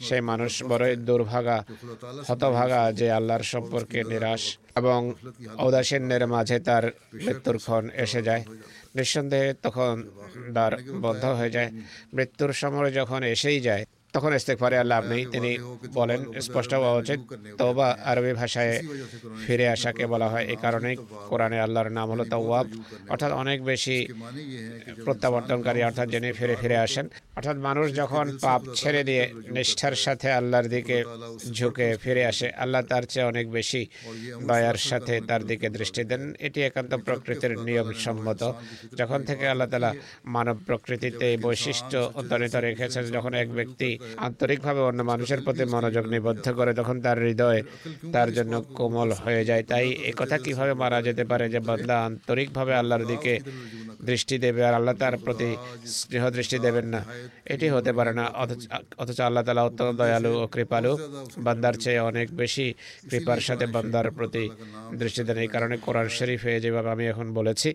সেই 0.00 0.20
মানুষ 0.20 0.62
বড়ই 0.64 0.96
দুর্ভাগা, 0.96 1.64
হতভাগা 2.28 2.92
যে 2.92 3.10
আল্লাহর 3.10 3.42
সম্পর্কে 3.42 4.04
নিরাশ। 4.04 4.58
এবং 4.76 5.00
ঔদাসীন্যের 5.58 6.26
মাঝে 6.26 6.56
তার 6.60 6.84
মৃত্যুর 7.14 7.56
ক্ষণ 7.58 7.84
এসে 7.94 8.22
যায়। 8.22 8.42
নিঃসন্দেহে 8.94 9.54
তখন 9.62 9.94
দ্বার 10.52 10.72
বন্ধ 11.00 11.24
হয়ে 11.24 11.50
যায়। 11.50 11.70
মৃত্যুর 12.14 12.52
সময় 12.52 12.90
যখন 12.92 13.20
এসেই 13.22 13.60
যায় 13.60 13.84
তখন 14.14 14.30
ইস্তেকফারে 14.34 14.76
আল্লাহ 14.78 14.96
আপনি 14.98 15.18
তিনি 15.26 15.50
বলেন 15.94 16.20
স্পষ্ট 16.40 16.72
হওয়া 16.74 16.92
উচিত 16.96 17.20
তওবা 17.58 17.88
আরবি 18.04 18.32
ভাষায় 18.32 18.72
ফিরে 19.46 19.66
আসাকে 19.68 20.04
বলা 20.06 20.28
হয় 20.28 20.44
এই 20.44 20.56
কারণে 20.56 20.90
কোরআনে 21.28 21.58
আল্লাহর 21.60 21.90
নাম 21.90 22.06
হলো 22.10 22.24
তওয়াব। 22.24 22.66
অর্থাৎ 23.08 23.32
অনেক 23.32 23.58
বেশি 23.64 23.96
প্রত্যাবর্তনকারী 25.04 25.80
অর্থাৎ 25.82 26.06
যিনি 26.08 26.28
ফিরে 26.32 26.54
ফিরে 26.56 26.76
আসেন 26.76 27.06
অর্থাৎ 27.36 27.56
মানুষ 27.56 27.86
যখন 27.94 28.24
পাপ 28.42 28.60
ছেড়ে 28.74 29.02
দিয়ে 29.04 29.24
নিষ্ঠার 29.50 29.94
সাথে 29.94 30.28
আল্লাহর 30.32 30.68
দিকে 30.68 30.96
ঝুঁকে 31.52 31.86
ফিরে 31.96 32.22
আসে 32.26 32.48
আল্লাহ 32.56 32.82
তার 32.82 33.04
চেয়ে 33.06 33.26
অনেক 33.26 33.46
বেশি 33.50 33.82
দয়ার 34.46 34.78
সাথে 34.80 35.14
তার 35.20 35.42
দিকে 35.44 35.66
দৃষ্টি 35.70 36.02
দেন 36.04 36.22
এটি 36.38 36.60
একান্ত 36.62 36.92
প্রকৃতির 37.04 37.52
নিয়ম 37.64 37.88
সম্মত 38.04 38.42
যখন 38.96 39.20
থেকে 39.24 39.44
আল্লাহ 39.48 39.68
তালা 39.68 39.92
মানব 40.26 40.56
প্রকৃতিতে 40.66 41.28
বৈশিষ্ট্য 41.36 41.98
অন্তর্নিত 42.14 42.54
রেখেছেন 42.56 43.04
যখন 43.12 43.32
এক 43.34 43.48
ব্যক্তি 43.50 43.88
আন্তরিকভাবে 44.26 44.80
অন্য 44.88 45.00
মানুষের 45.12 45.40
প্রতি 45.46 45.64
মনোযোগ 45.74 46.04
নিবদ্ধ 46.14 46.46
করে 46.58 46.72
তখন 46.80 46.96
তার 47.04 47.18
হৃদয় 47.26 47.60
তার 48.14 48.28
জন্য 48.36 48.52
কোমল 48.78 49.10
হয়ে 49.24 49.42
যায়, 49.48 49.62
তাই 49.70 49.86
একথা 50.10 50.20
কথা 50.22 50.36
কীভাবে 50.44 50.72
মারা 50.82 50.98
যেতে 51.08 51.24
পারে 51.30 51.44
যে 51.54 51.60
বান্দা 51.68 51.96
আন্তরিকভাবে 52.08 52.72
আল্লাহর 52.80 53.04
দিকে 53.12 53.34
দৃষ্টি 54.08 54.36
দেবে 54.44 54.60
আর 54.68 54.74
আল্লাহ 54.78 54.94
তার 55.02 55.14
প্রতি 55.24 55.50
স্নেহ 55.98 56.24
দৃষ্টি 56.36 56.56
দেবেন 56.66 56.86
না? 56.94 57.00
এটি 57.54 57.66
হতে 57.74 57.90
পারে 57.98 58.12
না। 58.18 58.24
অথচ 58.42 58.62
অথচ 59.02 59.18
আল্লাহ 59.28 59.42
তালা 59.46 59.62
অত্যন্ত 59.68 59.92
দয়ালু 60.00 60.32
ও 60.42 60.44
কৃপালু। 60.54 60.92
বান্দার 61.46 61.74
চেয়ে 61.82 62.00
অনেক 62.10 62.28
বেশি 62.42 62.66
কৃপার 63.10 63.40
সাথে 63.48 63.64
বান্দার 63.74 64.06
প্রতি 64.18 64.44
দৃষ্টি 65.00 65.22
দেন। 65.26 65.38
এই 65.44 65.50
কারণে 65.54 65.76
কোরআন 65.86 66.06
শরীফে 66.18 66.52
যেভাবে 66.64 66.90
আমি 66.94 67.04
এখন 67.12 67.26
বলেছি 67.38 67.68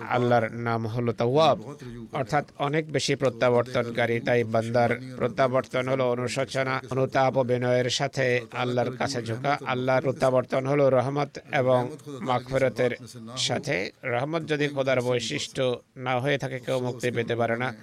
আল্লাহর 0.00 0.52
নাম 0.52 0.86
হলো 0.86 1.12
তাওয়াব। 1.12 1.74
অর্থাৎ 2.12 2.44
অনেক 2.58 2.92
বেশি 2.92 3.14
প্রত্যাবর্তনকারী, 3.14 4.20
তাই 4.20 4.44
বান্দার 4.44 5.00
প্রত্যাবর্তন 5.16 5.88
হলো 5.88 6.10
অনুশোচনা, 6.10 6.82
অনুতাপ 6.90 7.38
বিনয়ের 7.38 7.90
সাথে 7.90 8.40
আল্লাহর 8.52 8.96
কাছে 8.96 9.22
ঝোঁকা। 9.22 9.58
আল্লাহর 9.66 10.02
প্রত্যাবর্তন 10.02 10.66
হলো 10.66 10.90
রহমত 10.90 11.38
এবং 11.52 11.90
মাগফিরাতের 12.20 12.90
সাথে। 13.36 13.90
রহমত 14.04 14.48
যদি 14.48 14.68
খোদার 14.68 15.02
বৈশিষ্ট্য 15.02 15.80
না 15.96 16.20
হয়ে 16.20 16.38
থাকে, 16.38 16.58
কেউ 16.58 16.80
মুক্তি 16.80 17.10
পেতে 17.10 17.36
পারে 17.36 17.56
না। 17.56 17.74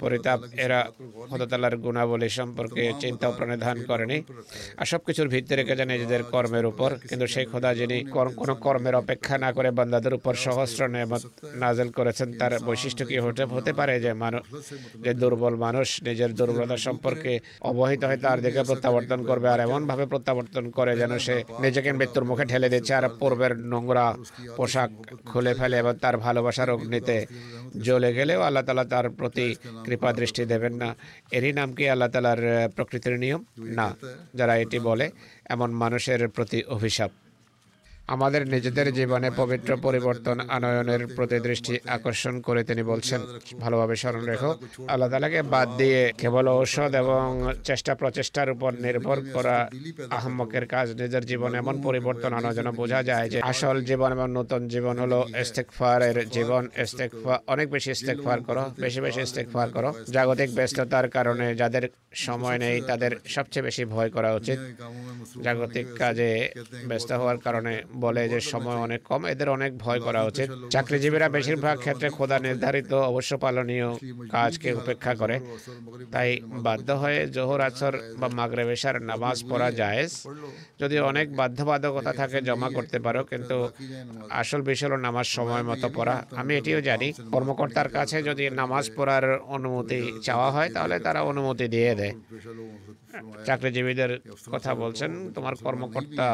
পরিতাপ 0.00 0.40
এরা 0.56 0.88
খোদাতালার 1.30 1.76
গুণাবলী 1.76 2.28
সম্পর্কে 2.28 2.92
চিন্তা 3.00 3.30
প্রণিধান 3.30 3.84
করেনি। 3.84 4.22
আর 4.76 4.84
সবকিছুর 4.84 5.28
ভিত্তি 5.28 5.54
রেখে 5.54 5.76
যায় 5.76 5.88
নিজেদের 5.88 6.22
কর্মের 6.22 6.66
উপর। 6.66 6.94
কিন্তু 7.08 7.26
সেই 7.26 7.44
খোদা 7.44 7.74
যিনি 7.74 8.04
কোনো 8.04 8.54
কর্মের 8.54 8.94
অপেক্ষা 8.94 9.38
না 9.38 9.52
করে 9.52 9.70
বান্দাদের 9.70 10.14
উপর 10.14 10.34
সহস্র 10.34 10.86
নেমত 10.86 11.26
নাজেল 11.54 11.90
করেছেন 11.90 12.38
তার 12.38 12.52
বৈশিষ্ট্য 12.64 13.06
কি 13.06 13.18
হতে 13.18 13.44
হতে 13.44 13.72
পারে 13.72 14.00
যে 14.00 14.12
মানুষ 14.12 14.42
যে 15.04 15.14
দুর্বল 15.14 15.56
মানুষ 15.56 16.02
নিজের 16.02 16.34
দুর্বলতা 16.34 16.76
সম্পর্কে 16.76 17.40
অবহিত 17.60 18.04
হয়ে 18.04 18.16
তার 18.16 18.42
দিকে 18.42 18.62
প্রত্যাবর্তন 18.62 19.24
করবে 19.24 19.48
আর 19.48 19.60
এমন 19.60 19.86
ভাবে 19.86 20.06
প্রত্যাবর্তন 20.06 20.70
করে 20.70 20.96
যেন 20.96 21.18
সে 21.18 21.44
নিজেকে 21.60 21.92
মৃত্যুর 21.92 22.24
মুখে 22.24 22.44
ঠেলে 22.44 22.68
দিচ্ছে 22.68 22.94
আর 22.94 23.08
পূর্বের 23.20 23.58
নোংরা 23.58 24.16
পোশাক 24.56 24.90
খুলে 25.26 25.54
ফেলে 25.54 25.78
এবং 25.78 25.94
তার 25.94 26.16
ভালোবাসার 26.18 26.70
অগ্নিতে 26.70 27.26
জ্বলে 27.82 28.14
গেলেও 28.14 28.40
আল্লাহ 28.40 28.62
তালা 28.62 28.84
তার 28.84 29.10
প্রতি 29.10 29.56
কৃপা 29.84 30.12
দৃষ্টি 30.12 30.44
দেবেন 30.44 30.74
না। 30.74 30.94
এরই 31.30 31.52
নাম 31.52 31.72
কি 31.72 31.88
আল্লাহ 31.88 32.08
তালার 32.08 32.68
প্রকৃতির 32.76 33.18
নিয়ম? 33.18 33.44
না। 33.58 33.96
যারা 34.34 34.56
এটি 34.56 34.78
বলে 34.78 35.10
এমন 35.44 35.70
মানুষের 35.70 36.28
প্রতি 36.28 36.62
অভিশাপ। 36.68 37.10
আমাদের 38.14 38.42
নিজেদের 38.54 38.88
জীবনে 38.98 39.28
পবিত্র 39.40 39.70
পরিবর্তন, 39.86 40.36
আনয়নের 40.56 41.02
প্রতি 41.16 41.38
দৃষ্টি 41.46 41.74
আকর্ষণ 41.96 42.34
করে 42.46 42.60
তিনি 42.68 42.82
বলছেন। 42.82 43.20
ভালোভাবে 43.60 43.94
স্মরণ 43.96 44.24
রেখো, 44.32 44.50
আল্লাহ 44.92 45.08
তালাকে 45.12 45.40
বাদ 45.54 45.68
দিয়ে 45.80 46.00
কেবল 46.20 46.46
ঔষধ 46.60 46.92
এবং 47.02 47.24
চেষ্টা 47.68 47.92
প্রচেষ্টার 47.94 48.52
উপর 48.54 48.70
নির্ভর 48.86 49.18
করা 49.34 49.56
আহম্মকের 50.18 50.64
কাজ। 50.66 50.86
নিজের 51.00 51.24
জীবনে 51.26 51.56
এমন 51.58 51.76
পরিবর্তন 51.82 52.30
আনা 52.38 52.50
যেন 52.58 52.68
বোঝা 52.80 53.00
যায় 53.02 53.26
যে 53.32 53.38
আসল 53.50 53.76
জীবন 53.90 54.10
এবং 54.16 54.28
নতুন 54.38 54.60
জীবন 54.68 54.94
হলো 54.98 55.18
ইস্তেকফারের 55.42 56.16
জীবন। 56.36 56.62
ইস্তেকফা 56.84 57.34
অনেক 57.46 57.66
বেশি 57.70 57.90
ইস্তেকফার 57.96 58.38
করো, 58.48 58.64
বেশি 58.84 59.00
বেশি 59.06 59.20
ইস্তেকফার 59.20 59.68
করো। 59.76 59.90
জাগতিক 60.14 60.50
ব্যস্ততার 60.54 61.06
কারণে 61.16 61.46
যাদের 61.60 61.84
সময় 62.24 62.58
নেই, 62.64 62.76
তাদের 62.80 63.12
সবচেয়ে 63.26 63.66
বেশি 63.68 63.82
ভয় 63.84 64.10
করা 64.16 64.30
উচিত। 64.34 64.58
জাগতিক 65.44 65.86
কাজে 65.98 66.30
ব্যস্ত 66.88 67.10
হওয়ার 67.12 67.38
কারণে 67.38 67.72
বলে 68.00 68.22
যে 68.28 68.40
সময় 68.52 68.78
অনেক 68.86 69.00
কম 69.02 69.20
এদের 69.26 69.48
অনেক 69.48 69.70
ভয় 69.78 70.00
করা 70.00 70.20
উচিত। 70.24 70.48
চাকরিজীবীরা 70.70 71.28
বেশিরভাগ 71.28 71.76
ক্ষেত্রে 71.78 72.08
খোদা 72.10 72.38
নির্ধারিত 72.38 72.92
অবশ্য 73.10 73.32
পালনীয় 73.38 73.88
কাজকে 74.30 74.68
উপেক্ষা 74.72 75.12
করে। 75.14 75.36
তাই 76.12 76.30
বাধ্য 76.66 76.88
হয়ে 76.92 77.20
জোহর 77.26 77.60
আসর 77.60 77.94
বা 78.20 78.28
মাগরে 78.28 78.64
বেশার 78.64 78.96
নামাজ 79.02 79.36
পড়া 79.50 79.68
যায়। 79.72 80.02
যদি 80.80 80.96
অনেক 81.00 81.26
বাধ্যবাধকতা 81.36 82.12
থাকে 82.12 82.38
জমা 82.42 82.68
করতে 82.70 82.98
পারো 82.98 83.20
কিন্তু 83.24 83.56
আসল 84.40 84.60
বিষয় 84.62 84.86
হলো 84.88 84.96
নামাজ 84.96 85.26
সময় 85.28 85.62
মতো 85.62 85.88
পড়া। 85.88 86.16
আমি 86.36 86.52
এটিও 86.56 86.80
জানি 86.80 87.08
কর্মকর্তার 87.32 87.88
কাছে 87.88 88.16
যদি 88.22 88.44
নামাজ 88.50 88.84
পড়ার 88.96 89.24
অনুমতি 89.56 90.00
চাওয়া 90.22 90.48
হয় 90.50 90.68
তাহলে 90.68 90.96
তারা 90.98 91.20
অনুমতি 91.22 91.66
দিয়ে 91.68 91.92
দেয়। 91.94 92.14
চাকরিজীবীদের 93.46 94.10
কথা 94.52 94.70
বলছেন 94.74 95.10
তোমার 95.34 95.54
কর্মকর্তা 95.64 96.28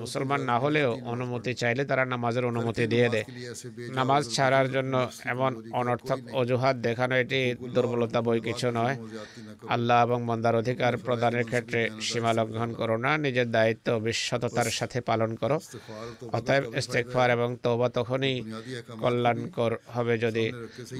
মুসলমান 0.00 0.40
না 0.42 0.56
হলেও 0.58 0.90
অনুমতি 1.04 1.52
চাইলে 1.54 1.82
তারা 1.84 2.04
নামাজের 2.04 2.44
অনুমতি 2.44 2.84
দিয়ে 2.86 3.08
দেয় 3.08 3.26
নামাজ 3.98 4.22
ছাড়ার 4.36 4.66
জন্য 4.72 4.94
এমন 5.32 5.52
অনর্থক 5.72 6.18
অজুহাত 6.32 6.76
দেখানো 6.78 7.14
এটি 7.22 7.40
দুর্বলতা 7.74 8.20
বই 8.20 8.38
কিছু 8.40 8.68
নয় 8.70 8.96
আল্লাহ 9.68 9.98
এবং 10.06 10.18
মন্দার 10.24 10.54
অধিকার 10.54 10.92
প্রদানের 10.98 11.44
ক্ষেত্রে 11.44 11.80
সীমা 12.00 12.32
লঙ্ঘন 12.32 12.70
করো 12.80 12.96
না 12.96 13.12
নিজের 13.16 13.48
দায়িত্ব 13.50 13.88
বিশ্বততার 14.00 14.68
সাথে 14.70 14.98
পালন 15.00 15.30
করো 15.42 15.56
অতএব 16.32 16.64
ইস্তেকফার 16.74 17.28
এবং 17.30 17.48
তওবা 17.64 17.88
তখনই 17.96 18.36
কল্যাণকর 19.02 19.72
হবে 19.94 20.14
যদি 20.18 20.44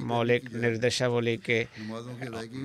মৌলিক 0.03 0.43
নির্দেশাবলীকে 0.63 1.57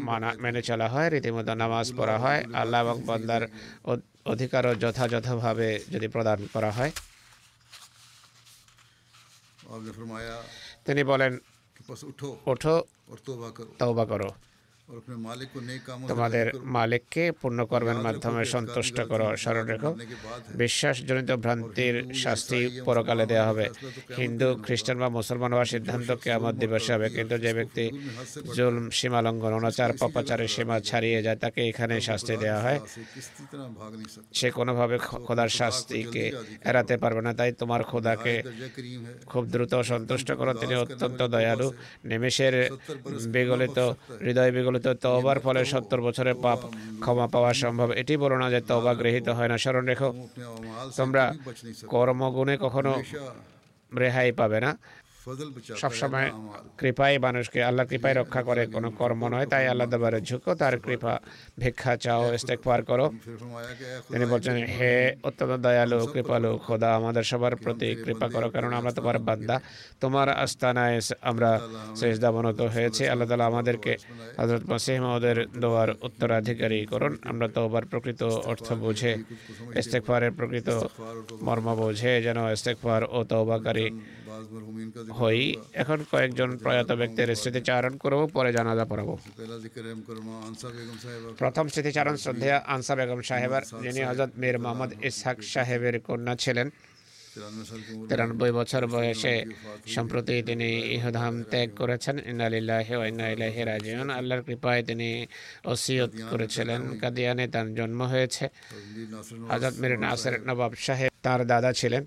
মানা 0.07 0.29
মেনে 0.43 0.63
চলা 0.63 0.87
হয় 0.89 1.09
রীতিমতো 1.09 1.53
নামাজ 1.55 1.87
পড়া 1.99 2.17
হয় 2.19 2.41
আল্লাহ 2.55 2.79
এবং 2.85 2.97
বন্দার 3.09 3.43
অধিকারও 4.33 4.73
যথাযথভাবে 4.83 5.69
যদি 5.95 6.09
প্রদান 6.15 6.39
করা 6.55 6.71
হয়। 6.77 6.93
তিনি 10.87 11.03
বলেন 11.11 11.33
ওঠো 12.53 12.75
তওবা 13.81 14.05
করো। 14.13 14.31
তোমাদের 16.11 16.47
মালিককে 16.77 17.25
পূর্ণ 17.41 17.59
কর্মের 17.71 18.01
মাধ্যমে 18.07 18.43
সন্তুষ্ট 18.55 18.97
করো 19.11 19.27
স্মরণ 19.43 19.67
রেখো। 19.73 19.91
বিশ্বাসজনিত 20.61 21.31
ভ্রান্তির 21.45 21.97
শাস্তি 22.23 22.61
পরকালে 22.87 23.25
দেওয়া 23.33 23.47
হবে। 23.51 23.67
হিন্দু 24.21 24.49
খ্রিস্টান 24.65 24.97
বা 25.03 25.09
মুসলমান 25.19 25.51
হওয়ার 25.53 25.73
সিদ্ধান্ত 25.75 26.09
কেয়ামত 26.23 26.55
দিবসে 26.63 26.91
হবে। 26.95 27.09
কিন্তু 27.17 27.35
যে 27.45 27.53
ব্যক্তি 27.59 27.85
জুল 28.57 28.75
সীমা 28.99 29.21
লঙ্ঘন 29.27 29.53
অনাচার 29.59 29.91
পপাচারের 30.01 30.51
সীমা 30.55 30.77
ছাড়িয়ে 30.89 31.19
যায় 31.27 31.39
তাকে 31.45 31.61
এখানে 31.71 31.95
শাস্তি 32.09 32.35
দেওয়া 32.45 32.61
হয়। 32.65 32.79
সে 34.39 34.49
কোনোভাবে 34.59 34.97
খোদার 35.27 35.51
শাস্তিকে 35.59 36.25
এড়াতে 36.71 36.95
পারবে 37.03 37.21
না 37.27 37.33
তাই 37.39 37.51
তোমার 37.61 37.83
খোদাকে 37.91 38.35
খুব 39.31 39.43
দ্রুত 39.55 39.73
সন্তুষ্ট 39.93 40.29
করো। 40.39 40.53
তিনি 40.63 40.75
অত্যন্ত 40.75 41.21
দয়ালু 41.35 41.69
নিমেষের 42.11 42.55
বিগলিত 43.35 43.79
হৃদয় 44.25 44.53
বিগলিত 44.57 44.76
ফলত 44.85 44.99
তওবার 45.05 45.39
ফলে 45.41 45.61
সত্তর 45.73 46.01
বছরের 46.07 46.37
পাপ 46.45 46.61
ক্ষমা 47.03 47.27
পাওয়া 47.35 47.53
সম্ভব। 47.63 47.89
এটি 48.01 48.15
বলো 48.17 48.37
না 48.43 48.47
যে 48.51 48.61
তওবা 48.61 48.93
গৃহীত 49.01 49.29
হয় 49.29 49.49
না। 49.49 49.57
স্মরণ 49.59 49.85
রেখো, 49.93 50.09
তোমরা 50.97 51.25
কর্মগুণে 51.93 52.55
কখনো 52.65 52.93
রেহাই 53.93 54.31
পাবে 54.33 54.59
না। 54.65 54.71
সবসময় 55.83 56.29
কৃপায় 56.81 57.17
মানুষকে 57.27 57.59
আল্লাহ 57.69 57.85
কৃপায় 57.91 58.17
রক্ষা 58.21 58.43
করে 58.49 58.63
কোনো 58.75 58.89
কর্ম 59.01 59.23
নয় 59.35 59.47
তাই 59.53 59.65
আল্লাহ 59.73 59.87
দরবারে 59.93 60.19
ঝুঁকো 60.29 60.53
তার 60.61 60.75
কৃপা 60.85 61.13
ভিক্ষা 61.63 61.93
চাও 62.05 62.23
স্টেক 62.43 62.61
পার 62.67 62.81
করো। 62.91 63.07
তিনি 64.13 64.25
বলছেন 64.33 64.57
হে 64.77 64.93
অত্যন্ত 65.29 65.53
দয়ালু 65.65 65.99
কৃপালু 66.15 66.51
খোদা 66.67 66.89
আমাদের 66.99 67.25
সবার 67.31 67.55
প্রতি 67.65 67.89
কৃপা 68.05 68.27
করো 68.35 68.47
কারণ 68.55 68.71
আমরা 68.79 68.93
তোমার 68.99 69.17
বান্দা। 69.29 69.57
তোমার 70.03 70.29
আস্তানায় 70.45 70.99
আমরা 71.31 71.51
শেষ 72.01 72.15
দাবনত 72.25 72.61
হয়েছে। 72.75 73.03
আল্লাহ 73.13 73.27
তালা 73.31 73.47
আমাদেরকে 73.53 73.93
হজরত 74.41 74.65
মাসিহ 74.71 74.97
মাহদের 75.05 75.39
দোয়ার 75.63 75.91
উত্তরাধিকারী 76.07 76.79
করুন। 76.93 77.13
আমরা 77.31 77.47
তো 77.55 77.61
আবার 77.69 77.85
প্রকৃত 77.91 78.21
অর্থ 78.51 78.67
বুঝে 78.83 79.13
স্টেক 79.85 80.03
পারের 80.11 80.33
প্রকৃত 80.39 80.69
মর্ম 81.47 81.67
বোঝে 81.81 82.13
যেন 82.27 82.39
স্টেক 82.61 82.77
পার 82.85 83.03
ও 83.17 83.19
তৌবাকারী 83.31 83.87
হই 85.21 85.41
এখন 85.83 85.99
কয়েকজন 86.11 86.57
প্রয়াত 86.57 86.93
ব্যক্তির 86.93 87.35
স্মৃতিচারণ 87.35 87.97
করব। 87.97 88.21
পরে 88.27 88.53
জানাজা 88.53 88.85
পড়াবো। 88.85 89.15
প্রথম 91.39 91.69
স্মৃতিচারণ 91.69 92.17
শ্রদ্ধেয়া 92.17 92.59
আনসা 92.67 92.95
বেগম 92.97 93.21
সাহেবের 93.21 93.63
যিনি 93.83 94.05
হজরত 94.05 94.31
মীর 94.37 94.59
মোহাম্মদ 94.59 94.91
ইসহাক 95.05 95.43
সাহেবের 95.43 96.01
কন্যা 96.01 96.37
ছিলেন। 96.37 96.71
তিরানব্বই 98.09 98.53
বছর 98.53 98.87
বয়সে 98.87 99.45
সম্প্রতি 99.87 100.43
তিনি 100.43 100.69
ইহধাম 100.97 101.43
ত্যাগ 101.43 101.69
করেছেন। 101.77 102.17
ইন্নালিল্লাহ 102.27 102.89
ইন্নাইলাহি 103.11 103.63
রাজিউন। 103.65 104.11
আল্লাহর 104.11 104.43
কৃপায় 104.43 104.83
তিনি 104.89 105.27
অসিয়ত 105.65 106.11
করেছিলেন। 106.31 106.81
কাদিয়ানে 106.99 107.45
তার 107.49 107.75
জন্ম 107.75 108.01
হয়েছে। 108.03 108.45
হজরত 109.51 109.75
মীর 109.79 109.95
নাসের 109.99 110.35
নবাব 110.49 110.73
সাহেব 110.87 111.11
তার 111.23 111.41
দাদা 111.47 111.73
ছিলেন। 111.73 112.03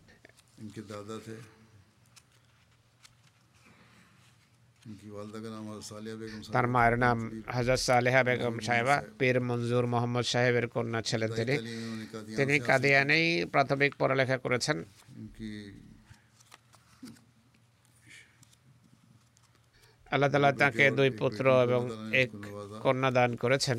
তার 6.53 6.67
মায়ের 6.73 6.95
নাম 7.03 7.17
হাজার 7.55 7.77
সালেহা 7.87 8.21
বেগম 8.23 8.55
সাহেবা 8.67 8.95
পীর 9.19 9.37
মঞ্জুর 9.41 9.85
মোহাম্মদ 9.93 10.25
সাহেবের 10.33 10.67
কন্যা 10.67 11.01
ছিলেন 11.09 11.29
তিনি। 11.39 11.55
তিনি 12.37 12.55
কাদিয়ানেই 12.59 13.27
প্রাথমিক 13.53 13.91
পড়ালেখা 13.99 14.37
করেছেন। 14.37 14.77
আল্লাহ 20.11 20.29
তালা 20.31 20.51
তাকে 20.63 20.85
দুই 20.97 21.09
পুত্র 21.21 21.45
এবং 21.63 21.81
এক 22.21 22.29
কন্যা 22.83 23.09
দান 23.17 23.31
করেছেন। 23.35 23.77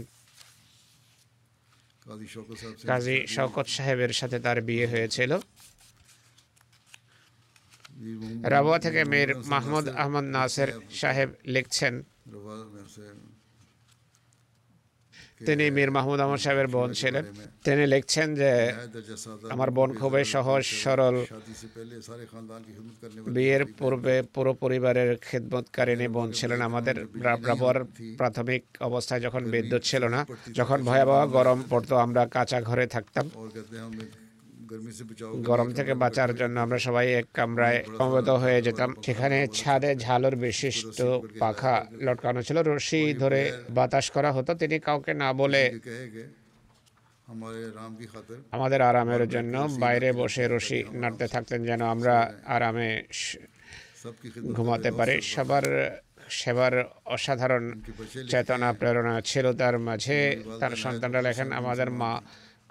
কাজী 2.87 3.17
শওকত 3.35 3.67
সাহেবের 3.77 4.13
সাথে 4.21 4.39
তার 4.39 4.59
বিয়ে 4.69 4.87
হয়েছিল। 4.87 5.33
রাবা 8.53 8.75
থেকে 8.85 9.01
মেয়ের 9.11 9.31
মাহমুদ 9.53 9.87
আহমদ 10.03 10.27
নাসের 10.37 10.71
সাহেব 11.01 11.29
লিখছেন, 11.55 11.95
তিনি 15.47 15.65
মীর 15.77 15.91
মাহমুদ 15.97 16.21
আহমদ 16.25 16.41
সাহেবের 16.45 16.69
বোন 16.75 16.89
ছিলেন। 17.01 17.25
তিনি 17.67 17.83
লিখছেন 17.95 18.29
যে, 18.41 18.51
আমার 19.55 19.71
বোন 19.77 19.91
খুবই 20.01 20.25
সহজ, 20.35 20.63
সরল। 20.83 21.17
বিয়ের 23.35 23.63
পূর্বে 23.79 24.15
পুরো 24.35 24.53
পরিবারের 24.63 25.11
খেদমতকারিণী 25.27 26.07
বোন 26.17 26.29
ছিলেন 26.39 26.61
আমাদের। 26.69 26.97
রাবর 27.27 27.77
প্রাথমিক 28.21 28.63
অবস্থায় 28.89 29.23
যখন 29.27 29.43
বিদ্যুৎ 29.53 29.83
ছিল 29.91 30.03
না, 30.15 30.21
যখন 30.59 30.79
ভয়াবহ 30.89 31.21
গরম 31.37 31.59
পড়তো, 31.71 31.95
আমরা 32.05 32.23
কাঁচা 32.35 32.59
ঘরে 32.69 32.87
থাকতাম। 32.95 33.27
গরম 35.51 35.69
থেকে 35.73 35.95
বাঁচার 35.95 36.31
জন্য 36.35 36.61
আমরা 36.61 36.79
সবাই 36.79 37.07
এক 37.15 37.27
কামরায় 37.35 37.85
সমবেত 37.99 38.29
হয়ে 38.29 38.63
যেতাম। 38.63 38.91
সেখানে 39.03 39.49
ছাদে 39.55 39.91
ঝালর 39.97 40.37
বিশিষ্ট 40.37 41.03
পাখা 41.39 41.87
লটকানো 41.93 42.43
ছিল। 42.43 42.63
রশি 42.63 43.15
ধরে 43.15 43.41
বাতাস 43.71 44.11
করা 44.11 44.33
হতো। 44.33 44.55
তিনি 44.55 44.79
কাউকে 44.79 45.13
না 45.15 45.33
বলে 45.33 45.63
আমাদের 48.51 48.81
আরামের 48.83 49.29
জন্য 49.29 49.55
বাইরে 49.81 50.13
বসে 50.13 50.45
রশি 50.49 50.85
নাড়তে 50.93 51.27
থাকতেন 51.27 51.65
যেন 51.65 51.83
আমরা 51.83 52.35
আরামে 52.47 53.03
ঘুমাতে 54.53 54.91
পারি 54.91 55.21
সবার 55.21 55.65
সেবার 56.29 56.85
অসাধারণ 57.05 57.65
চেতনা 58.31 58.73
প্রেরণা 58.73 59.21
ছিল 59.21 59.53
তার 59.53 59.79
মাঝে। 59.79 60.19
তার 60.61 60.71
সন্তানরা 60.71 61.23
লেখেন 61.23 61.53
আমাদের 61.53 61.91
মা 61.91 62.13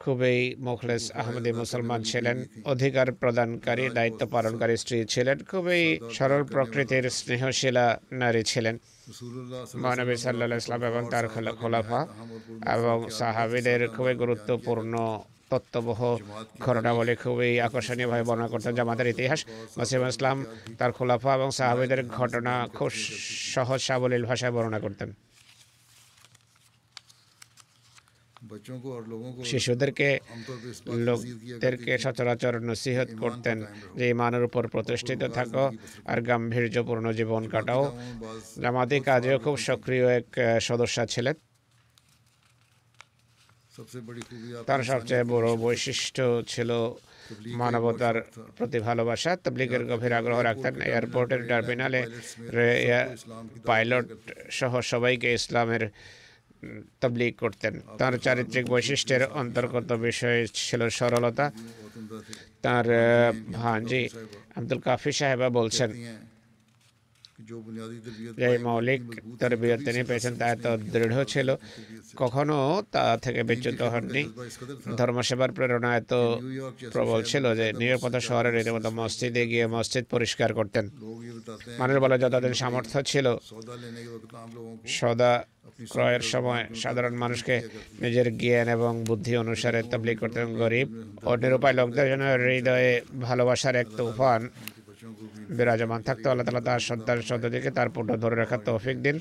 খুবই 0.02 0.56
মুখলেস 0.60 1.12
আহমদী 1.12 1.52
মুসলমান 1.52 2.04
ছিলেন। 2.04 2.46
অধিকার 2.66 3.12
প্রদানকারী, 3.12 3.90
দায়িত্ব 3.90 4.28
পালনকারী 4.28 4.78
স্ত্রী 4.78 5.06
ছিলেন। 5.06 5.38
খুবই 5.52 6.00
সরল 6.14 6.44
প্রকৃতির 6.44 7.10
স্নেহশীলা 7.10 8.00
নারী 8.12 8.44
ছিলেন। 8.44 8.78
মহানবী 9.76 10.16
সাল্লাহ 10.16 10.58
ইসলাম 10.58 10.84
এবং 10.84 11.10
তার 11.10 11.28
খোলাফা 11.28 12.08
এবং 12.76 12.98
সাহাবিদের 13.10 13.88
খুবই 13.88 14.16
গুরুত্বপূর্ণ 14.16 14.94
তত্ত্ববহ 15.50 16.18
ঘটনাবলী 16.60 17.16
খুবই 17.16 17.60
আকর্ষণীয়ভাবে 17.60 18.24
বর্ণনা 18.24 18.48
করতেন 18.48 18.76
যে 18.76 18.82
আমাদের 18.82 19.08
ইতিহাস। 19.08 19.40
মাসিম 19.78 20.08
ইসলাম 20.08 20.46
তার 20.78 20.92
খোলাফা 20.92 21.32
এবং 21.36 21.52
সাহাবিদের 21.52 22.08
ঘটনা 22.08 22.54
খুব 22.74 22.90
সহজ 23.56 23.80
সাবলীল 23.82 24.26
ভাষায় 24.26 24.52
বর্ণনা 24.52 24.80
করতেন। 24.80 25.10
শিশুদেরকে 29.44 30.08
লোকদেরকে 31.08 31.94
সচরাচর 31.98 32.54
নসিহত 32.62 33.10
করতেন 33.20 33.58
যে 33.98 34.06
ইমানের 34.10 34.44
উপর 34.44 34.64
প্রতিষ্ঠিত 34.68 35.22
থাকো 35.38 35.66
আর 36.06 36.20
গাম্ভীর্যপূর্ণ 36.22 37.06
জীবন 37.12 37.44
কাটাও 37.48 37.84
জামাতি 38.62 38.98
কাজেও 39.00 39.38
খুব 39.40 39.56
সক্রিয় 39.68 40.06
এক 40.12 40.28
সদস্য 40.62 40.98
ছিলেন 41.08 41.36
তার 44.68 44.82
সবচেয়ে 44.84 45.24
বড় 45.26 45.48
বৈশিষ্ট্য 45.58 46.24
ছিল 46.48 46.70
মানবতার 47.60 48.16
প্রতি 48.58 48.80
ভালোবাসা 48.80 49.32
তবলিগের 49.36 49.84
গভীর 49.90 50.14
আগ্রহ 50.14 50.40
রাখতেন 50.42 50.74
এয়ারপোর্টের 50.82 51.42
টার্মিনালে 51.48 52.02
পাইলট 53.66 54.08
সহ 54.52 54.74
সবাইকে 54.92 55.28
ইসলামের 55.34 55.84
তবলিগ 57.02 57.34
করতেন। 57.38 57.74
তার 57.98 58.14
চারিত্রিক 58.18 58.66
বৈশিষ্ট্যের 58.66 59.24
অন্তর্গত 59.42 59.90
বিষয় 60.08 60.40
ছিল 60.54 60.82
সরলতা। 60.90 61.46
তার 62.62 62.86
হ্যাঁ 63.62 63.80
আব্দুল 64.58 64.80
কাফি 64.80 65.12
সাহেবা 65.12 65.48
বলছেন 65.50 65.90
যে 68.40 68.58
মৌলিক 68.58 69.02
তার 69.40 69.50
তরবিয়ত 69.52 69.82
তিনি 69.86 70.02
পেয়েছেন, 70.04 70.34
তা 70.36 70.46
এত 70.56 70.66
দৃঢ় 70.94 71.26
ছিল। 71.26 71.50
কখনো 72.16 72.58
তা 72.92 73.04
থেকে 73.18 73.42
বিচ্যুত 73.44 73.82
হননি। 73.94 74.24
ধর্মসেবার 74.98 75.52
প্রেরণা 75.52 75.90
এত 75.98 76.14
প্রবল 76.94 77.20
ছিল 77.24 77.56
যে 77.56 77.66
নিরাপত্তা 77.74 78.20
শহরের 78.20 78.54
রীতিমতো 78.56 78.90
মসজিদে 78.90 79.44
গিয়ে 79.48 79.66
মসজিদ 79.68 80.06
পরিষ্কার 80.06 80.50
করতেন। 80.54 80.86
মানুষ 81.80 81.96
বলে 82.04 82.16
যতদিন 82.20 82.54
সামর্থ্য 82.54 82.98
ছিল, 83.04 83.28
সদা 84.88 85.32
ক্রয়ের 85.94 86.24
সময় 86.34 86.64
সাধারণ 86.76 87.14
মানুষকে 87.14 87.56
নিজের 88.02 88.28
জ্ঞান 88.38 88.68
এবং 88.78 88.92
বুদ্ধি 89.04 89.34
অনুসারে 89.38 89.84
তবলি 89.92 90.16
করতেন 90.16 90.48
গরিব 90.62 90.88
ও 91.30 91.36
নিরুপায় 91.36 91.74
লোকদের 91.74 92.08
জন্য 92.12 92.24
হৃদয়ে 92.24 93.02
ভালোবাসার 93.22 93.76
এক 93.76 93.88
তুফান 93.98 94.50
বিরাজমান 95.58 96.02
থাকতো 96.02 96.30
আল্লাহ 96.30 96.46
তালা 96.46 96.62
তার 96.62 96.80
সন্তান 96.80 97.22
সন্ততিকে 97.22 97.72
তার 97.72 97.90
পুটো 97.90 98.14
ধরে 98.18 98.36
রাখার 98.36 98.62
তৌফিক 98.66 98.98
দিন। 99.06 99.20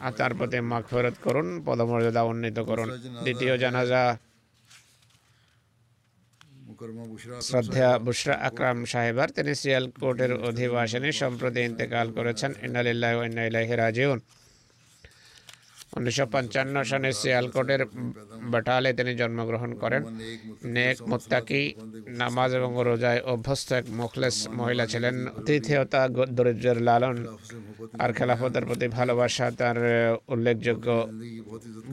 আর 0.00 0.12
তার 0.12 0.32
প্রতি 0.34 0.60
মাখ 0.60 0.84
ফেরত 0.90 1.16
করুন, 1.24 1.62
পদমর্যাদা 1.66 2.22
উন্নীত 2.22 2.58
করুন। 2.58 2.88
দ্বিতীয় 3.24 3.58
জানাজা, 3.58 4.02
শ্রদ্ধা 7.40 7.98
বুশরা 7.98 8.34
আকরাম 8.48 8.84
সাহেবার, 8.84 9.28
তিনি 9.30 9.54
সিয়ালকোটের 9.54 10.32
অধিবাসিনী 10.48 11.12
সম্প্রতি 11.12 11.60
ইন্তেকাল 11.60 12.06
করেছেন। 12.12 12.50
ইন্নালিল্লাহ 12.62 13.12
ইন্নাইলাহি 13.24 13.74
রাজিউন। 13.76 14.20
উনিশশো 15.96 16.24
পঞ্চান্ন 16.34 16.76
সনে 16.90 17.10
সিয়ালকোটের 17.20 17.82
বাটালে 18.52 18.90
তিনি 18.98 19.12
জন্মগ্রহণ 19.20 19.70
করেন। 19.82 20.02
নেক 20.76 20.96
মোত্তাকি, 21.10 21.62
নামাজ 22.22 22.50
এবং 22.58 22.70
রোজায় 22.88 23.20
অভ্যস্ত 23.32 23.68
এক 23.80 23.86
মুখলেস 24.00 24.36
মহিলা 24.58 24.84
ছিলেন। 24.92 25.16
তৃতীয়তা 25.46 26.00
দরিদ্রের 26.36 26.78
লালন 26.88 27.16
আর 28.02 28.10
খেলাফতের 28.18 28.64
প্রতি 28.68 28.86
ভালোবাসা 28.98 29.46
তার 29.60 29.78
উল্লেখযোগ্য 30.34 30.86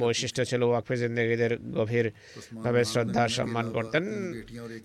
বৈশিষ্ট্য 0.02 0.42
ছিল 0.50 0.62
ওয়াকফে 0.70 0.96
জিন্দগিদের 1.04 1.54
গভীরভাবে 1.78 2.82
শ্রদ্ধা 2.92 3.24
সম্মান 3.38 3.66
করতেন। 3.76 4.04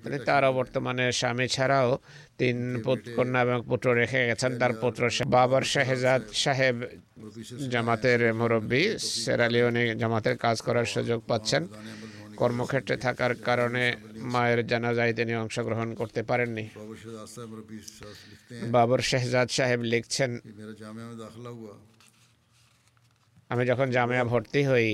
তিনি 0.02 0.18
তারও 0.28 0.50
বর্তমানে 0.58 1.04
স্বামী 1.20 1.46
ছাড়াও 1.54 1.88
তিন 2.40 2.58
কন্যা 3.16 3.40
এবং 3.46 3.58
পুত্র 3.70 3.86
রেখে 4.00 4.20
গেছেন। 4.28 4.52
তার 4.60 4.72
পুত্র 4.82 5.02
বাবার 5.34 5.64
শাহেজাদ 5.72 6.22
সাহেব 6.42 6.76
জামাতের 7.72 8.20
মুরব্বী 8.40 8.82
সেরালিওনে 9.22 9.84
জামাতের 10.00 10.36
কাজ 10.44 10.56
করার 10.66 10.86
সুযোগ 10.94 11.18
পাচ্ছেন। 11.30 11.62
কর্মক্ষেত্রে 12.40 12.96
থাকার 13.06 13.32
কারণে 13.48 13.84
মায়ের 14.32 14.60
জানাজায় 14.70 15.12
তিনি 15.18 15.32
অংশগ্রহণ 15.42 15.88
করতে 16.00 16.20
পারেননি। 16.30 16.64
বাবর 18.74 19.00
শেহজাদ 19.10 19.48
সাহেব 19.56 19.80
লিখছেন 19.92 20.30
আমি 23.50 23.62
যখন 23.66 23.86
জামিয়া 23.90 24.24
ভর্তি 24.24 24.60
হই 24.64 24.88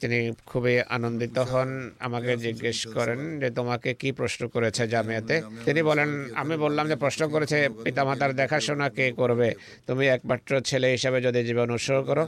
তিনি 0.00 0.18
খুবই 0.46 0.74
আনন্দিত 0.96 1.36
হন 1.50 1.70
আমাকে 1.98 2.32
জিজ্ঞেস 2.36 2.78
করেন 2.96 3.20
যে 3.40 3.50
তোমাকে 3.50 3.90
কি 3.94 4.08
প্রশ্ন 4.12 4.42
করেছে 4.48 4.82
জামিয়াতে? 4.88 5.36
তিনি 5.64 5.80
বলেন 5.82 6.08
আমি 6.34 6.54
বললাম 6.56 6.84
যে 6.88 6.96
প্রশ্ন 6.96 7.22
করেছে 7.28 7.58
পিতামাতার 7.84 8.32
দেখাশোনা 8.34 8.86
কে 8.88 9.12
করবে? 9.12 9.48
তুমি 9.86 10.04
একমাত্র 10.06 10.60
ছেলে 10.60 10.88
হিসাবে 10.90 11.18
যদি 11.20 11.40
জীবন 11.44 11.68
উৎসর্গ 11.70 12.02
করো? 12.06 12.24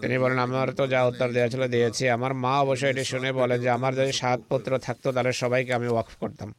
তিনি 0.00 0.18
বলেন 0.18 0.38
আমার 0.38 0.68
তো 0.78 0.84
যা 0.86 1.00
উত্তর 1.04 1.28
দেওয়া 1.32 1.48
ছিল 1.48 1.62
দিয়েছি। 1.68 2.04
আমার 2.08 2.32
মা 2.34 2.52
অবশ্যই 2.60 2.90
এটি 2.90 3.04
শুনে 3.04 3.30
বলেন 3.32 3.58
যে 3.60 3.70
আমার 3.70 3.92
যদি 3.94 4.12
সাত 4.12 4.38
পুত্র 4.48 4.70
থাকতো 4.78 5.08
তাহলে 5.12 5.32
সবাইকে 5.32 5.72
আমি 5.74 5.88
ওয়াকফ 5.88 6.14
করতাম 6.20 6.50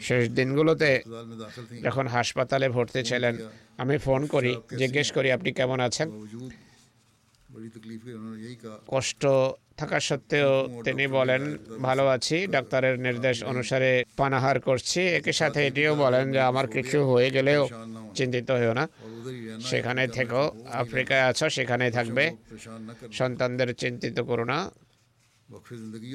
শেষ 0.00 0.28
দিনগুলোতে 0.28 1.02
যখন 1.82 2.06
হাসপাতালে 2.06 2.68
ভর্তি 2.68 3.02
ছিলেন 3.02 3.34
আমি 3.78 3.98
ফোন 3.98 4.26
করি 4.26 4.56
জিজ্ঞেস 4.78 5.12
করি 5.12 5.32
আপনি 5.32 5.52
কেমন 5.52 5.80
আছেন? 5.80 6.08
কষ্ট 8.88 9.26
থাকা 9.76 10.00
সত্ত্বেও 10.00 10.82
তিনি 10.84 11.06
বলেন 11.06 11.58
ভালো 11.82 12.06
আছি 12.06 12.46
ডাক্তারের 12.46 12.98
নির্দেশ 12.98 13.44
অনুসারে 13.44 14.04
পানাহার 14.16 14.60
করছি। 14.60 15.00
একই 15.00 15.32
সাথে 15.32 15.66
এটিও 15.66 15.94
বলেন 15.94 16.32
যে 16.32 16.40
আমার 16.40 16.66
কিছু 16.68 16.98
হয়ে 17.12 17.30
গেলেও 17.30 17.68
চিন্তিত 18.14 18.50
হয়েও 18.50 18.74
না। 18.74 18.88
সেখানে 19.70 20.08
থেকো 20.08 20.42
আফ্রিকায় 20.82 21.20
আছো 21.20 21.46
সেখানে 21.50 21.90
থাকবে। 21.90 22.24
সন্তানদের 23.12 23.74
চিন্তিত 23.74 24.20
করো 24.20 24.44
না। 24.44 24.70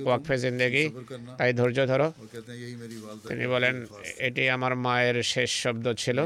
ওয়াকফে 0.06 0.36
জিন্দগি 0.38 0.86
তাই 1.40 1.52
ধৈর্য 1.54 1.80
ধরো 1.88 2.08
তিনি 3.28 3.46
বলেন 3.48 3.76
এটি 4.20 4.44
আমার 4.50 4.74
মায়ের 4.78 5.18
শেষ 5.26 5.50
শব্দ 5.64 5.86
ছিল 5.94 6.18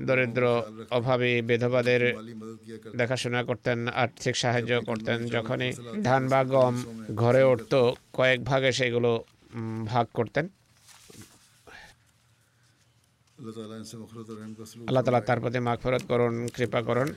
দরিদ্র 0.00 0.44
অভাবী 0.90 1.32
বিধবাদের 1.42 2.02
দেখাশোনা 2.96 3.40
করতেন 3.42 3.78
আর্থিক 3.96 4.34
সাহায্য 4.36 4.72
করতেন 4.80 5.18
যখনই 5.28 5.70
ধান 6.02 6.22
বা 6.28 6.40
গম 6.52 6.74
ঘরে 7.14 7.42
উঠত 7.44 7.72
কয়েক 8.12 8.40
ভাগে 8.44 8.70
সেগুলো 8.72 9.10
ভাগ 9.86 10.06
করতেন 10.14 10.44
আল্লাহ 14.88 15.02
তালা 15.06 15.20
তার 15.28 15.40
প্রতি 15.40 15.58
মাগফরত 15.68 16.02
করুন, 16.08 16.34
কৃপা 16.56 16.80
করুন। 16.88 17.08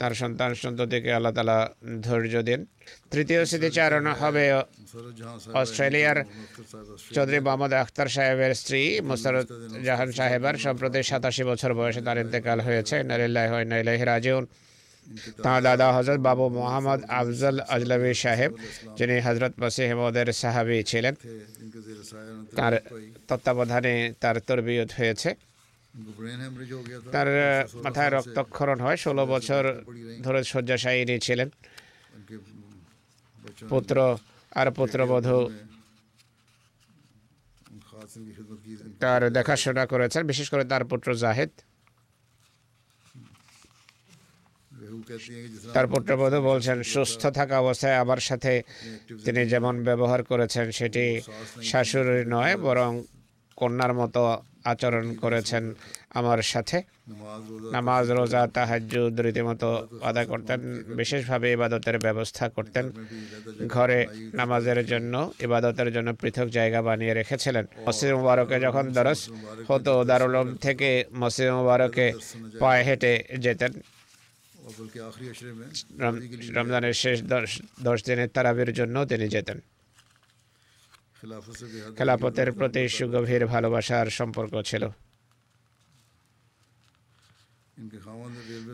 তার 0.00 0.12
সন্তান 0.22 0.50
সন্ততিকে 0.62 1.10
আল্লাহ 1.12 1.32
তালা 1.32 1.58
ধৈর্য 2.06 2.34
দিন। 2.48 2.60
তৃতীয় 3.10 3.40
স্মৃতিচারণ 3.50 4.06
হবে 4.22 4.44
অস্ট্রেলিয়ার 5.60 6.18
চৌধুরী 7.14 7.40
মোহাম্মদ 7.46 7.72
আখতার 7.82 8.08
সাহেবের 8.16 8.52
স্ত্রী 8.60 8.80
মুস্তারত 9.08 9.46
জাহান 9.86 10.10
সাহেবের। 10.18 10.54
সম্প্রতি 10.64 11.00
সাতাশি 11.10 11.42
বছর 11.50 11.70
বয়সে 11.78 12.00
তার 12.06 12.18
ইন্তেকাল 12.24 12.58
হয়েছে। 12.66 12.96
নারিল্লাহ 13.10 13.44
হয় 13.52 13.66
নাইলাহ 13.72 14.00
রাজিউন। 14.12 14.44
তাহলে 15.44 15.62
দাদা 15.68 15.86
হজরত 15.96 16.20
বাবু 16.28 16.44
মোহাম্মদ 16.58 17.00
আফজল 17.18 17.56
আজলাবি 17.74 18.10
সাহেব, 18.24 18.50
যিনি 18.98 19.14
হজরত 19.26 19.54
মসিহ 19.62 19.90
সাহাবি 20.42 20.76
ছিলেন, 20.90 21.14
তার 22.58 22.74
তত্ত্বাবধানে 23.28 23.94
তার 24.22 24.36
তরবিয়ত 24.46 24.90
হয়েছে। 24.98 25.30
তার 27.14 27.28
মাথায় 27.84 28.10
রক্তক্ষরণ 28.16 28.78
হয়, 28.84 28.98
ষোলো 29.04 29.24
বছর 29.32 29.62
ধরে 30.24 30.40
শয্যাশায়ী 30.52 31.02
ছিলেন। 31.26 31.48
পুত্র 33.72 33.96
আর 34.60 34.68
পুত্রবধূ 34.78 35.38
তার 39.02 39.22
দেখাশোনা 39.36 39.84
করেছেন, 39.92 40.22
বিশেষ 40.30 40.46
করে 40.52 40.64
তার 40.72 40.82
পুত্র 40.90 41.08
জাহেদ। 41.24 41.50
তারপর 45.72 46.00
প্রভু 46.08 46.40
বলছেন 46.50 46.82
সুস্থ 46.82 47.26
থাকা 47.26 47.54
অবস্থায় 47.58 47.96
আমার 48.04 48.20
সাথে 48.28 48.62
তিনি 49.24 49.46
যেমন 49.46 49.84
ব্যবহার 49.84 50.22
করেছেন 50.22 50.70
সেটি 50.70 51.20
শাশুড়ি 51.62 52.24
নয় 52.26 52.56
বরং 52.56 53.02
কন্যার 53.56 53.92
মতো 53.94 54.42
আচরণ 54.64 55.14
করেছেন 55.14 55.74
আমার 56.18 56.40
সাথে। 56.42 56.82
নামাজ 57.72 58.10
রোজা 58.10 58.46
তাহাজুদ 58.46 59.20
রীতিমতো 59.20 59.88
আদায় 60.02 60.26
করতেন 60.26 60.60
বিশেষভাবে 60.96 61.52
ইবাদতের 61.52 61.98
ব্যবস্থা 61.98 62.48
করতেন। 62.48 62.92
ঘরে 63.68 64.06
নামাজের 64.34 64.86
জন্য 64.86 65.14
ইবাদতের 65.40 65.92
জন্য 65.92 66.08
পৃথক 66.20 66.48
জায়গা 66.48 66.82
বানিয়ে 66.82 67.14
রেখেছিলেন। 67.14 67.64
মসজিদ 67.86 68.10
মুবারকে 68.12 68.60
যখন 68.60 68.84
দরস 68.92 69.20
হতো 69.68 70.04
দারুলম 70.04 70.56
থেকে 70.56 71.04
মসজিদ 71.14 71.50
মুবারকে 71.50 72.12
পায়ে 72.58 72.82
হেঁটে 72.84 73.12
যেতেন। 73.38 73.72
রমজানের 76.56 76.92
শেষ 76.92 77.22
দশ 77.22 77.62
দশ 77.82 78.04
দিনের 78.04 78.28
তারাবের 78.28 78.72
জন্য 78.72 79.04
তিনি 79.06 79.28
যেতেন। 79.28 79.58
খেলাপথের 81.96 82.52
প্রতি 82.52 82.88
সুগভীর 82.88 83.46
ভালোবাসার 83.46 84.06
সম্পর্ক 84.10 84.62
ছিল। 84.62 84.88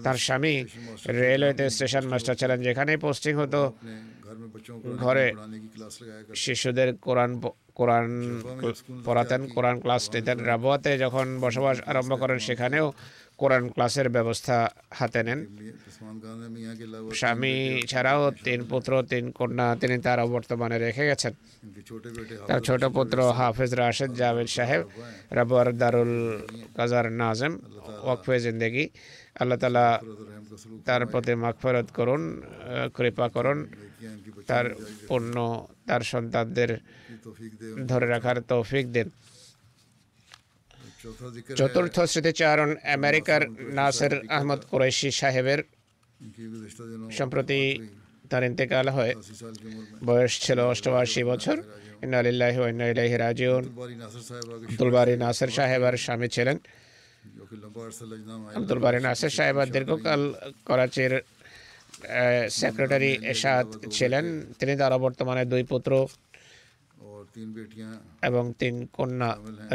তার 0.05 0.14
স্বামী 0.14 0.64
রেলওয়েতে 1.09 1.70
স্টেশন 1.70 2.05
মাস্টার 2.09 2.36
ছিলেন 2.36 2.62
যেখানে 2.62 2.97
পোস্টিং 2.97 3.34
হতো। 3.34 3.72
ঘরে 4.99 5.26
শিশুদের 6.34 6.97
কোরআন 6.97 7.41
কোরআন 7.74 8.07
পড়াতেন 9.05 9.49
কোরআন 9.49 9.80
ক্লাস 9.80 10.11
নিতেন 10.14 10.39
রাবুয়াতে 10.39 10.99
যখন 10.99 11.26
বসবাস 11.41 11.76
আরম্ভ 11.86 12.20
করেন 12.20 12.39
সেখানেও 12.39 12.93
কোরআন 13.41 13.64
ক্লাসের 13.74 14.09
ব্যবস্থা 14.16 14.57
হাতে 14.99 15.20
নেন। 15.26 15.41
স্বামী 17.20 17.55
ছাড়াও 17.91 18.22
তিন 18.47 18.61
পুত্র, 18.70 18.93
তিন 19.12 19.24
কন্যা 19.39 19.66
তিনি 19.80 19.97
তার 20.07 20.18
বর্তমানে 20.34 20.76
রেখে 20.86 21.05
গেছেন। 21.11 21.32
তার 22.49 22.61
ছোট 22.66 22.82
পুত্র 22.97 23.18
হাফেজ 23.39 23.72
রাশেদ 23.82 24.11
জাভেদ 24.20 24.49
সাহেব 24.57 24.82
রাবর 25.36 25.68
দারুল 25.80 26.12
কাজার 26.76 27.07
নাজম, 27.20 27.53
ওয়াকফে 28.05 28.36
জিন্দেগি। 28.45 28.84
আল্লাহ 29.41 29.59
তালা 29.62 29.86
তার 30.86 31.03
প্রতি 31.12 31.32
মাগফরত 31.43 31.89
করুন 31.99 32.22
কৃপা 32.97 33.26
করুন। 33.36 33.59
তার 34.51 34.66
পণ্য 35.09 35.34
তার 35.89 36.03
সন্তানদের 36.12 36.70
ধরে 37.91 38.07
রাখার 38.14 38.39
তৌফিক 38.51 38.86
দিন। 38.97 39.09
চতুর্থ 41.59 41.97
স্মৃতিচারণ 42.13 42.71
আমেরিকার 42.97 43.43
নাসের 43.79 44.13
আহমদ 44.37 44.61
কুরাইশি 44.71 45.11
সাহেবের 45.21 45.61
সম্প্রতি 47.19 47.61
তার 48.31 48.43
ইন্তেকাল 48.51 48.87
হয়। 48.97 49.15
বয়স 50.09 50.33
ছিল 50.45 50.59
অষ্টআশি 50.73 51.23
বছর। 51.31 51.57
ইন্নালিল্লাহি 52.05 52.59
ওয়া 52.59 52.69
ইন্না 52.73 52.87
ইলাইহি 52.93 53.17
রাজিউন। 53.17 53.65
আব্দুল 54.71 54.91
নাসের 55.25 55.51
সাহেবের 55.59 55.95
স্বামী 56.05 56.29
ছিলেন। 56.37 56.57
আব্দুল 58.59 58.79
বারি 58.85 58.99
নাসের 59.07 59.33
সাহেব 59.37 59.59
দীর্ঘকাল 59.75 60.23
করাচির 60.69 61.13
সেক্রেটারি 62.61 63.11
এরশাদ 63.31 63.67
ছিলেন। 63.97 64.25
তিনি 64.59 64.73
তারা 64.83 64.97
বর্তমানে 65.05 65.43
দুই 65.53 65.63
পুত্র 65.63 65.93
এবং 68.29 68.45
তিন 68.61 68.75
কন্যা 68.97 69.31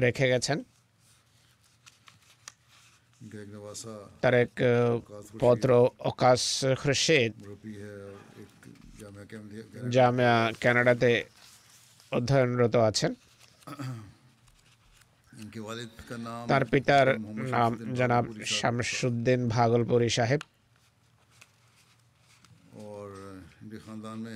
রেখে 0.05 0.27
গেছেন। 0.33 0.57
Tarek 4.21 4.51
eh, 4.59 4.99
Potro 5.41 5.79
Okas, 6.09 6.43
Khurshid 6.81 7.33
Jamia 9.95 10.37
কানাডাতে 10.63 11.11
অধ্যয়নরত 12.17 12.75
আছেন। 12.89 13.11
তার 16.49 16.63
পিতার 16.71 17.07
নাম 17.53 17.71
জনাব 17.97 18.25
শামসুদ্দিন 18.57 19.41
ভাগলপুরি 19.55 20.09
সাহেব। 20.17 20.41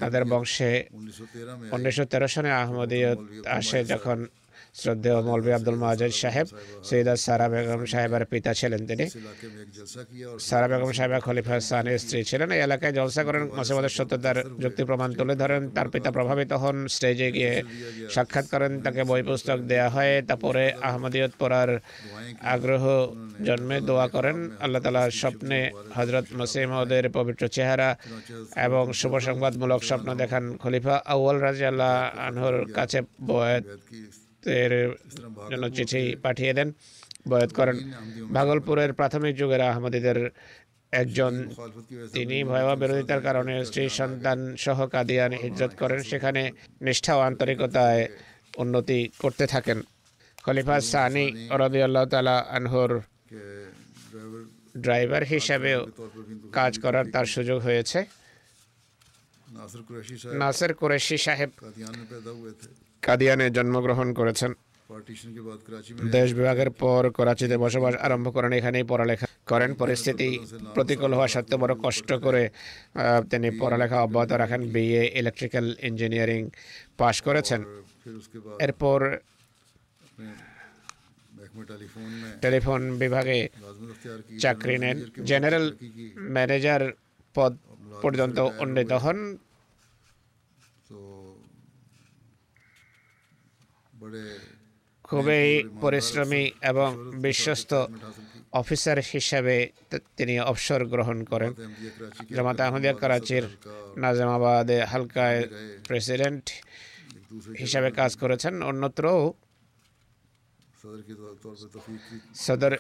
তাদের 0.01 0.23
বংশে 0.31 0.71
উনিশশো 1.75 2.05
তেরো 2.11 2.27
সনে 2.33 2.51
আহমদীয় 2.63 3.09
আসে 3.57 3.79
যখন 3.91 4.17
শ্রদ্ধেয় 4.81 5.17
মৌলভী 5.27 5.51
আব্দুল 5.57 5.77
মাহাজ 5.81 6.01
সাহেব, 6.21 6.47
সৈয়দা 6.87 7.13
সারা 7.25 7.47
বেগম 7.53 7.81
সাহেবের 7.93 8.23
পিতা 8.31 8.51
ছিলেন 8.59 8.81
তিনি। 8.89 9.05
সারা 10.47 10.67
বেগম 10.71 10.91
সাহেব 10.97 11.13
খলিফা 11.27 11.55
সানের 11.69 11.97
স্ত্রী 12.03 12.19
ছিলেন। 12.29 12.49
এই 12.55 12.61
এলাকায় 12.67 12.93
জলসা 12.97 13.21
করেন 13.27 13.43
মাসেবাদের 13.57 13.93
সত্যতার 13.97 14.37
যুক্তি 14.63 14.83
প্রমাণ 14.89 15.09
তুলে 15.19 15.35
ধরেন। 15.41 15.61
তার 15.75 15.87
পিতা 15.93 16.09
প্রভাবিত 16.17 16.51
হন, 16.61 16.77
স্টেজে 16.95 17.29
গিয়ে 17.37 17.53
সাক্ষাৎ 18.15 18.45
করেন, 18.53 18.71
তাকে 18.85 19.01
বই 19.09 19.21
পুস্তক 19.27 19.59
দেয়া 19.71 19.89
হয়। 19.95 20.13
তারপরে 20.29 20.63
আহমদীয়ত 20.89 21.33
পড়ার 21.41 21.69
আগ্রহ 22.53 22.83
জন্মে 23.47 23.77
দোয়া 23.89 24.07
করেন। 24.15 24.37
আল্লাহ 24.63 24.81
তালা 24.85 25.03
স্বপ্নে 25.21 25.59
হজরত 25.97 26.25
মাসিমদের 26.39 27.05
পবিত্র 27.17 27.43
চেহারা 27.55 27.89
এবং 28.67 28.83
শুভ 28.99 29.13
সংবাদমূলক 29.27 29.81
স্বপ্ন 29.89 30.09
দেখান। 30.21 30.43
খলিফা 30.63 30.95
আউ্ল 31.13 31.37
রাজি 31.45 31.65
আল্লাহ 31.71 31.93
আনহর 32.27 32.57
কাছে 32.77 32.99
বয়াত 33.29 33.63
এর 34.63 34.73
জন্য 35.51 35.65
চিঠি 35.75 36.03
পাঠিয়ে 36.25 36.53
দেন। 36.57 36.69
বয়াত 37.29 37.51
করেন 37.59 37.77
ভাগলপুরের 38.37 38.91
প্রাথমিক 38.99 39.33
যুগের 39.39 39.61
আহমদীদের 39.71 40.19
একজন 40.91 41.33
তিনি 42.15 42.37
ভয়াবহ 42.49 42.75
বিরোধিতার 42.81 43.21
কারণে 43.27 43.53
স্ত্রী 43.67 43.83
সন্তান 43.99 44.39
সহ 44.63 44.77
কাদিয়ান 44.93 45.31
হিজরত 45.43 45.73
করেন। 45.81 45.99
সেখানে 46.11 46.41
নিষ্ঠা 46.85 47.13
ও 47.17 47.21
আন্তরিকতায় 47.29 48.03
উন্নতি 48.63 48.99
করতে 49.23 49.45
থাকেন। 49.53 49.79
খলিফা 50.45 50.77
সানি 50.91 51.25
রদিয়াল্লাহ 51.63 52.05
তালা 52.11 52.37
আনহুর 52.57 52.91
ড্রাইভার 54.83 55.23
হিসাবেও 55.23 55.81
কাজ 56.57 56.73
করার 56.83 57.05
তার 57.13 57.25
সুযোগ 57.35 57.59
হয়েছে। 57.67 57.99
নাসের 60.41 60.73
কুরেশি 60.79 61.17
সাহেব। 61.25 61.49
কাদিয়ানে 63.05 63.45
জন্মগ্রহণ 63.57 64.07
করেছেন। 64.19 64.51
দেশ 66.15 66.29
বিভাগের 66.39 66.69
পর 66.81 67.01
করাচিতে 67.17 67.55
বসবাস 67.63 67.93
আরম্ভ 68.05 68.27
করেন 68.35 68.51
এখানেই 68.59 68.85
পড়ালেখা 68.91 69.27
করেন। 69.51 69.69
পরিস্থিতি 69.81 70.29
প্রতিকূল 70.75 71.11
হওয়া 71.17 71.29
সত্ত্বেও 71.33 71.61
বড় 71.63 71.73
কষ্ট 71.85 72.09
করে 72.25 72.43
তিনি 73.31 73.47
পড়ালেখা 73.61 73.97
অব্যাহত 74.05 74.31
রাখেন 74.41 74.61
বিএ 74.73 75.03
ইলেকট্রিক্যাল 75.21 75.65
ইঞ্জিনিয়ারিং 75.89 76.41
পাশ 76.99 77.15
করেছেন। 77.27 77.61
এরপর 78.65 78.99
টেলিফোন 82.43 82.81
বিভাগে 83.01 83.37
চাকরি 84.43 84.75
নেন। 84.83 84.97
জেনারেল 85.29 85.65
ম্যানেজার 86.35 86.83
পদ 87.35 87.53
পর্যন্ত 88.03 88.37
উন্নীত 88.63 88.91
হন। 89.03 89.17
খুবই 95.07 95.47
পরিশ্রমী 95.83 96.43
এবং 96.71 96.89
বিশ্বস্ত 97.25 97.71
অফিসার 98.61 98.97
হিসাবে 99.13 99.55
তিনি 100.17 100.35
অবসর 100.51 100.81
গ্রহণ 100.93 101.17
করেন। 101.23 101.51
জামাত 102.35 102.59
আহমদিয়া 102.61 102.95
করাচির 103.01 103.45
নাজামাবাদে 104.03 104.77
হালকায় 104.91 105.41
প্রেসিডেন্ট 105.87 106.45
হিসাবে 107.59 107.89
কাজ 107.99 108.11
করেছেন। 108.21 108.53
অন্যত্রও 108.69 109.21
সদর 112.45 112.73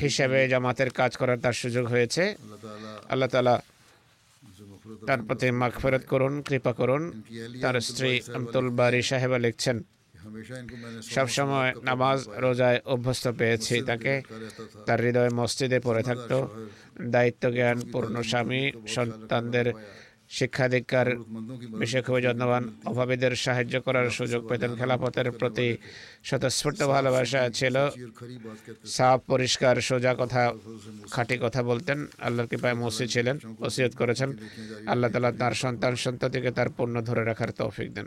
হিসাবে 0.00 0.38
জামাতের 0.52 0.90
কাজ 1.00 1.12
করার 1.20 1.38
তার 1.44 1.56
সুযোগ 1.62 1.84
হয়েছে। 1.86 2.22
আল্লাহ 3.12 3.28
তালা 3.28 3.56
তার 5.06 5.20
প্রতি 5.26 5.48
মাখফেরত 5.60 6.04
করুন 6.12 6.34
কৃপা 6.48 6.72
করুন। 6.72 7.02
তার 7.62 7.76
স্ত্রী 7.88 8.10
আমতুল 8.36 8.66
বারি 8.78 9.00
সাহেবা 9.10 9.38
লিখছেন 9.44 9.76
সবসময় 11.14 11.70
নামাজ, 11.82 12.18
রোজায় 12.44 12.78
অভ্যস্ত 12.84 13.24
পেয়েছি 13.38 13.74
তাকে। 13.82 14.22
তার 14.86 14.98
হৃদয়ে 15.04 15.30
মসজিদে 15.30 15.78
পড়ে 15.80 16.02
থাকতো। 16.02 16.36
দায়িত্ব 17.14 17.42
জ্ঞান 17.50 17.78
পূর্ণ 17.92 18.14
স্বামী, 18.30 18.62
সন্তানদের 18.94 19.72
শিক্ষা 20.38 20.66
দীক্ষার 20.68 21.08
বিষয়ে 21.80 22.02
খুবই 22.02 22.22
যত্নবান। 22.22 22.64
অভাবীদের 22.90 23.36
সাহায্য 23.44 23.74
করার 23.80 24.10
সুযোগ 24.10 24.40
পেতেন। 24.48 24.70
খেলাপথের 24.76 25.28
প্রতি 25.30 25.68
স্বতঃস্ফূর্ত 26.28 26.80
ভালোবাসা 26.94 27.40
ছিল। 27.58 27.76
সাফ 28.96 29.18
পরিষ্কার, 29.26 29.74
সোজা 29.80 30.12
কথা, 30.18 30.42
খাঁটি 31.10 31.36
কথা 31.42 31.60
বলতেন। 31.62 31.98
আল্লাহর 32.20 32.48
কৃপায় 32.48 32.74
মসি 32.74 33.06
ছিলেন, 33.08 33.36
ওসিয়ত 33.58 33.92
করেছেন। 33.96 34.30
আল্লাহ 34.86 35.10
তালা 35.10 35.32
তার 35.32 35.54
সন্তান 35.54 35.96
সন্ততিকে 35.96 36.50
তার 36.50 36.68
পূর্ণ 36.76 36.94
ধরে 37.08 37.22
রাখার 37.24 37.50
তৌফিক 37.50 37.88
দেন। 37.94 38.06